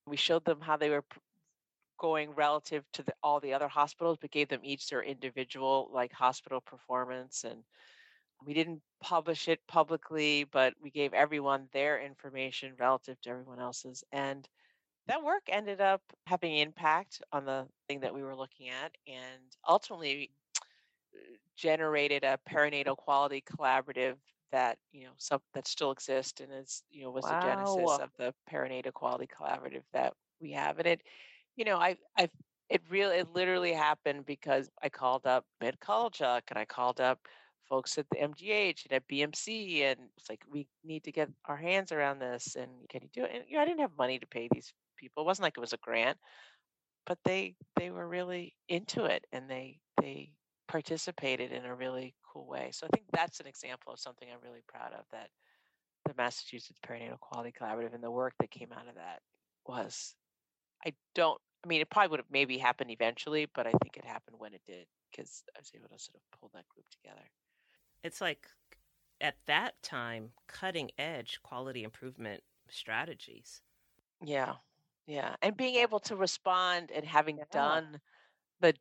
We 0.06 0.18
showed 0.18 0.46
them 0.46 0.62
how 0.62 0.78
they 0.78 0.90
were 0.90 1.04
going 2.00 2.32
relative 2.32 2.84
to 2.94 3.04
the, 3.04 3.14
all 3.22 3.40
the 3.40 3.54
other 3.54 3.68
hospitals, 3.68 4.18
but 4.20 4.32
gave 4.32 4.50
them 4.50 4.62
each 4.64 4.90
their 4.90 5.04
individual 5.04 5.90
like 5.94 6.12
hospital 6.12 6.62
performance. 6.62 7.44
And 7.44 7.64
we 8.46 8.54
didn't 8.54 8.82
publish 9.02 9.48
it 9.48 9.60
publicly, 9.68 10.46
but 10.52 10.74
we 10.82 10.90
gave 10.90 11.14
everyone 11.14 11.68
their 11.72 12.02
information 12.02 12.74
relative 12.80 13.20
to 13.22 13.30
everyone 13.30 13.60
else's. 13.60 14.04
And 14.12 14.48
that 15.08 15.24
work 15.24 15.44
ended 15.50 15.82
up 15.82 16.02
having 16.28 16.58
impact 16.58 17.22
on 17.32 17.46
the 17.46 17.68
thing 17.88 18.00
that 18.02 18.14
we 18.14 18.24
were 18.24 18.36
looking 18.36 18.70
at 18.70 18.92
and 19.08 19.42
ultimately 19.68 20.32
uh, 21.16 21.38
generated 21.56 22.24
a 22.24 22.40
perinatal 22.50 22.96
quality 22.98 23.42
collaborative 23.42 24.16
that 24.52 24.78
you 24.92 25.04
know 25.04 25.12
some 25.18 25.42
that 25.54 25.68
still 25.68 25.92
exists 25.92 26.40
and 26.42 26.52
is 26.54 26.84
you 26.92 27.04
know 27.04 27.12
was 27.12 27.28
the 27.28 27.36
genesis 27.36 28.00
of 28.00 28.10
the 28.18 28.34
perinatal 28.52 28.94
quality 28.94 29.28
collaborative 29.28 29.84
that 29.94 30.14
we 30.40 30.52
have. 30.52 30.78
And 30.80 30.88
it 30.88 31.02
you 31.56 31.66
know 31.66 31.78
i 31.78 31.98
i 32.18 32.30
it 32.70 32.82
really 32.90 33.18
it 33.18 33.28
literally 33.34 33.74
happened 33.74 34.26
because 34.26 34.70
i 34.82 34.90
called 34.90 35.26
up 35.26 35.46
medculture 35.62 36.42
and 36.50 36.58
i 36.58 36.66
called 36.66 37.00
up 37.02 37.20
folks 37.68 37.98
at 37.98 38.08
the 38.10 38.18
mgh 38.18 38.86
and 38.86 38.94
at 38.94 39.08
bmc 39.08 39.82
and 39.82 40.00
it's 40.18 40.30
like 40.30 40.44
we 40.50 40.68
need 40.84 41.04
to 41.04 41.12
get 41.12 41.30
our 41.46 41.58
hands 41.58 41.92
around 41.92 42.20
this 42.20 42.56
and 42.56 42.70
can 42.90 43.02
you 43.02 43.10
do 43.14 43.24
it? 43.24 43.32
And 43.34 43.44
you 43.48 43.56
know 43.56 43.62
i 43.62 43.66
didn't 43.66 43.82
have 43.82 43.98
money 43.98 44.20
to 44.20 44.28
pay 44.28 44.48
these 44.52 44.74
people 45.04 45.24
it 45.24 45.28
wasn't 45.28 45.44
like 45.44 45.58
it 45.58 45.62
was 45.62 45.74
a 45.74 45.78
grant 45.78 46.18
but 47.06 47.18
they 47.26 47.56
they 47.78 47.90
were 47.92 48.08
really 48.08 48.54
into 48.70 49.06
it 49.06 49.26
and 49.32 49.50
they 49.50 49.80
they 50.02 50.32
participated 50.68 51.52
in 51.52 51.66
a 51.66 51.76
really 51.76 52.16
cool 52.26 52.48
way. 52.48 52.70
So 52.72 52.88
I 52.88 52.90
think 52.96 53.06
that's 53.12 53.40
an 53.40 53.48
example 53.48 53.94
of 53.94 54.00
something 54.00 54.28
I'm 54.32 54.40
really 54.44 54.64
proud 54.68 54.94
of 54.94 55.06
that 55.12 55.30
the 56.06 56.14
Massachusetts 56.18 56.80
Perinatal 56.86 57.20
Quality 57.20 57.54
Collaborative 57.60 57.94
and 57.94 58.04
the 58.04 58.12
work 58.12 58.34
that 58.40 58.52
came 58.52 58.72
out 58.74 58.88
of 58.88 58.96
that 58.96 59.20
was 59.68 60.16
I 60.86 60.94
don't 61.16 61.40
I 61.64 61.68
mean 61.68 61.82
it 61.82 61.90
probably 61.90 62.10
would 62.10 62.20
have 62.20 62.32
maybe 62.32 62.58
happened 62.58 62.92
eventually, 62.92 63.48
but 63.54 63.68
I 63.68 63.72
think 63.84 63.98
it 63.98 64.06
happened 64.06 64.38
when 64.40 64.54
it 64.54 64.62
did 64.66 64.86
because 65.12 65.44
I 65.56 65.60
was 65.60 65.72
able 65.76 65.90
to 65.90 66.00
sort 66.00 66.16
of 66.16 66.40
pull 66.40 66.52
that 66.54 66.68
group 66.70 66.86
together. 66.92 67.26
It's 68.04 68.20
like 68.20 68.48
at 69.22 69.36
that 69.48 69.76
time, 69.82 70.32
cutting 70.48 70.92
edge 70.98 71.40
quality 71.44 71.84
improvement 71.84 72.42
strategies. 72.70 73.62
Yeah. 74.24 74.56
Yeah. 75.08 75.36
And 75.42 75.56
being 75.58 75.76
able 75.76 76.00
to 76.02 76.16
respond 76.16 76.92
and 76.92 77.06
having 77.06 77.38
Yeah. 77.38 77.44
done 77.52 78.02
the 78.60 78.74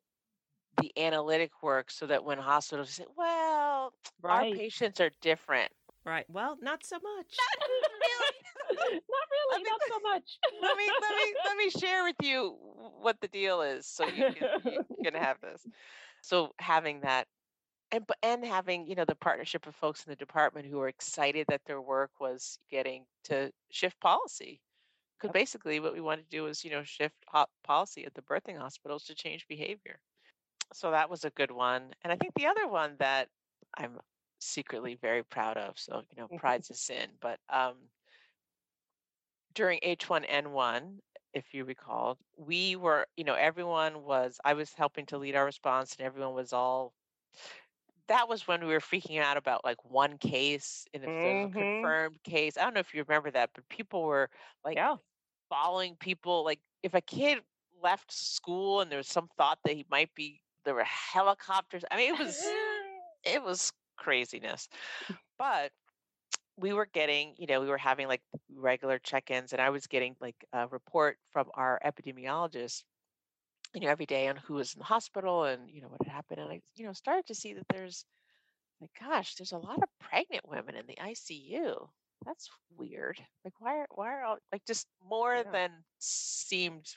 the 0.81 0.91
analytic 0.99 1.63
work 1.63 1.91
so 1.91 2.07
that 2.07 2.25
when 2.25 2.39
hospitals 2.39 2.91
say, 2.91 3.05
well, 3.15 3.93
our 4.25 4.43
patients 4.45 5.01
are 5.01 5.11
different. 5.21 5.71
Right. 6.05 6.25
Well, 6.31 6.57
not 6.63 6.85
so 6.85 6.97
much. 7.03 7.37
not 7.37 7.69
really? 7.69 8.33
not 9.09 9.27
really, 9.31 9.63
me- 9.63 9.71
not 9.71 9.81
so 9.89 10.01
much. 10.01 10.39
let 10.63 10.77
me 10.77 10.89
let 11.01 11.17
me 11.17 11.35
let 11.45 11.57
me 11.59 11.71
share 11.71 12.05
with 12.05 12.17
you 12.23 12.57
what 13.01 13.21
the 13.21 13.29
deal 13.29 13.61
is 13.63 13.87
so 13.87 14.07
you 14.07 14.33
can, 14.33 14.49
you 14.65 14.85
can 15.05 15.15
have 15.15 15.41
this 15.41 15.67
so 16.23 16.53
having 16.59 17.01
that 17.01 17.27
and 17.91 18.05
and 18.23 18.45
having 18.45 18.87
you 18.87 18.95
know 18.95 19.05
the 19.05 19.15
partnership 19.15 19.67
of 19.67 19.75
folks 19.75 20.05
in 20.07 20.11
the 20.11 20.17
department 20.17 20.67
who 20.67 20.81
are 20.81 20.89
excited 20.89 21.47
that 21.49 21.61
their 21.67 21.81
work 21.81 22.11
was 22.21 22.59
getting 22.71 23.05
to 23.25 23.53
shift 23.71 24.01
policy 24.01 24.61
because 25.23 25.33
basically 25.33 25.81
what 25.81 25.95
we 25.95 26.01
wanted 26.01 26.25
to 26.25 26.37
do 26.37 26.43
was 26.45 26.65
you 26.65 26.71
know 26.71 26.83
shift 26.83 27.17
policy 27.65 28.05
at 28.05 28.15
the 28.15 28.23
birthing 28.23 28.59
hospitals 28.59 29.05
to 29.05 29.15
change 29.15 29.47
behavior 29.49 30.01
so 30.73 30.91
that 30.91 31.11
was 31.11 31.25
a 31.25 31.31
good 31.31 31.51
one 31.53 31.93
and 32.03 32.13
i 32.13 32.17
think 32.17 32.35
the 32.35 32.47
other 32.47 32.69
one 32.69 32.97
that 32.99 33.29
i'm 33.79 34.01
secretly 34.41 34.97
very 34.97 35.25
proud 35.25 35.57
of 35.57 35.79
so 35.79 36.03
you 36.11 36.17
know 36.17 36.29
pride's 36.37 36.71
a 36.71 36.75
sin 36.75 37.11
but 37.21 37.41
um 37.51 37.91
during 39.55 39.79
H1N1, 39.83 41.01
if 41.35 41.55
you 41.55 41.65
recall, 41.65 42.19
we 42.37 42.77
were, 42.77 43.07
you 43.17 43.25
know, 43.25 43.35
everyone 43.35 44.03
was, 44.05 44.41
I 44.45 44.55
was 44.55 44.75
helping 44.75 45.07
to 45.07 45.19
lead 45.19 45.37
our 45.37 45.45
response 45.45 45.97
and 45.97 46.07
everyone 46.07 46.35
was 46.35 46.53
all, 46.53 46.95
that 48.09 48.29
was 48.29 48.47
when 48.47 48.67
we 48.67 48.73
were 48.73 48.81
freaking 48.81 49.21
out 49.21 49.37
about 49.37 49.65
like 49.65 49.85
one 49.85 50.19
case 50.19 50.87
in 50.93 51.05
a 51.05 51.09
Mhm. 51.09 51.49
confirmed 51.49 52.23
case. 52.25 52.57
I 52.59 52.65
don't 52.65 52.75
know 52.75 52.81
if 52.81 52.95
you 52.95 53.03
remember 53.03 53.31
that, 53.33 53.51
but 53.55 53.69
people 53.69 54.05
were 54.05 54.31
like 54.65 54.77
yeah. 54.77 54.97
Following 55.53 55.97
people. 56.01 56.45
Like 56.45 56.61
if 56.83 56.95
a 56.95 57.01
kid 57.03 57.39
left 57.83 58.11
school 58.11 58.81
and 58.81 58.91
there 58.91 58.97
was 58.99 59.09
some 59.09 59.29
thought 59.37 59.59
that 59.65 59.75
he 59.75 59.85
might 59.91 60.15
be, 60.15 60.41
there 60.65 60.75
were 60.75 60.85
helicopters. 60.85 61.85
I 61.91 61.97
mean, 61.99 62.15
it 62.15 62.19
was, 62.19 62.43
it 63.25 63.43
was 63.43 63.73
craziness. 63.99 64.69
But 65.39 65.71
we 66.57 66.73
were 66.73 66.89
getting, 66.93 67.35
you 67.37 67.47
know, 67.47 67.61
we 67.61 67.69
were 67.69 67.79
having 67.79 68.09
like 68.09 68.23
regular 68.55 68.99
check-ins, 68.99 69.53
and 69.53 69.61
I 69.61 69.71
was 69.71 69.87
getting 69.87 70.15
like 70.21 70.37
a 70.53 70.69
report 70.69 71.19
from 71.31 71.49
our 71.55 71.81
epidemiologist, 71.85 72.85
you 73.75 73.83
know, 73.83 73.89
every 73.89 74.07
day 74.07 74.29
on 74.29 74.37
who 74.37 74.55
was 74.55 74.75
in 74.75 74.79
the 74.79 74.85
hospital 74.85 75.45
and 75.45 75.69
you 75.69 75.81
know 75.83 75.89
what 75.89 76.07
had 76.07 76.13
happened. 76.13 76.41
And 76.41 76.51
I, 76.51 76.61
you 76.77 76.87
know, 76.87 76.93
started 76.93 77.27
to 77.27 77.35
see 77.35 77.55
that 77.55 77.67
there's 77.69 78.05
like, 78.81 78.91
gosh, 79.01 79.35
there's 79.35 79.53
a 79.53 79.59
lot 79.59 79.79
of 79.79 79.89
pregnant 80.01 80.49
women 80.49 80.77
in 80.77 80.87
the 80.87 80.97
ICU. 80.97 81.89
That's 82.25 82.49
weird. 82.77 83.19
Like, 83.45 83.55
why 83.61 83.79
are 83.79 83.87
why 83.95 84.09
are 84.09 84.25
all 84.25 84.39
like 84.53 84.65
just 84.67 84.87
more 85.09 85.37
Yeah. 85.37 85.51
than 85.53 85.71
seemed 85.99 86.97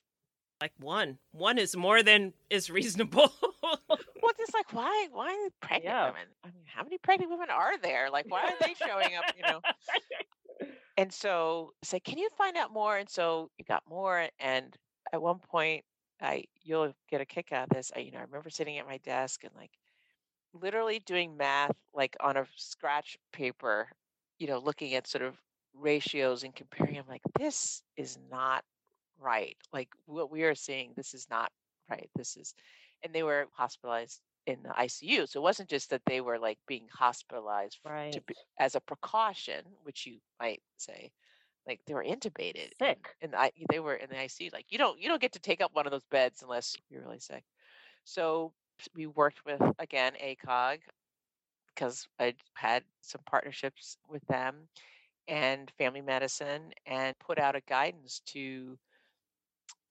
Like 0.61 0.71
one. 0.79 1.19
One 1.31 1.57
is 1.57 1.75
more 1.75 2.01
than 2.03 2.33
is 2.49 2.69
reasonable. 2.69 3.31
well, 3.61 4.31
just 4.37 4.53
like 4.53 4.71
why 4.73 5.07
why 5.11 5.33
are 5.33 5.49
pregnant 5.59 5.83
Yeah. 5.83 6.05
women? 6.07 6.27
I 6.43 6.47
mean, 6.47 6.65
how 6.65 6.83
many 6.83 6.97
pregnant 6.99 7.29
women 7.31 7.49
are 7.49 7.77
there? 7.77 8.09
Like, 8.09 8.25
why 8.29 8.43
are 8.45 8.55
they 8.61 8.73
showing 8.75 9.15
up? 9.15 9.25
You 9.35 9.43
know. 9.43 9.61
And 10.97 11.11
so 11.11 11.73
say, 11.83 11.99
"Can 11.99 12.17
you 12.17 12.29
find 12.37 12.55
out 12.55 12.71
more?" 12.71 12.97
And 12.97 13.09
so 13.09 13.51
you 13.57 13.65
got 13.65 13.83
more. 13.89 14.29
And 14.39 14.73
at 15.11 15.21
one 15.21 15.39
point, 15.39 15.83
I 16.21 16.45
you'll 16.63 16.93
get 17.09 17.19
a 17.19 17.25
kick 17.25 17.51
out 17.51 17.63
of 17.69 17.69
this. 17.75 17.91
I, 17.93 17.99
you 17.99 18.11
know, 18.11 18.19
I 18.19 18.21
remember 18.21 18.49
sitting 18.49 18.77
at 18.77 18.87
my 18.87 18.97
desk 18.99 19.43
and 19.43 19.53
like 19.55 19.71
literally 20.53 20.99
doing 20.99 21.35
math 21.35 21.75
like 21.93 22.15
on 22.21 22.37
a 22.37 22.45
scratch 22.55 23.17
paper, 23.33 23.89
you 24.39 24.47
know, 24.47 24.59
looking 24.59 24.93
at 24.95 25.07
sort 25.07 25.23
of 25.23 25.35
ratios 25.73 26.43
and 26.43 26.55
comparing. 26.55 26.97
I'm 26.97 27.07
like, 27.07 27.21
this 27.39 27.81
is 27.97 28.17
not 28.31 28.63
right. 29.19 29.57
Like 29.73 29.89
what 30.05 30.31
we 30.31 30.43
are 30.43 30.55
seeing, 30.55 30.91
this 30.95 31.13
is 31.13 31.27
not 31.29 31.51
right. 31.89 32.09
This 32.15 32.37
is, 32.37 32.53
and 33.03 33.13
they 33.13 33.23
were 33.23 33.47
hospitalized 33.53 34.21
in 34.47 34.57
the 34.63 34.69
ICU. 34.69 35.27
So 35.27 35.39
it 35.39 35.43
wasn't 35.43 35.69
just 35.69 35.89
that 35.89 36.01
they 36.05 36.21
were 36.21 36.37
like 36.39 36.57
being 36.67 36.87
hospitalized 36.93 37.79
f- 37.85 37.91
to 38.11 38.19
Right. 38.19 38.25
be, 38.27 38.35
as 38.59 38.75
a 38.75 38.79
precaution, 38.81 39.63
which 39.83 40.05
you 40.05 40.17
might 40.39 40.61
say, 40.77 41.11
like 41.67 41.79
they 41.87 41.93
were 41.93 42.03
intubated. 42.03 42.69
and- 42.79 42.89
Sick. 42.89 43.15
And, 43.21 43.35
I, 43.35 43.51
they 43.69 43.79
were 43.79 43.95
in 43.95 44.09
the 44.09 44.15
ICU. 44.15 44.53
Like 44.53 44.65
you 44.69 44.77
don't 44.77 44.99
you 44.99 45.07
don't 45.09 45.21
get 45.21 45.33
to 45.33 45.39
take 45.39 45.61
up 45.61 45.71
one 45.73 45.85
of 45.87 45.91
those 45.91 46.05
beds 46.11 46.41
unless 46.43 46.75
you're 46.89 47.01
really 47.01 47.19
sick. 47.19 47.43
So 48.03 48.53
we 48.93 49.07
worked 49.07 49.45
with 49.45 49.61
again 49.79 50.13
ACOG 50.23 50.79
because 51.75 52.07
I 52.19 52.33
had 52.53 52.83
some 53.01 53.21
partnerships 53.25 53.97
with 54.09 54.25
them 54.27 54.67
and 55.27 55.71
family 55.77 56.01
medicine 56.01 56.71
and 56.85 57.17
put 57.19 57.39
out 57.39 57.55
a 57.55 57.61
guidance 57.67 58.21
to 58.27 58.77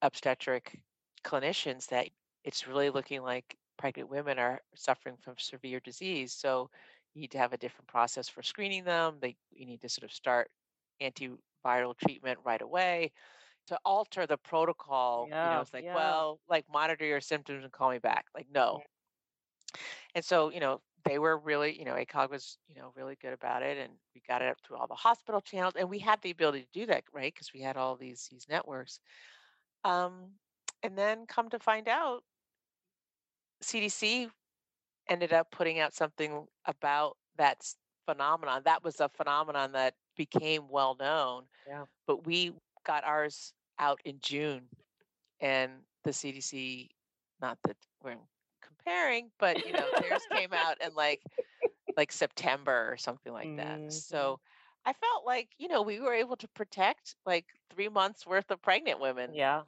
obstetric 0.03 0.81
clinicians 1.25 1.87
that 1.89 2.09
it's 2.45 2.67
really 2.67 2.91
looking 2.91 3.23
like 3.23 3.57
pregnant 3.77 4.09
women 4.09 4.39
are 4.39 4.61
suffering 4.75 5.17
from 5.21 5.35
severe 5.39 5.81
disease. 5.81 6.33
So 6.33 6.71
you 7.15 7.23
need 7.23 7.31
to 7.33 7.39
have 7.39 7.53
a 7.53 7.59
different 7.59 7.89
process 7.89 8.29
for 8.29 8.43
screening 8.43 8.85
them. 8.85 9.17
They 9.21 9.37
you 9.53 9.67
need 9.67 9.81
to 9.83 9.89
sort 9.89 10.05
of 10.05 10.13
start 10.13 10.51
antiviral 11.03 11.97
treatment 11.99 12.39
right 12.45 12.63
away 12.63 13.13
to 13.67 13.79
alter 13.85 14.27
the 14.27 14.37
protocol. 14.37 15.27
you 15.51 15.55
know, 15.55 15.61
it's 15.63 15.73
like, 15.73 15.85
yeah. 15.85 15.95
well, 15.95 16.39
like 16.49 16.65
monitor 16.71 17.05
your 17.05 17.21
symptoms 17.21 17.65
and 17.65 17.73
call 17.73 17.91
me 17.91 17.99
back. 17.99 18.27
Like, 18.35 18.47
no. 18.53 18.83
And 20.15 20.25
so, 20.25 20.51
you 20.51 20.61
know, 20.61 20.81
they 21.05 21.19
were 21.19 21.39
really, 21.39 21.79
you 21.79 21.85
know, 21.85 21.95
ACOG 21.95 22.31
was, 22.31 22.59
you 22.69 22.75
know, 22.75 22.93
really 22.97 23.17
good 23.21 23.33
about 23.33 23.63
it, 23.63 23.79
and 23.79 23.93
we 24.15 24.23
got 24.27 24.43
it 24.43 24.49
up 24.49 24.57
through 24.67 24.77
all 24.77 24.87
the 24.87 24.95
hospital 24.95 25.41
channels, 25.41 25.75
and 25.79 25.89
we 25.89 25.99
had 25.99 26.21
the 26.23 26.31
ability 26.31 26.61
to 26.61 26.81
do 26.81 26.87
that, 26.87 27.05
right? 27.13 27.33
Because 27.33 27.53
we 27.53 27.61
had 27.61 27.77
all 27.77 27.97
these 27.97 28.29
these 28.31 28.47
networks. 28.49 29.01
Um, 29.85 30.31
and 30.83 30.97
then 30.97 31.27
come 31.27 31.49
to 31.51 31.59
find 31.59 31.89
out, 31.89 32.23
CDC 33.63 34.31
ended 35.09 35.33
up 35.33 35.51
putting 35.51 35.79
out 35.79 35.95
something 35.95 36.47
about 36.67 37.17
that 37.37 37.59
phenomenon. 38.07 38.63
That 38.65 38.83
was 38.85 39.01
a 39.01 39.09
phenomenon 39.09 39.73
that 39.73 39.95
became 40.17 40.69
well 40.69 40.97
known. 40.99 41.45
Yeah. 41.67 41.85
But 42.07 42.27
we 42.27 42.53
got 42.87 43.05
ours 43.05 43.53
out 43.79 44.01
in 44.05 44.19
June, 44.21 44.63
and 45.41 45.73
the 46.05 46.11
CDC, 46.11 46.89
not 47.41 47.59
that 47.65 47.77
we're 48.03 48.17
but 49.39 49.65
you 49.65 49.73
know, 49.75 49.93
theirs 49.99 50.27
came 50.27 50.53
out 50.53 50.81
in 50.81 50.95
like 50.95 51.27
like 51.97 52.13
September 52.13 52.91
or 52.93 52.97
something 52.97 53.33
like 53.33 53.53
that. 53.57 53.83
Mhm. 53.87 53.89
So 53.89 54.41
I 54.87 54.93
felt 54.95 55.27
like, 55.27 55.51
you 55.59 55.69
know, 55.69 55.83
we 55.83 56.01
were 56.01 56.15
able 56.15 56.37
to 56.39 56.49
protect 56.49 57.17
like 57.27 57.47
three 57.71 57.89
months 57.89 58.27
worth 58.27 58.51
of 58.51 58.63
pregnant 58.63 59.01
women 59.01 59.37
Yeah. 59.37 59.65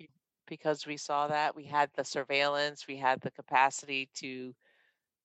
because 0.48 0.86
we 0.86 0.96
saw 0.98 1.28
that 1.28 1.56
we 1.56 1.66
had 1.66 1.90
the 1.94 2.04
surveillance, 2.04 2.86
we 2.88 2.96
had 2.98 3.20
the 3.22 3.30
capacity 3.32 4.10
to 4.16 4.54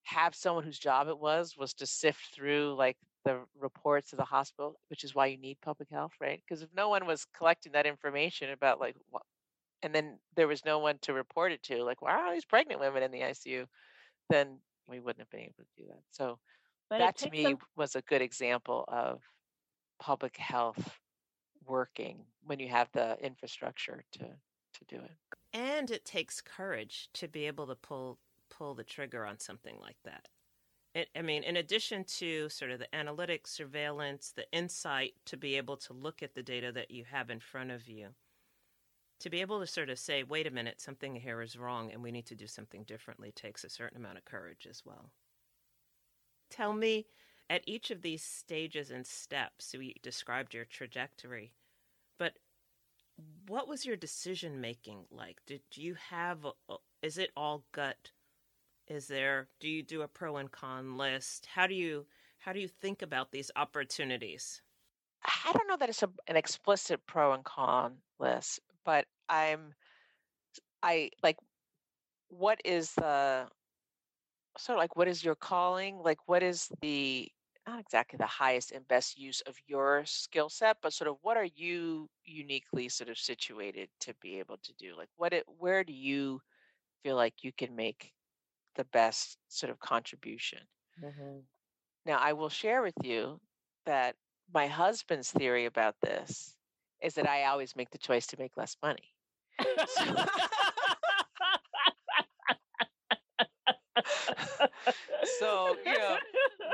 have 0.03 0.35
someone 0.35 0.63
whose 0.63 0.79
job 0.79 1.07
it 1.07 1.19
was 1.19 1.57
was 1.57 1.73
to 1.75 1.85
sift 1.87 2.33
through 2.33 2.75
like 2.75 2.97
the 3.25 3.45
reports 3.55 4.13
of 4.13 4.17
the 4.17 4.25
hospital, 4.25 4.79
which 4.89 5.03
is 5.03 5.15
why 5.15 5.27
you 5.27 5.37
need 5.37 5.59
public 5.61 5.89
health, 5.89 6.13
right? 6.21 6.41
Because 6.47 6.61
if 6.63 6.73
no 6.73 6.89
one 6.89 7.05
was 7.05 7.25
collecting 7.25 7.73
that 7.73 7.85
information 7.87 8.49
about 8.51 8.79
like 8.79 8.95
what, 9.09 9.23
and 9.83 9.93
then 9.93 10.19
there 10.35 10.47
was 10.47 10.65
no 10.65 10.79
one 10.79 10.97
to 11.01 11.13
report 11.13 11.51
it 11.51 11.63
to, 11.63 11.83
like 11.83 12.01
why 12.01 12.11
are 12.11 12.25
all 12.25 12.33
these 12.33 12.45
pregnant 12.45 12.79
women 12.79 13.03
in 13.03 13.11
the 13.11 13.21
ICU? 13.21 13.65
Then 14.29 14.59
we 14.87 14.99
wouldn't 14.99 15.19
have 15.21 15.29
been 15.29 15.41
able 15.41 15.53
to 15.59 15.83
do 15.83 15.87
that. 15.87 16.01
So 16.11 16.39
But 16.89 16.99
that 16.99 17.17
to 17.17 17.29
me 17.29 17.55
was 17.75 17.95
a 17.95 18.01
good 18.01 18.21
example 18.21 18.85
of 18.87 19.21
public 19.99 20.37
health 20.37 20.97
working 21.65 22.25
when 22.43 22.59
you 22.59 22.69
have 22.69 22.89
the 22.93 23.17
infrastructure 23.23 24.03
to 24.13 24.19
to 24.19 24.85
do 24.87 24.95
it. 24.97 25.11
And 25.53 25.91
it 25.91 26.05
takes 26.05 26.41
courage 26.41 27.09
to 27.13 27.27
be 27.27 27.45
able 27.47 27.67
to 27.67 27.75
pull 27.75 28.19
pull 28.49 28.75
the 28.75 28.83
trigger 28.83 29.25
on 29.25 29.39
something 29.39 29.77
like 29.81 29.97
that. 30.05 30.27
It, 30.93 31.09
I 31.15 31.21
mean, 31.21 31.43
in 31.43 31.55
addition 31.55 32.03
to 32.19 32.49
sort 32.49 32.71
of 32.71 32.79
the 32.79 32.87
analytics, 32.93 33.47
surveillance, 33.47 34.33
the 34.35 34.45
insight 34.51 35.13
to 35.25 35.37
be 35.37 35.55
able 35.55 35.77
to 35.77 35.93
look 35.93 36.21
at 36.21 36.35
the 36.35 36.43
data 36.43 36.71
that 36.73 36.91
you 36.91 37.05
have 37.05 37.29
in 37.29 37.39
front 37.39 37.71
of 37.71 37.87
you, 37.87 38.09
to 39.21 39.29
be 39.29 39.41
able 39.41 39.59
to 39.59 39.67
sort 39.67 39.89
of 39.89 39.99
say, 39.99 40.23
wait 40.23 40.47
a 40.47 40.51
minute, 40.51 40.81
something 40.81 41.15
here 41.15 41.41
is 41.41 41.57
wrong 41.57 41.91
and 41.91 42.03
we 42.03 42.11
need 42.11 42.25
to 42.27 42.35
do 42.35 42.47
something 42.47 42.83
differently 42.83 43.31
takes 43.31 43.63
a 43.63 43.69
certain 43.69 43.97
amount 43.97 44.17
of 44.17 44.25
courage 44.25 44.67
as 44.69 44.83
well. 44.85 45.09
Tell 46.49 46.73
me, 46.73 47.05
at 47.49 47.63
each 47.65 47.91
of 47.91 48.01
these 48.01 48.23
stages 48.23 48.91
and 48.91 49.05
steps, 49.05 49.73
we 49.77 49.95
described 50.01 50.53
your 50.53 50.65
trajectory, 50.65 51.53
but 52.17 52.33
what 53.47 53.67
was 53.67 53.85
your 53.85 53.95
decision 53.95 54.61
making 54.61 55.05
like? 55.11 55.37
Did 55.45 55.61
you 55.73 55.95
have, 56.09 56.45
a, 56.45 56.51
a- 56.69 56.77
is 57.01 57.17
it 57.17 57.31
all 57.35 57.63
gut? 57.71 58.11
Is 58.87 59.07
there, 59.07 59.47
do 59.59 59.69
you 59.69 59.83
do 59.83 60.01
a 60.01 60.07
pro 60.07 60.37
and 60.37 60.51
con 60.51 60.97
list? 60.97 61.47
How 61.53 61.67
do 61.67 61.73
you, 61.73 62.05
how 62.39 62.53
do 62.53 62.59
you 62.59 62.67
think 62.67 63.01
about 63.01 63.31
these 63.31 63.51
opportunities? 63.55 64.61
I 65.23 65.51
don't 65.53 65.67
know 65.67 65.77
that 65.77 65.89
it's 65.89 66.03
a, 66.03 66.09
an 66.27 66.35
explicit 66.35 67.05
pro 67.05 67.33
and 67.33 67.43
con 67.43 67.97
list, 68.19 68.59
but 68.85 69.05
I'm 69.29 69.73
I 70.83 71.09
like 71.23 71.37
what 72.29 72.59
is 72.65 72.93
the 72.93 73.47
sort 74.57 74.77
of 74.77 74.81
like 74.81 74.95
what 74.95 75.07
is 75.07 75.23
your 75.23 75.35
calling? 75.35 75.97
Like 75.97 76.19
what 76.27 76.43
is 76.43 76.69
the 76.81 77.29
not 77.67 77.79
exactly 77.79 78.17
the 78.17 78.25
highest 78.25 78.71
and 78.71 78.87
best 78.87 79.17
use 79.17 79.41
of 79.41 79.55
your 79.67 80.03
skill 80.05 80.49
set, 80.49 80.77
but 80.81 80.93
sort 80.93 81.09
of 81.09 81.17
what 81.21 81.37
are 81.37 81.47
you 81.55 82.09
uniquely 82.25 82.89
sort 82.89 83.09
of 83.09 83.17
situated 83.17 83.89
to 84.01 84.13
be 84.21 84.39
able 84.39 84.57
to 84.63 84.73
do? 84.73 84.95
Like 84.97 85.09
what 85.17 85.33
it 85.33 85.45
where 85.59 85.83
do 85.83 85.93
you 85.93 86.41
feel 87.03 87.15
like 87.15 87.43
you 87.43 87.51
can 87.57 87.75
make 87.75 88.11
the 88.75 88.85
best 88.85 89.37
sort 89.49 89.69
of 89.69 89.79
contribution? 89.79 90.59
Mm-hmm. 91.03 91.39
Now, 92.05 92.17
I 92.17 92.33
will 92.33 92.49
share 92.49 92.81
with 92.81 92.95
you 93.03 93.39
that 93.85 94.15
my 94.53 94.67
husband's 94.67 95.31
theory 95.31 95.65
about 95.65 95.95
this 96.01 96.55
is 97.01 97.13
that 97.15 97.27
I 97.27 97.45
always 97.45 97.75
make 97.75 97.89
the 97.91 97.97
choice 97.97 98.27
to 98.27 98.37
make 98.39 98.57
less 98.57 98.77
money. 98.81 99.13
So, 105.39 105.75
you 105.85 105.97
know, 105.97 106.17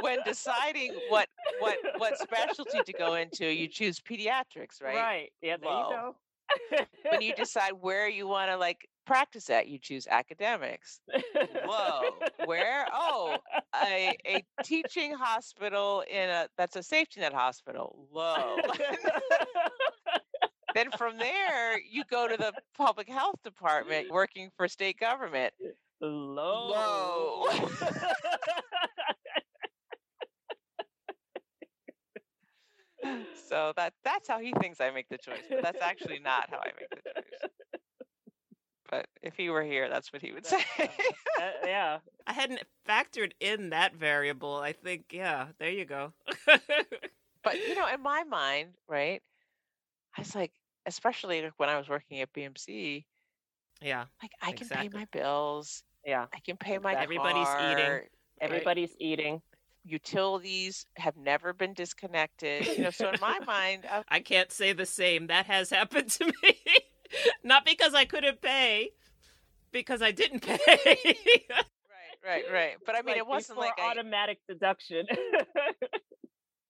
when 0.01 0.19
deciding 0.25 0.93
what 1.09 1.27
what 1.59 1.77
what 1.97 2.17
specialty 2.17 2.79
to 2.85 2.93
go 2.93 3.15
into, 3.15 3.45
you 3.45 3.67
choose 3.67 3.99
pediatrics, 3.99 4.81
right? 4.81 4.95
Right. 4.95 5.31
Yeah, 5.41 5.57
there 5.57 5.71
you 5.71 5.85
go. 5.89 6.15
When 7.11 7.21
you 7.21 7.33
decide 7.35 7.73
where 7.79 8.07
you 8.07 8.27
want 8.27 8.51
to 8.51 8.57
like 8.57 8.87
practice 9.05 9.49
at, 9.49 9.67
you 9.67 9.79
choose 9.79 10.07
academics. 10.09 10.99
Whoa, 11.65 12.01
where? 12.45 12.87
Oh, 12.93 13.37
a, 13.75 14.15
a 14.25 14.43
teaching 14.63 15.13
hospital 15.13 16.03
in 16.09 16.29
a 16.29 16.47
that's 16.57 16.75
a 16.75 16.83
safety 16.83 17.19
net 17.21 17.33
hospital. 17.33 18.07
Whoa. 18.11 18.57
then 20.77 20.91
from 20.97 21.17
there, 21.17 21.79
you 21.79 22.03
go 22.09 22.27
to 22.27 22.37
the 22.37 22.53
public 22.75 23.09
health 23.09 23.35
department 23.43 24.11
working 24.11 24.49
for 24.55 24.67
state 24.67 24.99
government. 24.99 25.53
Low. 26.01 26.69
Low. 26.69 27.69
So 33.49 33.71
that 33.77 33.93
that's 34.03 34.27
how 34.27 34.39
he 34.39 34.51
thinks 34.59 34.81
I 34.81 34.91
make 34.91 35.07
the 35.07 35.17
choice, 35.17 35.43
but 35.49 35.63
that's 35.63 35.81
actually 35.81 36.19
not 36.19 36.49
how 36.49 36.57
I 36.57 36.71
make 36.77 36.89
the 36.89 37.11
choice. 37.13 37.51
But 38.89 39.07
if 39.21 39.35
he 39.35 39.49
were 39.49 39.63
here, 39.63 39.89
that's 39.89 40.11
what 40.11 40.21
he 40.21 40.31
would 40.31 40.45
say. 40.45 40.63
Uh, 40.79 40.85
yeah. 41.65 41.99
I 42.25 42.33
hadn't 42.33 42.63
factored 42.87 43.31
in 43.39 43.69
that 43.69 43.95
variable. 43.95 44.55
I 44.55 44.73
think, 44.73 45.05
yeah, 45.11 45.47
there 45.59 45.71
you 45.71 45.85
go. 45.85 46.13
but 47.43 47.55
you 47.67 47.75
know, 47.75 47.87
in 47.87 48.01
my 48.01 48.23
mind, 48.23 48.69
right? 48.87 49.21
I 50.17 50.21
was 50.21 50.35
like, 50.35 50.51
especially 50.87 51.47
when 51.57 51.69
I 51.69 51.77
was 51.77 51.87
working 51.87 52.21
at 52.21 52.33
BMC, 52.33 53.05
yeah, 53.81 54.05
like 54.23 54.31
I 54.41 54.47
can 54.53 54.65
Exactly. 54.65 54.89
pay 54.89 54.97
my 54.97 55.05
bills, 55.11 55.83
Yeah. 56.05 56.25
I 56.33 56.39
can 56.39 56.57
pay 56.57 56.79
my 56.79 56.95
Everybody's 56.95 57.47
eating. 57.47 57.85
car, 57.85 58.03
Everybody's 58.41 58.95
eating. 58.99 59.41
Utilities 59.83 60.85
have 60.97 61.15
never 61.15 61.53
been 61.53 61.73
disconnected. 61.73 62.65
You 62.75 62.83
know, 62.83 62.89
so 62.89 63.09
in 63.09 63.19
my 63.21 63.39
mind, 63.45 63.85
I, 63.89 63.97
uh 63.99 64.03
I 64.09 64.19
can't 64.21 64.51
say 64.51 64.73
the 64.73 64.85
same. 64.85 65.27
That 65.27 65.45
has 65.45 65.69
happened 65.69 66.09
to 66.11 66.25
me. 66.43 66.57
Not 67.43 67.65
because 67.65 67.93
I 67.93 68.05
couldn't 68.05 68.41
pay, 68.41 68.91
because 69.71 70.01
I 70.01 70.11
didn't 70.11 70.41
pay. 70.41 70.57
right, 70.65 72.17
right, 72.25 72.43
right. 72.51 72.75
But 72.85 72.95
I 72.95 72.99
mean, 73.01 73.13
Like 73.13 73.17
it 73.17 73.27
wasn't 73.27 73.59
like 73.59 73.73
I, 73.79 73.91
automatic 73.91 74.39
deduction. 74.49 75.05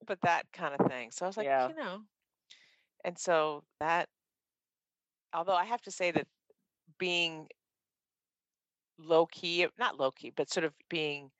but 0.05 0.20
that 0.24 0.43
kind 0.53 0.76
of 0.80 0.88
thing. 0.88 1.11
So 1.11 1.26
I 1.26 1.30
was 1.30 1.38
like, 1.38 1.45
Yeah. 1.47 1.70
you 1.70 1.76
know, 1.76 1.99
and 3.07 3.17
so 3.17 3.63
that, 3.79 4.09
although 5.33 5.55
I 5.55 5.63
have 5.63 5.81
to 5.83 5.91
say 5.91 6.11
that 6.11 6.27
being 6.99 7.47
low 8.99 9.25
key, 9.27 9.65
not 9.79 9.97
low 9.97 10.11
key, 10.11 10.33
but 10.35 10.49
sort 10.51 10.65
of 10.65 10.73
being 10.89 11.31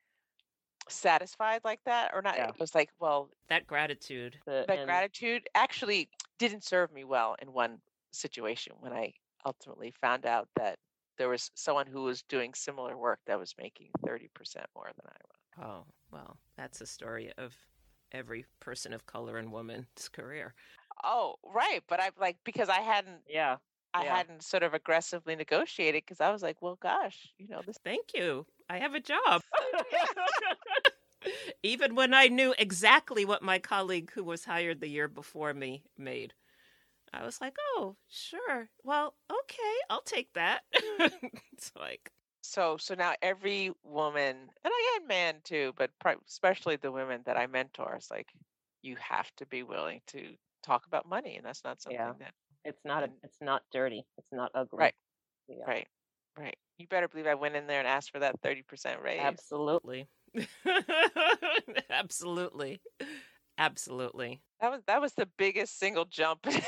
satisfied 0.88 1.60
like 1.66 1.82
that, 1.86 2.12
or 2.14 2.22
not, 2.22 2.38
Yeah. 2.38 2.48
it 2.48 2.58
was 2.58 2.74
like, 2.74 2.90
well, 3.00 3.30
that 3.50 3.68
gratitude. 3.68 4.40
The- 4.46 4.64
that 4.70 4.80
and- 4.80 4.88
gratitude 4.88 5.50
actually 5.56 6.10
didn't 6.38 6.64
serve 6.64 6.90
me 6.94 7.04
well 7.04 7.36
in 7.40 7.52
one 7.52 7.82
situation 8.12 8.74
when 8.80 8.94
I 8.94 9.14
ultimately 9.46 9.92
found 9.92 10.26
out 10.26 10.48
that 10.56 10.80
there 11.18 11.28
was 11.28 11.52
someone 11.54 11.88
who 11.88 12.04
was 12.04 12.22
doing 12.24 12.54
similar 12.54 12.96
work 12.96 13.20
that 13.26 13.38
was 13.38 13.54
making 13.58 13.92
30% 14.06 14.66
more 14.74 14.90
than 14.96 15.06
I 15.06 15.18
was. 15.26 15.66
Oh, 15.66 15.94
well, 16.12 16.38
that's 16.56 16.80
a 16.80 16.86
story 16.86 17.34
of 17.38 17.54
every 18.14 18.46
person 18.62 18.94
of 18.94 19.06
color 19.06 19.38
and 19.38 19.52
woman's 19.52 20.08
career. 20.08 20.56
Oh, 21.04 21.36
right. 21.44 21.84
But 21.88 22.00
I 22.00 22.12
like 22.20 22.38
because 22.44 22.70
I 22.70 22.82
hadn't 22.82 23.22
Yeah. 23.28 23.58
I 23.94 24.04
Yeah. 24.04 24.06
hadn't 24.18 24.44
sort 24.44 24.64
of 24.64 24.74
aggressively 24.74 25.36
negotiated 25.36 26.04
because 26.04 26.22
I 26.22 26.32
was 26.32 26.44
like, 26.44 26.62
well, 26.62 26.76
gosh, 26.76 27.34
you 27.38 27.48
know, 27.48 27.62
this. 27.66 27.78
Thank 27.84 28.14
you. 28.14 28.46
I 28.70 28.80
have 28.80 28.94
a 28.94 29.00
job. 29.00 29.42
Even 31.64 31.96
when 31.96 32.14
I 32.14 32.28
knew 32.28 32.54
exactly 32.58 33.26
what 33.26 33.42
my 33.42 33.60
colleague 33.60 34.12
who 34.12 34.24
was 34.24 34.46
hired 34.46 34.80
the 34.80 34.90
year 34.90 35.08
before 35.08 35.54
me 35.54 35.84
made. 35.98 36.34
I 37.14 37.26
was 37.26 37.42
like, 37.42 37.56
oh, 37.76 37.96
sure. 38.10 38.70
Well, 38.84 39.16
okay, 39.32 39.74
I'll 39.90 40.02
take 40.02 40.34
that. 40.34 40.62
it's 41.54 41.72
like, 41.76 42.12
So, 42.42 42.78
so 42.78 42.96
now 42.96 43.14
every 43.22 43.72
woman, 43.84 44.36
and 44.64 44.74
I 44.74 44.98
and 45.00 45.08
man 45.08 45.42
too, 45.44 45.74
but 45.78 45.92
pri- 46.00 46.16
especially 46.28 46.78
the 46.78 46.92
women 46.92 47.22
that 47.26 47.38
I 47.38 47.48
mentor, 47.48 47.98
is 47.98 48.10
like, 48.10 48.32
you 48.82 48.96
have 48.98 49.34
to 49.36 49.46
be 49.46 49.64
willing 49.64 50.02
to 50.08 50.36
talk 50.68 50.86
about 50.86 51.08
money, 51.08 51.38
and 51.38 51.46
that's 51.46 51.64
not 51.64 51.82
something 51.82 52.00
Yeah. 52.00 52.14
that, 52.20 52.34
it's 52.66 52.84
not 52.86 53.04
a, 53.04 53.10
it's 53.24 53.38
not 53.42 53.64
dirty. 53.72 54.06
It's 54.18 54.28
not 54.32 54.52
ugly. 54.54 54.80
Right. 54.80 54.96
Yeah. 55.48 55.64
right, 55.66 55.88
right. 56.38 56.56
You 56.78 56.88
better 56.88 57.08
believe 57.08 57.26
I 57.28 57.36
went 57.36 57.56
in 57.56 57.66
there 57.68 57.80
and 57.80 57.88
asked 57.88 58.12
for 58.12 58.20
that 58.20 58.42
thirty 58.42 58.62
percent 58.64 59.02
raise. 59.02 59.22
Absolutely. 59.22 60.08
absolutely. 61.90 62.82
Absolutely. 63.58 64.42
That 64.62 64.72
was 64.72 64.82
that 64.88 65.02
was 65.02 65.14
the 65.14 65.28
biggest 65.38 65.80
single 65.80 66.06
jump, 66.06 66.42
you 66.46 66.52
know, 66.52 66.60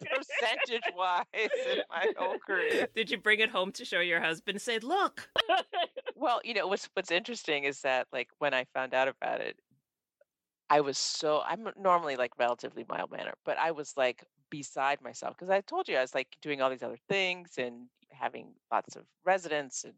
percentage 0.00 0.82
wise 0.96 1.24
in 1.34 1.78
my 1.90 2.12
whole 2.16 2.38
career. 2.46 2.86
Did 2.94 3.10
you 3.10 3.18
bring 3.18 3.40
it 3.40 3.50
home 3.50 3.72
to 3.72 3.84
show 3.84 4.00
your 4.00 4.20
husband? 4.20 4.60
Say, 4.60 4.78
look. 4.78 5.28
Well, 6.14 6.40
you 6.44 6.54
know, 6.54 6.68
what's 6.68 6.88
what's 6.94 7.10
interesting 7.10 7.64
is 7.64 7.80
that 7.80 8.06
like 8.12 8.28
when 8.38 8.54
I 8.54 8.64
found 8.74 8.94
out 8.94 9.08
about 9.08 9.40
it, 9.40 9.58
I 10.72 10.80
was 10.80 10.98
so 10.98 11.40
I'm 11.42 11.68
normally 11.76 12.16
like 12.16 12.38
relatively 12.38 12.84
mild 12.88 13.10
mannered, 13.12 13.36
but 13.44 13.58
I 13.58 13.72
was 13.72 13.96
like 13.96 14.24
beside 14.50 15.00
myself 15.02 15.36
because 15.36 15.50
I 15.50 15.60
told 15.60 15.88
you 15.88 15.96
I 15.96 16.00
was 16.00 16.14
like 16.14 16.36
doing 16.40 16.62
all 16.62 16.70
these 16.70 16.82
other 16.82 16.98
things 17.08 17.58
and 17.58 17.90
having 18.10 18.54
lots 18.72 18.96
of 18.96 19.06
residents 19.24 19.84
and 19.84 19.96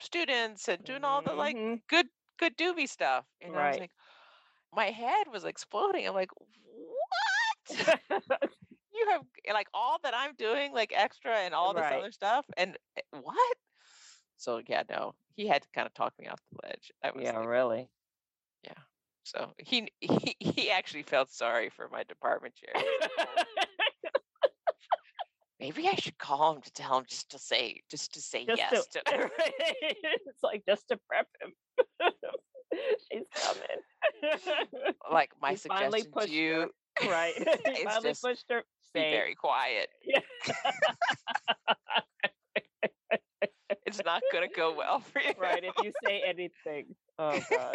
students 0.00 0.68
and 0.68 0.84
doing 0.84 1.04
all 1.04 1.22
the 1.22 1.34
like 1.34 1.58
Mhm. 1.58 1.82
good 1.88 2.08
good 2.38 2.56
doobie 2.56 2.88
stuff. 2.88 3.26
And 3.40 3.56
I 3.56 3.66
was 3.66 3.78
Right. 3.78 3.80
like, 3.80 3.92
my 4.72 4.86
head 4.86 5.28
was 5.28 5.44
exploding. 5.44 6.06
I'm 6.08 6.14
like, 6.14 6.30
what? 6.38 6.98
you 8.94 9.10
have 9.10 9.22
like 9.52 9.68
all 9.74 9.98
that 10.02 10.14
I'm 10.14 10.34
doing, 10.36 10.72
like 10.72 10.92
extra 10.94 11.38
and 11.38 11.54
all 11.54 11.74
this 11.74 11.90
Right. 11.90 11.92
other 11.92 12.12
stuff, 12.12 12.46
and 12.56 12.78
eh, 12.96 13.02
what? 13.12 13.56
So 14.36 14.62
yeah, 14.66 14.84
no, 14.88 15.16
he 15.36 15.46
had 15.48 15.62
to 15.62 15.68
kind 15.70 15.86
of 15.86 15.94
talk 15.94 16.14
me 16.18 16.26
off 16.28 16.40
the 16.52 16.58
ledge. 16.64 16.92
I 17.02 17.10
was 17.12 17.32
Yeah, 17.32 17.38
like, 17.40 17.48
really. 17.48 17.90
So 19.24 19.50
he 19.58 19.88
he 20.00 20.36
he 20.38 20.70
actually 20.70 21.02
felt 21.02 21.30
sorry 21.30 21.70
for 21.70 21.88
my 21.90 22.04
department 22.04 22.54
chair. 22.54 22.72
He 22.76 22.82
was 22.82 23.10
like, 23.18 23.28
"Oh, 23.36 24.10
Maybe 25.60 25.88
I 25.88 25.94
should 25.94 26.18
call 26.18 26.54
him 26.56 26.62
to 26.62 26.72
tell 26.72 26.98
him 26.98 27.04
just 27.08 27.30
to 27.30 27.38
say 27.38 27.80
just 27.90 28.12
to 28.14 28.20
say 28.20 28.44
just 28.44 28.58
yes 28.58 28.86
to, 28.88 29.00
to 29.06 29.30
it's 30.28 30.42
like 30.42 30.62
just 30.68 30.88
to 30.88 30.98
prep 31.08 31.26
him. 31.40 31.52
She's 33.10 33.22
coming. 33.34 33.62
like 35.10 35.30
my 35.40 35.50
He 35.50 35.56
suggestion 35.56 36.12
to 36.18 36.30
you. 36.30 36.70
her, 37.00 37.08
right. 37.10 37.34
he 37.36 37.44
It's 37.46 37.82
finally 37.84 38.10
just 38.10 38.22
pushed 38.22 38.44
her. 38.50 38.62
Be 38.92 39.00
very 39.00 39.34
quiet. 39.34 39.88
Yeah. 40.04 40.20
It's 43.86 44.02
not 44.04 44.22
gonna 44.32 44.48
go 44.54 44.74
well 44.76 45.00
for 45.00 45.20
you. 45.20 45.32
right. 45.38 45.62
If 45.64 45.74
you 45.84 45.92
say 46.04 46.22
anything. 46.26 46.94
Oh 47.18 47.38
gosh. 47.50 47.74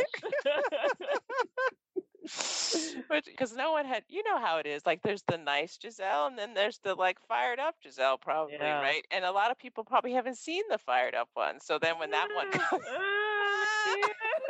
Because 3.25 3.55
no 3.55 3.71
one 3.71 3.85
had 3.85 4.03
you 4.07 4.23
know 4.23 4.39
how 4.39 4.57
it 4.57 4.65
is 4.65 4.85
like 4.85 5.01
there's 5.01 5.23
the 5.27 5.37
nice 5.37 5.77
giselle 5.81 6.27
and 6.27 6.37
then 6.37 6.53
there's 6.53 6.79
the 6.83 6.93
like 6.95 7.19
fired 7.27 7.59
up 7.59 7.75
giselle 7.83 8.17
probably 8.17 8.55
Yeah. 8.55 8.81
right 8.81 9.05
and 9.11 9.25
a 9.25 9.31
lot 9.31 9.51
of 9.51 9.57
people 9.57 9.83
probably 9.83 10.13
haven't 10.13 10.37
seen 10.37 10.63
the 10.69 10.77
fired 10.77 11.15
up 11.15 11.29
one 11.33 11.59
so 11.59 11.79
then 11.79 11.97
when 11.99 12.11
that 12.11 12.27
one 12.35 12.51
comes 12.51 12.83
ah, 12.87 13.95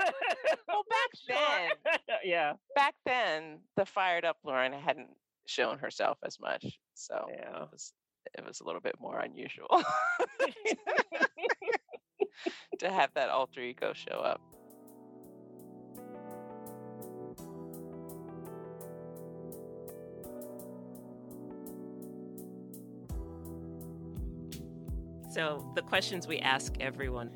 well 0.67 0.83
back 0.89 1.09
then 1.27 1.71
yeah. 2.23 2.53
back 2.75 2.95
then 3.05 3.59
the 3.77 3.85
fired 3.85 4.25
up 4.25 4.37
lauren 4.43 4.73
hadn't 4.73 5.09
shown 5.47 5.79
herself 5.79 6.17
as 6.25 6.39
much 6.39 6.79
so 6.93 7.25
Yeah. 7.31 7.63
it 7.63 7.69
was 7.71 7.93
it 8.37 8.45
was 8.45 8.59
a 8.59 8.63
little 8.65 8.81
bit 8.81 8.95
more 8.99 9.19
unusual 9.19 9.67
to 12.77 12.91
have 12.91 13.09
that 13.15 13.29
alter 13.29 13.61
ego 13.61 13.93
show 13.93 14.19
up 14.19 14.41
So, 25.39 25.65
the 25.73 25.81
questions 25.81 26.27
we 26.27 26.39
ask 26.39 26.73
everyone 26.81 27.31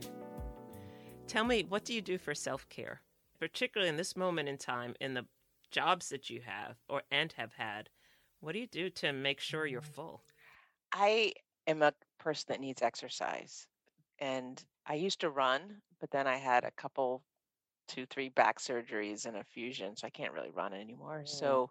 tell 1.26 1.45
me, 1.45 1.64
what 1.70 1.86
do 1.86 1.93
you 1.93 2.01
do 2.01 2.18
for 2.18 2.36
self 2.36 2.68
care? 2.68 2.99
Particularly 3.39 3.88
in 3.88 3.95
this 3.95 4.18
moment 4.18 4.49
in 4.49 4.58
time, 4.58 4.93
in 4.99 5.14
the 5.14 5.26
jobs 5.72 6.10
that 6.10 6.30
you 6.30 6.41
have 6.45 6.76
or 6.89 7.04
and 7.12 7.32
have 7.38 7.54
had, 7.54 7.89
what 8.41 8.51
do 8.51 8.60
you 8.60 8.68
do 8.68 8.89
to 8.89 9.14
make 9.14 9.39
sure 9.39 9.66
you're 9.66 9.80
full? 9.80 10.22
I 10.91 11.32
am 11.66 11.82
a 11.82 11.93
person 12.20 12.47
that 12.49 12.60
needs 12.60 12.82
exercise. 12.82 13.68
And 14.20 14.62
I 14.86 14.95
used 14.95 15.22
to 15.22 15.30
run, 15.30 15.62
but 16.01 16.12
then 16.12 16.28
I 16.28 16.36
had 16.36 16.66
a 16.66 16.72
couple, 16.72 17.24
two, 17.88 18.06
three 18.08 18.28
back 18.28 18.60
surgeries 18.60 19.28
and 19.28 19.38
a 19.38 19.45
fusion. 19.45 19.95
So 19.95 20.08
I 20.08 20.10
can't 20.10 20.34
really 20.34 20.51
run 20.51 20.74
anymore. 20.74 21.22
Mm. 21.24 21.30
So 21.30 21.70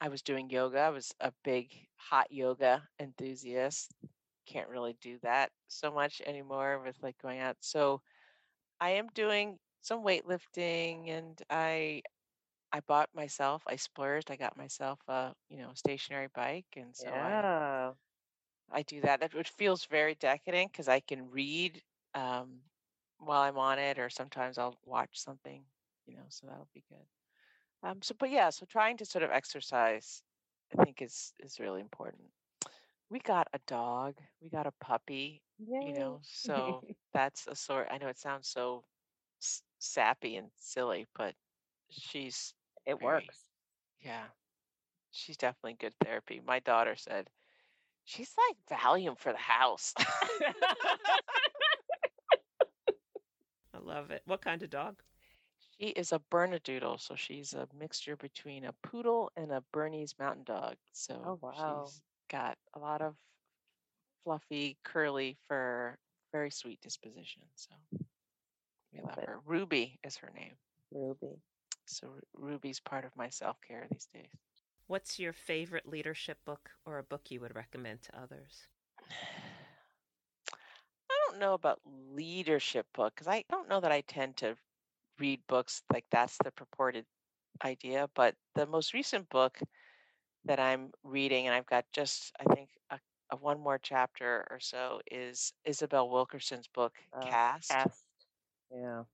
I 0.00 0.08
was 0.08 0.22
doing 0.22 0.50
yoga. 0.50 0.80
I 0.80 0.90
was 0.90 1.14
a 1.20 1.30
big 1.44 1.70
hot 1.94 2.32
yoga 2.32 2.82
enthusiast. 2.98 3.94
Can't 4.46 4.68
really 4.68 4.94
do 4.94 5.18
that 5.20 5.50
so 5.68 5.90
much 5.92 6.20
anymore 6.22 6.78
with 6.80 7.02
like 7.02 7.18
going 7.18 7.40
out. 7.40 7.56
So 7.60 8.02
I 8.80 8.90
am 8.92 9.08
doing 9.08 9.58
some 9.82 10.04
weightlifting 10.04 11.08
and 11.10 11.40
I 11.50 12.02
I 12.72 12.80
bought 12.80 13.14
myself, 13.14 13.64
I 13.66 13.76
splurged, 13.76 14.30
I 14.30 14.36
got 14.36 14.56
myself 14.56 15.00
a, 15.08 15.34
you 15.48 15.58
know, 15.58 15.72
stationary 15.74 16.28
bike. 16.28 16.66
And 16.76 16.96
so 16.96 17.20
I 17.20 17.34
Yeah. 17.34 17.94
I 18.70 18.82
do 18.82 19.00
that, 19.02 19.20
that 19.20 19.34
which 19.34 19.50
feels 19.50 19.86
very 19.86 20.14
decadent 20.14 20.72
because 20.72 20.88
I 20.88 21.00
can 21.00 21.30
read 21.30 21.82
um, 22.14 22.62
while 23.18 23.42
I'm 23.42 23.58
on 23.58 23.78
it, 23.78 23.98
or 23.98 24.10
sometimes 24.10 24.58
I'll 24.58 24.78
watch 24.84 25.18
something, 25.20 25.66
you 26.06 26.16
know, 26.16 26.26
so 26.28 26.46
that'll 26.46 26.68
be 26.72 26.84
good. 26.88 27.06
Um, 27.82 28.02
so, 28.02 28.14
but 28.18 28.30
yeah, 28.30 28.50
so 28.50 28.66
trying 28.66 28.98
to 28.98 29.06
sort 29.06 29.24
of 29.24 29.30
exercise, 29.32 30.22
I 30.76 30.84
think 30.84 31.02
is 31.02 31.34
is 31.40 31.60
really 31.60 31.80
important. 31.82 32.25
We 33.10 33.20
got 33.20 33.46
a 33.52 33.58
dog, 33.66 34.14
we 34.42 34.48
got 34.48 34.66
a 34.66 34.72
puppy, 34.80 35.42
you 35.58 35.92
know, 35.94 36.18
so 36.22 36.82
that's 37.12 37.46
a 37.46 37.54
sort. 37.54 37.88
I 37.90 37.98
know 37.98 38.08
it 38.08 38.18
sounds 38.18 38.48
so 38.48 38.84
s- 39.40 39.62
sappy 39.78 40.36
and 40.36 40.48
silly, 40.56 41.06
but 41.16 41.34
she's 41.90 42.52
it 42.84 42.98
very- 42.98 43.04
works. 43.04 43.48
yeah, 44.00 44.24
she's 45.12 45.36
definitely 45.36 45.74
good 45.78 45.94
therapy. 46.02 46.40
My 46.44 46.58
daughter 46.60 46.96
said 46.96 47.30
she's 48.04 48.34
like 48.48 48.56
Valium 48.80 49.16
for 49.18 49.30
the 49.32 49.38
house. 49.38 49.94
I 53.74 53.78
love 53.80 54.10
it. 54.10 54.22
What 54.26 54.40
kind 54.42 54.62
of 54.62 54.70
dog? 54.70 54.96
She 55.78 55.88
is 55.88 56.12
a 56.12 56.20
Bernedoodle, 56.30 56.98
so 57.00 57.14
she's 57.14 57.52
a 57.52 57.68
mixture 57.78 58.16
between 58.16 58.64
a 58.64 58.72
poodle 58.82 59.30
and 59.36 59.52
a 59.52 59.62
Bernese 59.72 60.14
Mountain 60.18 60.44
Dog. 60.44 60.76
So 60.92 61.20
Oh, 61.24 61.38
wow. 61.42 61.84
she's 61.86 62.00
got 62.28 62.56
a 62.74 62.78
lot 62.78 63.02
of 63.02 63.14
fluffy, 64.24 64.76
curly 64.84 65.36
fur, 65.48 65.96
very 66.32 66.50
sweet 66.50 66.80
disposition. 66.80 67.42
So 67.54 67.74
we 68.92 69.00
Love 69.00 69.16
love 69.16 69.24
her. 69.24 69.40
Ruby 69.46 69.98
is 70.04 70.16
her 70.16 70.32
name. 70.34 70.56
Ruby. 70.92 71.40
So 71.86 72.08
Ruby's 72.34 72.80
part 72.80 73.04
of 73.04 73.16
my 73.16 73.28
self 73.28 73.56
care 73.66 73.86
these 73.90 74.08
days. 74.12 74.30
What's 74.88 75.18
your 75.18 75.32
favorite 75.32 75.86
leadership 75.88 76.38
book 76.44 76.70
or 76.84 76.98
a 76.98 77.02
book 77.04 77.30
you 77.30 77.40
would 77.40 77.54
recommend 77.54 78.02
to 78.02 78.20
others? 78.20 78.66
I 81.10 81.14
don't 81.28 81.38
know 81.40 81.54
about 81.54 81.80
leadership 81.84 82.86
book 82.94 83.14
because 83.14 83.28
I 83.28 83.44
don't 83.50 83.68
know 83.68 83.80
that 83.80 83.92
I 83.92 84.00
tend 84.02 84.36
to 84.38 84.56
read 85.18 85.40
books 85.48 85.82
like 85.92 86.04
that's 86.10 86.38
the 86.44 86.50
purported 86.50 87.04
idea. 87.64 88.08
But 88.14 88.34
the 88.54 88.66
most 88.66 88.94
recent 88.94 89.28
book 89.28 89.58
that 90.46 90.60
I'm 90.60 90.92
reading, 91.04 91.46
and 91.46 91.54
I've 91.54 91.66
got 91.66 91.84
just 91.92 92.32
I 92.40 92.44
think 92.54 92.70
a, 92.90 92.98
a 93.30 93.36
one 93.36 93.60
more 93.60 93.78
chapter 93.78 94.46
or 94.50 94.60
so, 94.60 95.00
is 95.10 95.52
Isabel 95.64 96.08
Wilkerson's 96.08 96.68
book 96.68 96.94
Uh, 97.12 97.20
Caste. 97.20 97.70
Caste. 97.70 98.04
Yeah. 98.70 99.04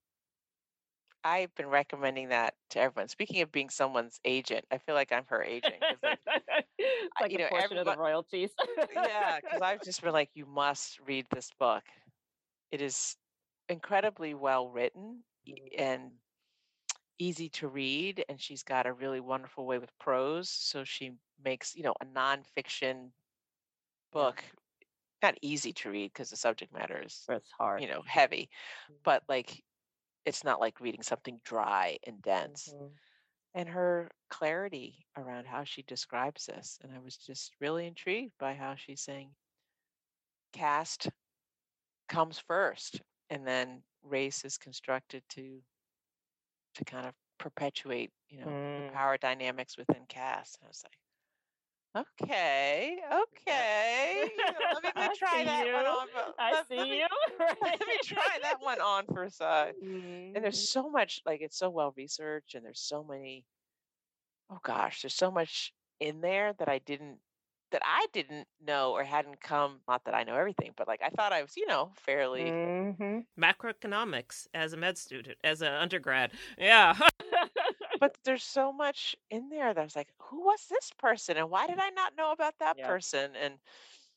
I've 1.24 1.54
been 1.54 1.68
recommending 1.68 2.30
that 2.30 2.54
to 2.70 2.80
everyone. 2.80 3.08
Speaking 3.08 3.42
of 3.42 3.52
being 3.52 3.70
someone's 3.70 4.20
agent, 4.24 4.64
I 4.72 4.78
feel 4.78 4.94
like 4.96 5.12
I'm 5.12 5.24
her 5.26 5.42
agent. 5.42 5.76
like, 6.02 6.18
it's 6.78 7.20
I- 7.20 7.26
you 7.26 7.36
a 7.36 7.38
know, 7.38 7.48
portion 7.48 7.78
of 7.78 7.86
the 7.86 7.96
royalties. 7.96 8.50
yeah, 8.92 9.36
because 9.40 9.60
I've 9.62 9.82
just 9.82 10.02
been 10.02 10.12
like, 10.12 10.30
you 10.34 10.46
must 10.46 10.98
read 11.06 11.26
this 11.30 11.50
book. 11.58 11.84
It 12.72 12.80
is 12.82 13.16
incredibly 13.68 14.34
well 14.34 14.68
written 14.68 15.24
e- 15.46 15.76
and 15.78 16.10
easy 17.22 17.48
to 17.50 17.68
read, 17.68 18.24
and 18.28 18.40
she's 18.40 18.62
got 18.64 18.86
a 18.86 18.92
really 18.92 19.20
wonderful 19.20 19.66
way 19.66 19.78
with 19.78 19.96
prose. 19.98 20.50
So 20.50 20.84
she 20.84 21.12
makes, 21.42 21.74
you 21.76 21.82
know, 21.84 21.94
a 22.00 22.06
nonfiction 22.06 23.12
book 24.12 24.44
not 25.22 25.38
easy 25.42 25.72
to 25.72 25.90
read 25.90 26.12
because 26.12 26.30
the 26.30 26.36
subject 26.36 26.72
matter 26.72 27.02
is, 27.02 27.28
it's 27.28 27.50
hard. 27.52 27.80
you 27.80 27.88
know, 27.88 28.02
heavy, 28.02 28.50
but 29.04 29.24
like 29.28 29.64
it's 30.26 30.44
not 30.44 30.60
like 30.60 30.80
reading 30.80 31.02
something 31.02 31.40
dry 31.44 31.98
and 32.06 32.22
dense 32.22 32.74
Mhm. 32.74 32.98
and 33.54 33.68
her 33.70 34.10
clarity 34.30 35.06
around 35.16 35.46
how 35.46 35.64
she 35.64 35.82
describes 35.82 36.46
this. 36.46 36.78
And 36.82 36.92
I 36.92 37.00
was 37.00 37.16
just 37.18 37.54
really 37.60 37.86
intrigued 37.86 38.34
by 38.38 38.54
how 38.54 38.76
she's 38.76 39.02
saying 39.02 39.34
caste 40.52 41.08
comes 42.08 42.38
first 42.38 43.02
and 43.30 43.46
then 43.46 43.84
race 44.02 44.44
is 44.44 44.58
constructed 44.58 45.24
to 45.30 45.62
to 46.74 46.84
kind 46.84 47.06
of 47.06 47.14
perpetuate, 47.38 48.10
you 48.28 48.40
know, 48.40 48.46
the 48.74 48.82
Mm. 48.82 48.92
power 48.92 49.16
dynamics 49.18 49.76
within 49.76 50.06
caste. 50.06 50.58
And 50.60 50.66
I 50.66 50.68
was 50.68 50.84
like, 50.84 52.06
okay, 52.22 52.98
okay. 53.12 54.30
let 54.82 54.84
me, 54.96 55.16
try 55.18 55.44
that 55.44 55.66
one 55.72 55.86
on. 55.86 56.08
I 56.38 56.52
let- 56.52 56.68
see 56.68 56.76
let 56.76 56.88
me- 56.88 56.98
you. 56.98 57.06
Let 57.62 57.80
me 57.86 57.98
try 58.04 58.38
that 58.42 58.60
one 58.60 58.80
on 58.80 59.06
for 59.06 59.28
size 59.28 59.74
Mhm. 59.82 60.34
and 60.34 60.44
there's 60.44 60.70
so 60.70 60.88
much 60.88 61.20
like 61.26 61.40
it's 61.42 61.56
so 61.58 61.68
well 61.70 61.92
researched 61.96 62.54
and 62.54 62.64
there's 62.64 62.80
so 62.80 63.04
many 63.04 63.44
oh 64.50 64.58
gosh 64.62 65.02
there's 65.02 65.14
so 65.14 65.30
much 65.30 65.72
in 66.00 66.20
there 66.20 66.52
that 66.54 66.68
i 66.68 66.78
didn't 66.78 67.18
that 67.72 67.82
i 67.84 68.06
didn't 68.12 68.46
know 68.66 68.92
or 68.92 69.04
hadn't 69.04 69.40
come 69.40 69.80
not 69.88 70.04
that 70.04 70.14
i 70.14 70.22
know 70.24 70.34
everything 70.36 70.72
but 70.76 70.86
like 70.88 71.00
i 71.02 71.08
thought 71.10 71.32
i 71.32 71.42
was 71.42 71.56
you 71.56 71.66
know 71.66 71.90
fairly 71.96 72.50
Mhm. 72.50 73.24
Macroeconomics 73.40 74.46
as 74.54 74.72
a 74.72 74.76
med 74.76 74.98
student, 74.98 75.38
as 75.42 75.62
an 75.62 75.72
undergrad. 75.72 76.32
Yeah. 76.58 76.94
but 78.00 78.16
there's 78.24 78.42
so 78.44 78.72
much 78.72 79.16
in 79.30 79.48
there 79.48 79.72
that 79.72 79.80
i 79.80 79.84
was 79.84 79.96
like 79.96 80.08
who 80.18 80.44
was 80.44 80.66
this 80.68 80.90
person 80.98 81.36
and 81.36 81.50
why 81.50 81.66
did 81.66 81.78
i 81.78 81.90
not 81.90 82.12
know 82.16 82.32
about 82.32 82.54
that 82.60 82.76
Yeah. 82.78 82.86
person 82.88 83.30
and 83.36 83.54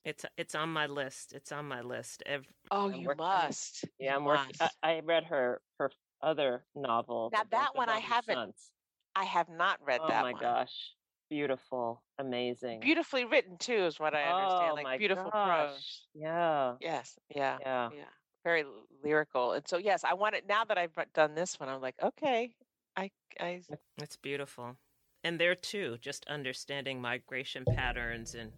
It's 0.04 0.26
it's 0.38 0.54
on 0.56 0.70
my 0.70 0.86
list. 0.86 1.34
It's 1.34 1.52
on 1.52 1.66
my 1.68 1.82
list. 1.82 2.22
Ev- 2.26 2.46
oh 2.72 2.90
I'm 2.90 3.02
you 3.02 3.08
working 3.08 3.26
must 3.26 3.86
Yeah, 4.00 4.12
you 4.12 4.18
I'm 4.18 4.26
working. 4.26 4.56
I, 4.60 4.64
must. 4.64 4.78
I 4.84 5.00
read 5.00 5.24
her 5.26 5.62
her 5.80 5.92
other 6.22 6.64
novel. 6.76 7.32
Now 7.34 7.44
that 7.52 7.76
one 7.76 7.90
I 7.90 8.00
haven't 8.00 8.36
Suns. 8.36 8.72
i 9.16 9.24
have 9.26 9.50
not 9.50 9.80
read 9.84 10.02
Oh 10.02 10.08
that 10.10 10.20
Oh 10.20 10.28
my 10.28 10.34
one 10.34 10.42
gosh, 10.42 10.94
beautiful, 11.30 12.02
amazing. 12.20 12.80
beautifully 12.80 13.26
written 13.26 13.58
too 13.58 13.86
is 13.86 14.00
what 14.00 14.14
i 14.14 14.24
understand 14.24 14.72
oh 14.72 14.76
like 14.76 14.84
my 14.84 14.98
beautiful 14.98 15.30
gosh. 15.32 15.70
prose 15.70 16.02
Yeah, 16.14 16.74
yes 16.80 17.18
yeah 17.36 17.58
yeah. 17.62 17.90
yeah 17.94 18.04
very 18.46 18.64
lyrical. 19.04 19.54
And 19.54 19.68
so, 19.68 19.78
yes, 19.78 20.06
I 20.06 20.14
want 20.14 20.36
it 20.36 20.46
now 20.48 20.64
that 20.64 20.78
I've 20.78 20.94
done 21.14 21.36
this 21.36 21.60
one. 21.60 21.68
I'm 21.68 21.82
like, 21.82 21.96
okay, 22.02 22.54
I, 22.96 23.10
I. 23.40 23.62
It's 23.98 24.16
beautiful, 24.16 24.78
and 25.24 25.40
there 25.40 25.56
too, 25.56 25.98
just 26.00 26.26
understanding 26.28 27.02
migration 27.02 27.66
patterns 27.66 28.36
and 28.36 28.52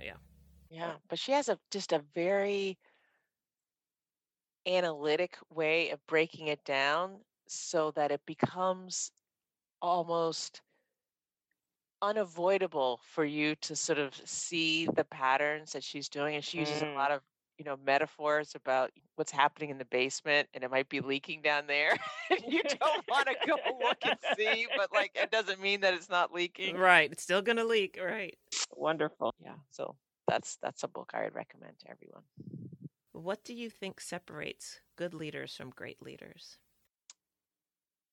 yeah, 0.00 0.12
yeah. 0.70 0.92
But 1.08 1.18
she 1.18 1.32
has 1.32 1.48
a 1.48 1.58
just 1.70 1.92
a 1.92 2.04
very 2.14 2.78
analytic 4.68 5.38
way 5.54 5.90
of 5.90 6.06
breaking 6.06 6.48
it 6.48 6.62
down 6.64 7.20
so 7.48 7.92
that 7.92 8.10
it 8.10 8.20
becomes 8.26 9.10
almost 9.80 10.60
unavoidable 12.02 13.00
for 13.02 13.24
you 13.24 13.54
to 13.56 13.74
sort 13.76 13.98
of 13.98 14.14
see 14.24 14.86
the 14.96 15.04
patterns 15.04 15.72
that 15.72 15.82
she's 15.82 16.08
doing 16.08 16.34
and 16.34 16.44
she 16.44 16.58
uses 16.58 16.82
Mm. 16.82 16.92
a 16.92 16.94
lot 16.94 17.10
of 17.10 17.22
you 17.58 17.64
know 17.64 17.76
metaphors 17.86 18.54
about 18.54 18.90
what's 19.14 19.32
happening 19.32 19.70
in 19.70 19.78
the 19.78 19.86
basement 19.86 20.46
and 20.52 20.62
it 20.62 20.70
might 20.70 20.88
be 20.90 21.00
leaking 21.00 21.40
down 21.40 21.66
there 21.66 21.96
you 22.46 22.62
don't 22.62 23.08
want 23.08 23.26
to 23.26 23.34
go 23.46 23.56
look 23.82 23.96
and 24.04 24.18
see 24.36 24.66
but 24.76 24.92
like 24.92 25.12
it 25.14 25.30
doesn't 25.30 25.58
mean 25.60 25.80
that 25.80 25.94
it's 25.94 26.10
not 26.10 26.34
leaking 26.34 26.76
right. 26.76 27.10
It's 27.10 27.22
still 27.22 27.40
gonna 27.40 27.64
leak, 27.64 27.98
right? 28.02 28.36
Wonderful. 28.74 29.32
yeah 29.42 29.54
so 29.70 29.96
that's 30.28 30.58
that's 30.62 30.82
a 30.82 30.88
book 30.88 31.12
i 31.14 31.22
would 31.22 31.34
recommend 31.34 31.78
to 31.78 31.90
everyone 31.90 32.22
What 33.12 33.42
do 33.44 33.54
you 33.54 33.70
think 33.70 34.00
separates 34.00 34.80
good 34.96 35.14
leaders 35.14 35.56
from 35.56 35.70
great 35.70 36.02
leaders? 36.02 36.58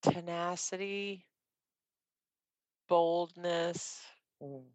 tenacity 0.02 1.26
boldness 2.88 4.06
Mm. 4.42 4.74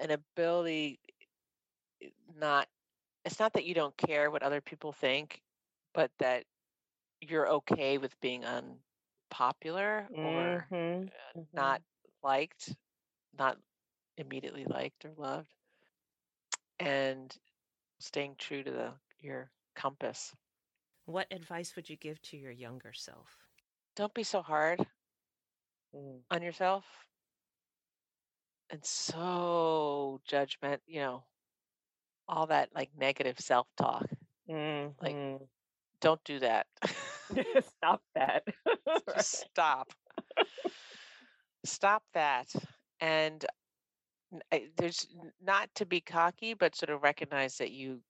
an 0.00 0.10
ability 0.10 1.00
eh, 2.02 2.08
not 2.38 2.68
it's 3.24 3.38
not 3.40 3.52
that 3.54 3.64
you 3.64 3.74
don't 3.74 3.96
care 3.96 4.30
what 4.30 4.42
other 4.42 4.60
people 4.60 4.92
think 4.92 5.42
but 5.94 6.10
that 6.18 6.44
you're 7.20 7.48
okay 7.48 7.98
with 7.98 8.18
being 8.20 8.44
unpopular 8.44 10.08
or 10.22 10.68
Mhm, 10.70 11.10
uh, 11.10 11.32
mhm. 11.34 11.54
not 11.56 11.80
liked 12.22 12.76
not 13.38 13.58
immediately 14.16 14.64
liked 14.64 15.04
or 15.04 15.12
loved 15.16 15.54
and 16.78 17.38
staying 17.98 18.34
true 18.36 18.62
to 18.62 18.70
the 18.70 18.92
your 19.20 19.50
compass 19.74 20.34
What 21.06 21.32
advice 21.32 21.74
would 21.76 21.88
you 21.88 21.96
give 21.96 22.20
to 22.22 22.36
your 22.36 22.50
younger 22.52 22.92
self? 22.92 23.48
don't 23.96 24.14
be 24.14 24.22
so 24.22 24.42
hard 24.42 24.86
Mm. 25.96 26.24
on 26.30 26.42
yourself 26.42 27.08
and 28.70 28.84
so 28.84 30.20
judgment 30.26 30.82
you 30.86 31.00
know 31.00 31.24
all 32.28 32.46
that 32.46 32.70
like 32.74 32.90
negative 32.96 33.38
self-talk 33.40 34.06
Like, 35.02 35.18
Mhm. 35.18 35.48
don't 36.00 36.22
do 36.24 36.40
that 36.40 36.66
Stop 37.60 38.02
that. 38.14 38.44
stop 39.18 39.92
stop 41.64 42.04
that 42.14 42.52
and 43.00 43.46
I- 44.52 44.70
there's 44.76 45.06
not 45.40 45.74
to 45.76 45.86
be 45.86 46.00
cocky 46.00 46.54
but 46.54 46.76
sort 46.76 46.90
of 46.90 47.02
recognize 47.02 47.58
that 47.58 47.72
you 47.72 48.02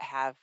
have 0.00 0.36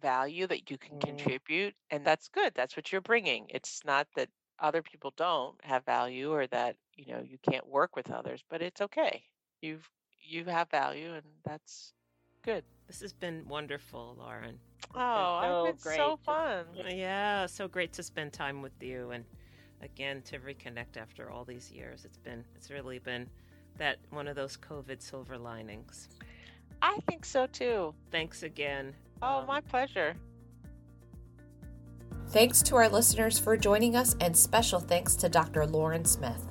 value 0.00 0.46
that 0.46 0.70
you 0.70 0.78
can 0.78 0.92
Mm. 0.92 0.98
contribute 0.98 1.74
and 1.90 2.04
that's 2.06 2.28
good 2.28 2.54
that's 2.54 2.76
what 2.76 2.92
you're 2.92 3.00
bringing 3.02 3.46
it's 3.50 3.84
not 3.84 4.08
that 4.16 4.30
other 4.60 4.82
people 4.82 5.12
don't 5.16 5.54
have 5.62 5.84
value 5.84 6.32
or 6.32 6.46
that 6.48 6.76
you 6.96 7.12
know 7.12 7.20
you 7.20 7.38
can't 7.50 7.66
work 7.68 7.94
with 7.96 8.10
others 8.10 8.42
but 8.50 8.60
it's 8.62 8.80
okay 8.80 9.22
you've 9.62 9.88
you 10.20 10.44
have 10.44 10.68
value 10.70 11.14
and 11.14 11.22
that's 11.44 11.92
good 12.42 12.64
This 12.86 13.00
has 13.00 13.12
been 13.12 13.44
wonderful, 13.48 14.16
Lauren. 14.18 14.58
oh 14.94 14.96
so 14.96 15.00
I've 15.00 15.64
been 15.64 15.80
great 15.82 15.96
so 15.96 16.18
fun 16.24 16.64
Yeah, 16.88 17.46
so 17.46 17.68
great 17.68 17.92
to 17.94 18.02
spend 18.02 18.32
time 18.32 18.62
with 18.62 18.72
you 18.80 19.10
and 19.12 19.24
again 19.82 20.22
to 20.22 20.38
reconnect 20.38 20.96
after 20.96 21.30
all 21.30 21.44
these 21.44 21.70
years. 21.70 22.04
It's 22.04 22.18
been 22.18 22.44
it's 22.56 22.70
really 22.70 22.98
been 22.98 23.28
that 23.78 23.96
one 24.10 24.26
of 24.26 24.34
those 24.36 24.56
COVID 24.56 25.00
silver 25.00 25.38
linings. 25.38 26.08
i 26.82 26.98
think 27.08 27.24
so 27.24 27.46
too 27.46 27.94
Thanks 28.10 28.42
again. 28.42 28.94
oh 29.22 29.40
Um, 29.40 29.46
my 29.46 29.60
pleasure 29.60 30.14
Thanks 32.30 32.60
to 32.64 32.76
our 32.76 32.90
listeners 32.90 33.38
for 33.38 33.56
joining 33.56 33.96
us, 33.96 34.14
and 34.20 34.36
special 34.36 34.80
thanks 34.80 35.16
to 35.16 35.30
Dr. 35.30 35.64
Lauren 35.64 36.04
Smith. 36.04 36.44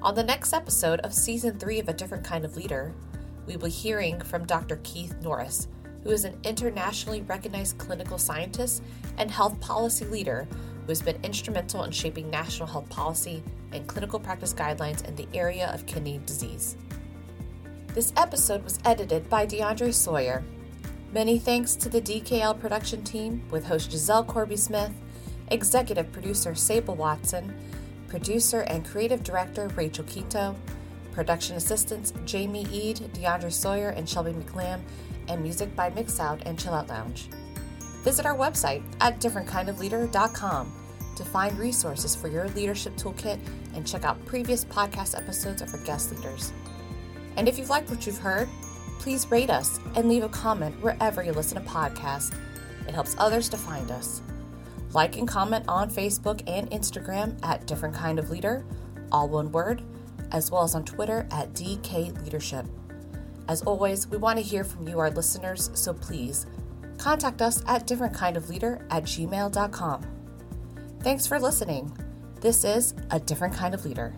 On 0.00 0.14
the 0.14 0.22
next 0.22 0.52
episode 0.52 1.00
of 1.00 1.12
Season 1.12 1.58
3 1.58 1.80
of 1.80 1.88
A 1.88 1.92
Different 1.92 2.22
Kind 2.22 2.44
of 2.44 2.56
Leader, 2.56 2.94
we 3.44 3.56
will 3.56 3.64
be 3.64 3.72
hearing 3.72 4.20
from 4.20 4.46
Dr. 4.46 4.78
Keith 4.84 5.16
Norris, 5.20 5.66
who 6.04 6.10
is 6.10 6.24
an 6.24 6.38
internationally 6.44 7.22
recognized 7.22 7.76
clinical 7.76 8.18
scientist 8.18 8.84
and 9.18 9.32
health 9.32 9.60
policy 9.60 10.04
leader 10.04 10.46
who 10.82 10.86
has 10.86 11.02
been 11.02 11.18
instrumental 11.24 11.82
in 11.82 11.90
shaping 11.90 12.30
national 12.30 12.68
health 12.68 12.88
policy 12.88 13.42
and 13.72 13.88
clinical 13.88 14.20
practice 14.20 14.54
guidelines 14.54 15.04
in 15.08 15.16
the 15.16 15.26
area 15.34 15.72
of 15.74 15.86
kidney 15.86 16.20
disease. 16.24 16.76
This 17.94 18.12
episode 18.16 18.62
was 18.62 18.78
edited 18.84 19.28
by 19.28 19.44
DeAndre 19.44 19.92
Sawyer 19.92 20.44
Many 21.14 21.38
thanks 21.38 21.76
to 21.76 21.88
the 21.88 22.00
DKL 22.00 22.58
production 22.58 23.04
team 23.04 23.40
with 23.52 23.66
host 23.66 23.92
Giselle 23.92 24.24
Corbie 24.24 24.56
Smith, 24.56 24.90
executive 25.52 26.10
producer 26.10 26.56
Sable 26.56 26.96
Watson, 26.96 27.54
producer 28.08 28.62
and 28.62 28.84
creative 28.84 29.22
director 29.22 29.68
Rachel 29.76 30.02
Quito, 30.06 30.56
production 31.12 31.54
assistants 31.54 32.12
Jamie 32.24 32.66
Ead, 32.72 32.96
DeAndre 33.14 33.52
Sawyer, 33.52 33.90
and 33.90 34.08
Shelby 34.08 34.32
McLam, 34.32 34.80
and 35.28 35.40
music 35.40 35.76
by 35.76 35.88
Mixout 35.88 36.42
and 36.46 36.58
Chill 36.58 36.74
Out 36.74 36.88
Lounge. 36.88 37.28
Visit 38.02 38.26
our 38.26 38.36
website 38.36 38.82
at 39.00 39.20
differentkindofleader.com 39.20 40.72
to 41.14 41.24
find 41.24 41.56
resources 41.60 42.16
for 42.16 42.26
your 42.26 42.48
leadership 42.48 42.96
toolkit 42.96 43.38
and 43.76 43.86
check 43.86 44.04
out 44.04 44.26
previous 44.26 44.64
podcast 44.64 45.16
episodes 45.16 45.62
of 45.62 45.72
our 45.72 45.84
guest 45.84 46.10
leaders. 46.10 46.52
And 47.36 47.48
if 47.48 47.56
you've 47.56 47.70
liked 47.70 47.88
what 47.88 48.04
you've 48.04 48.18
heard, 48.18 48.48
please 48.98 49.30
rate 49.30 49.50
us 49.50 49.78
and 49.94 50.08
leave 50.08 50.24
a 50.24 50.28
comment 50.28 50.74
wherever 50.82 51.22
you 51.22 51.32
listen 51.32 51.62
to 51.62 51.68
podcasts. 51.68 52.34
It 52.88 52.94
helps 52.94 53.16
others 53.18 53.48
to 53.50 53.56
find 53.56 53.90
us. 53.90 54.22
Like 54.92 55.16
and 55.16 55.26
comment 55.26 55.64
on 55.68 55.90
Facebook 55.90 56.42
and 56.46 56.70
Instagram 56.70 57.38
at 57.42 57.66
Different 57.66 57.94
Kind 57.94 58.18
of 58.18 58.30
Leader, 58.30 58.64
all 59.10 59.28
one 59.28 59.50
word, 59.50 59.82
as 60.32 60.50
well 60.50 60.62
as 60.62 60.74
on 60.74 60.84
Twitter 60.84 61.26
at 61.30 61.52
DK 61.52 62.22
Leadership. 62.22 62.66
As 63.48 63.62
always, 63.62 64.06
we 64.08 64.16
want 64.16 64.38
to 64.38 64.44
hear 64.44 64.64
from 64.64 64.88
you, 64.88 64.98
our 64.98 65.10
listeners, 65.10 65.70
so 65.74 65.92
please 65.92 66.46
contact 66.96 67.42
us 67.42 67.62
at 67.66 67.86
differentkindofleader 67.86 68.86
at 68.90 69.02
gmail.com. 69.04 70.02
Thanks 71.00 71.26
for 71.26 71.38
listening. 71.38 71.92
This 72.40 72.64
is 72.64 72.94
A 73.10 73.20
Different 73.20 73.54
Kind 73.54 73.74
of 73.74 73.84
Leader. 73.84 74.14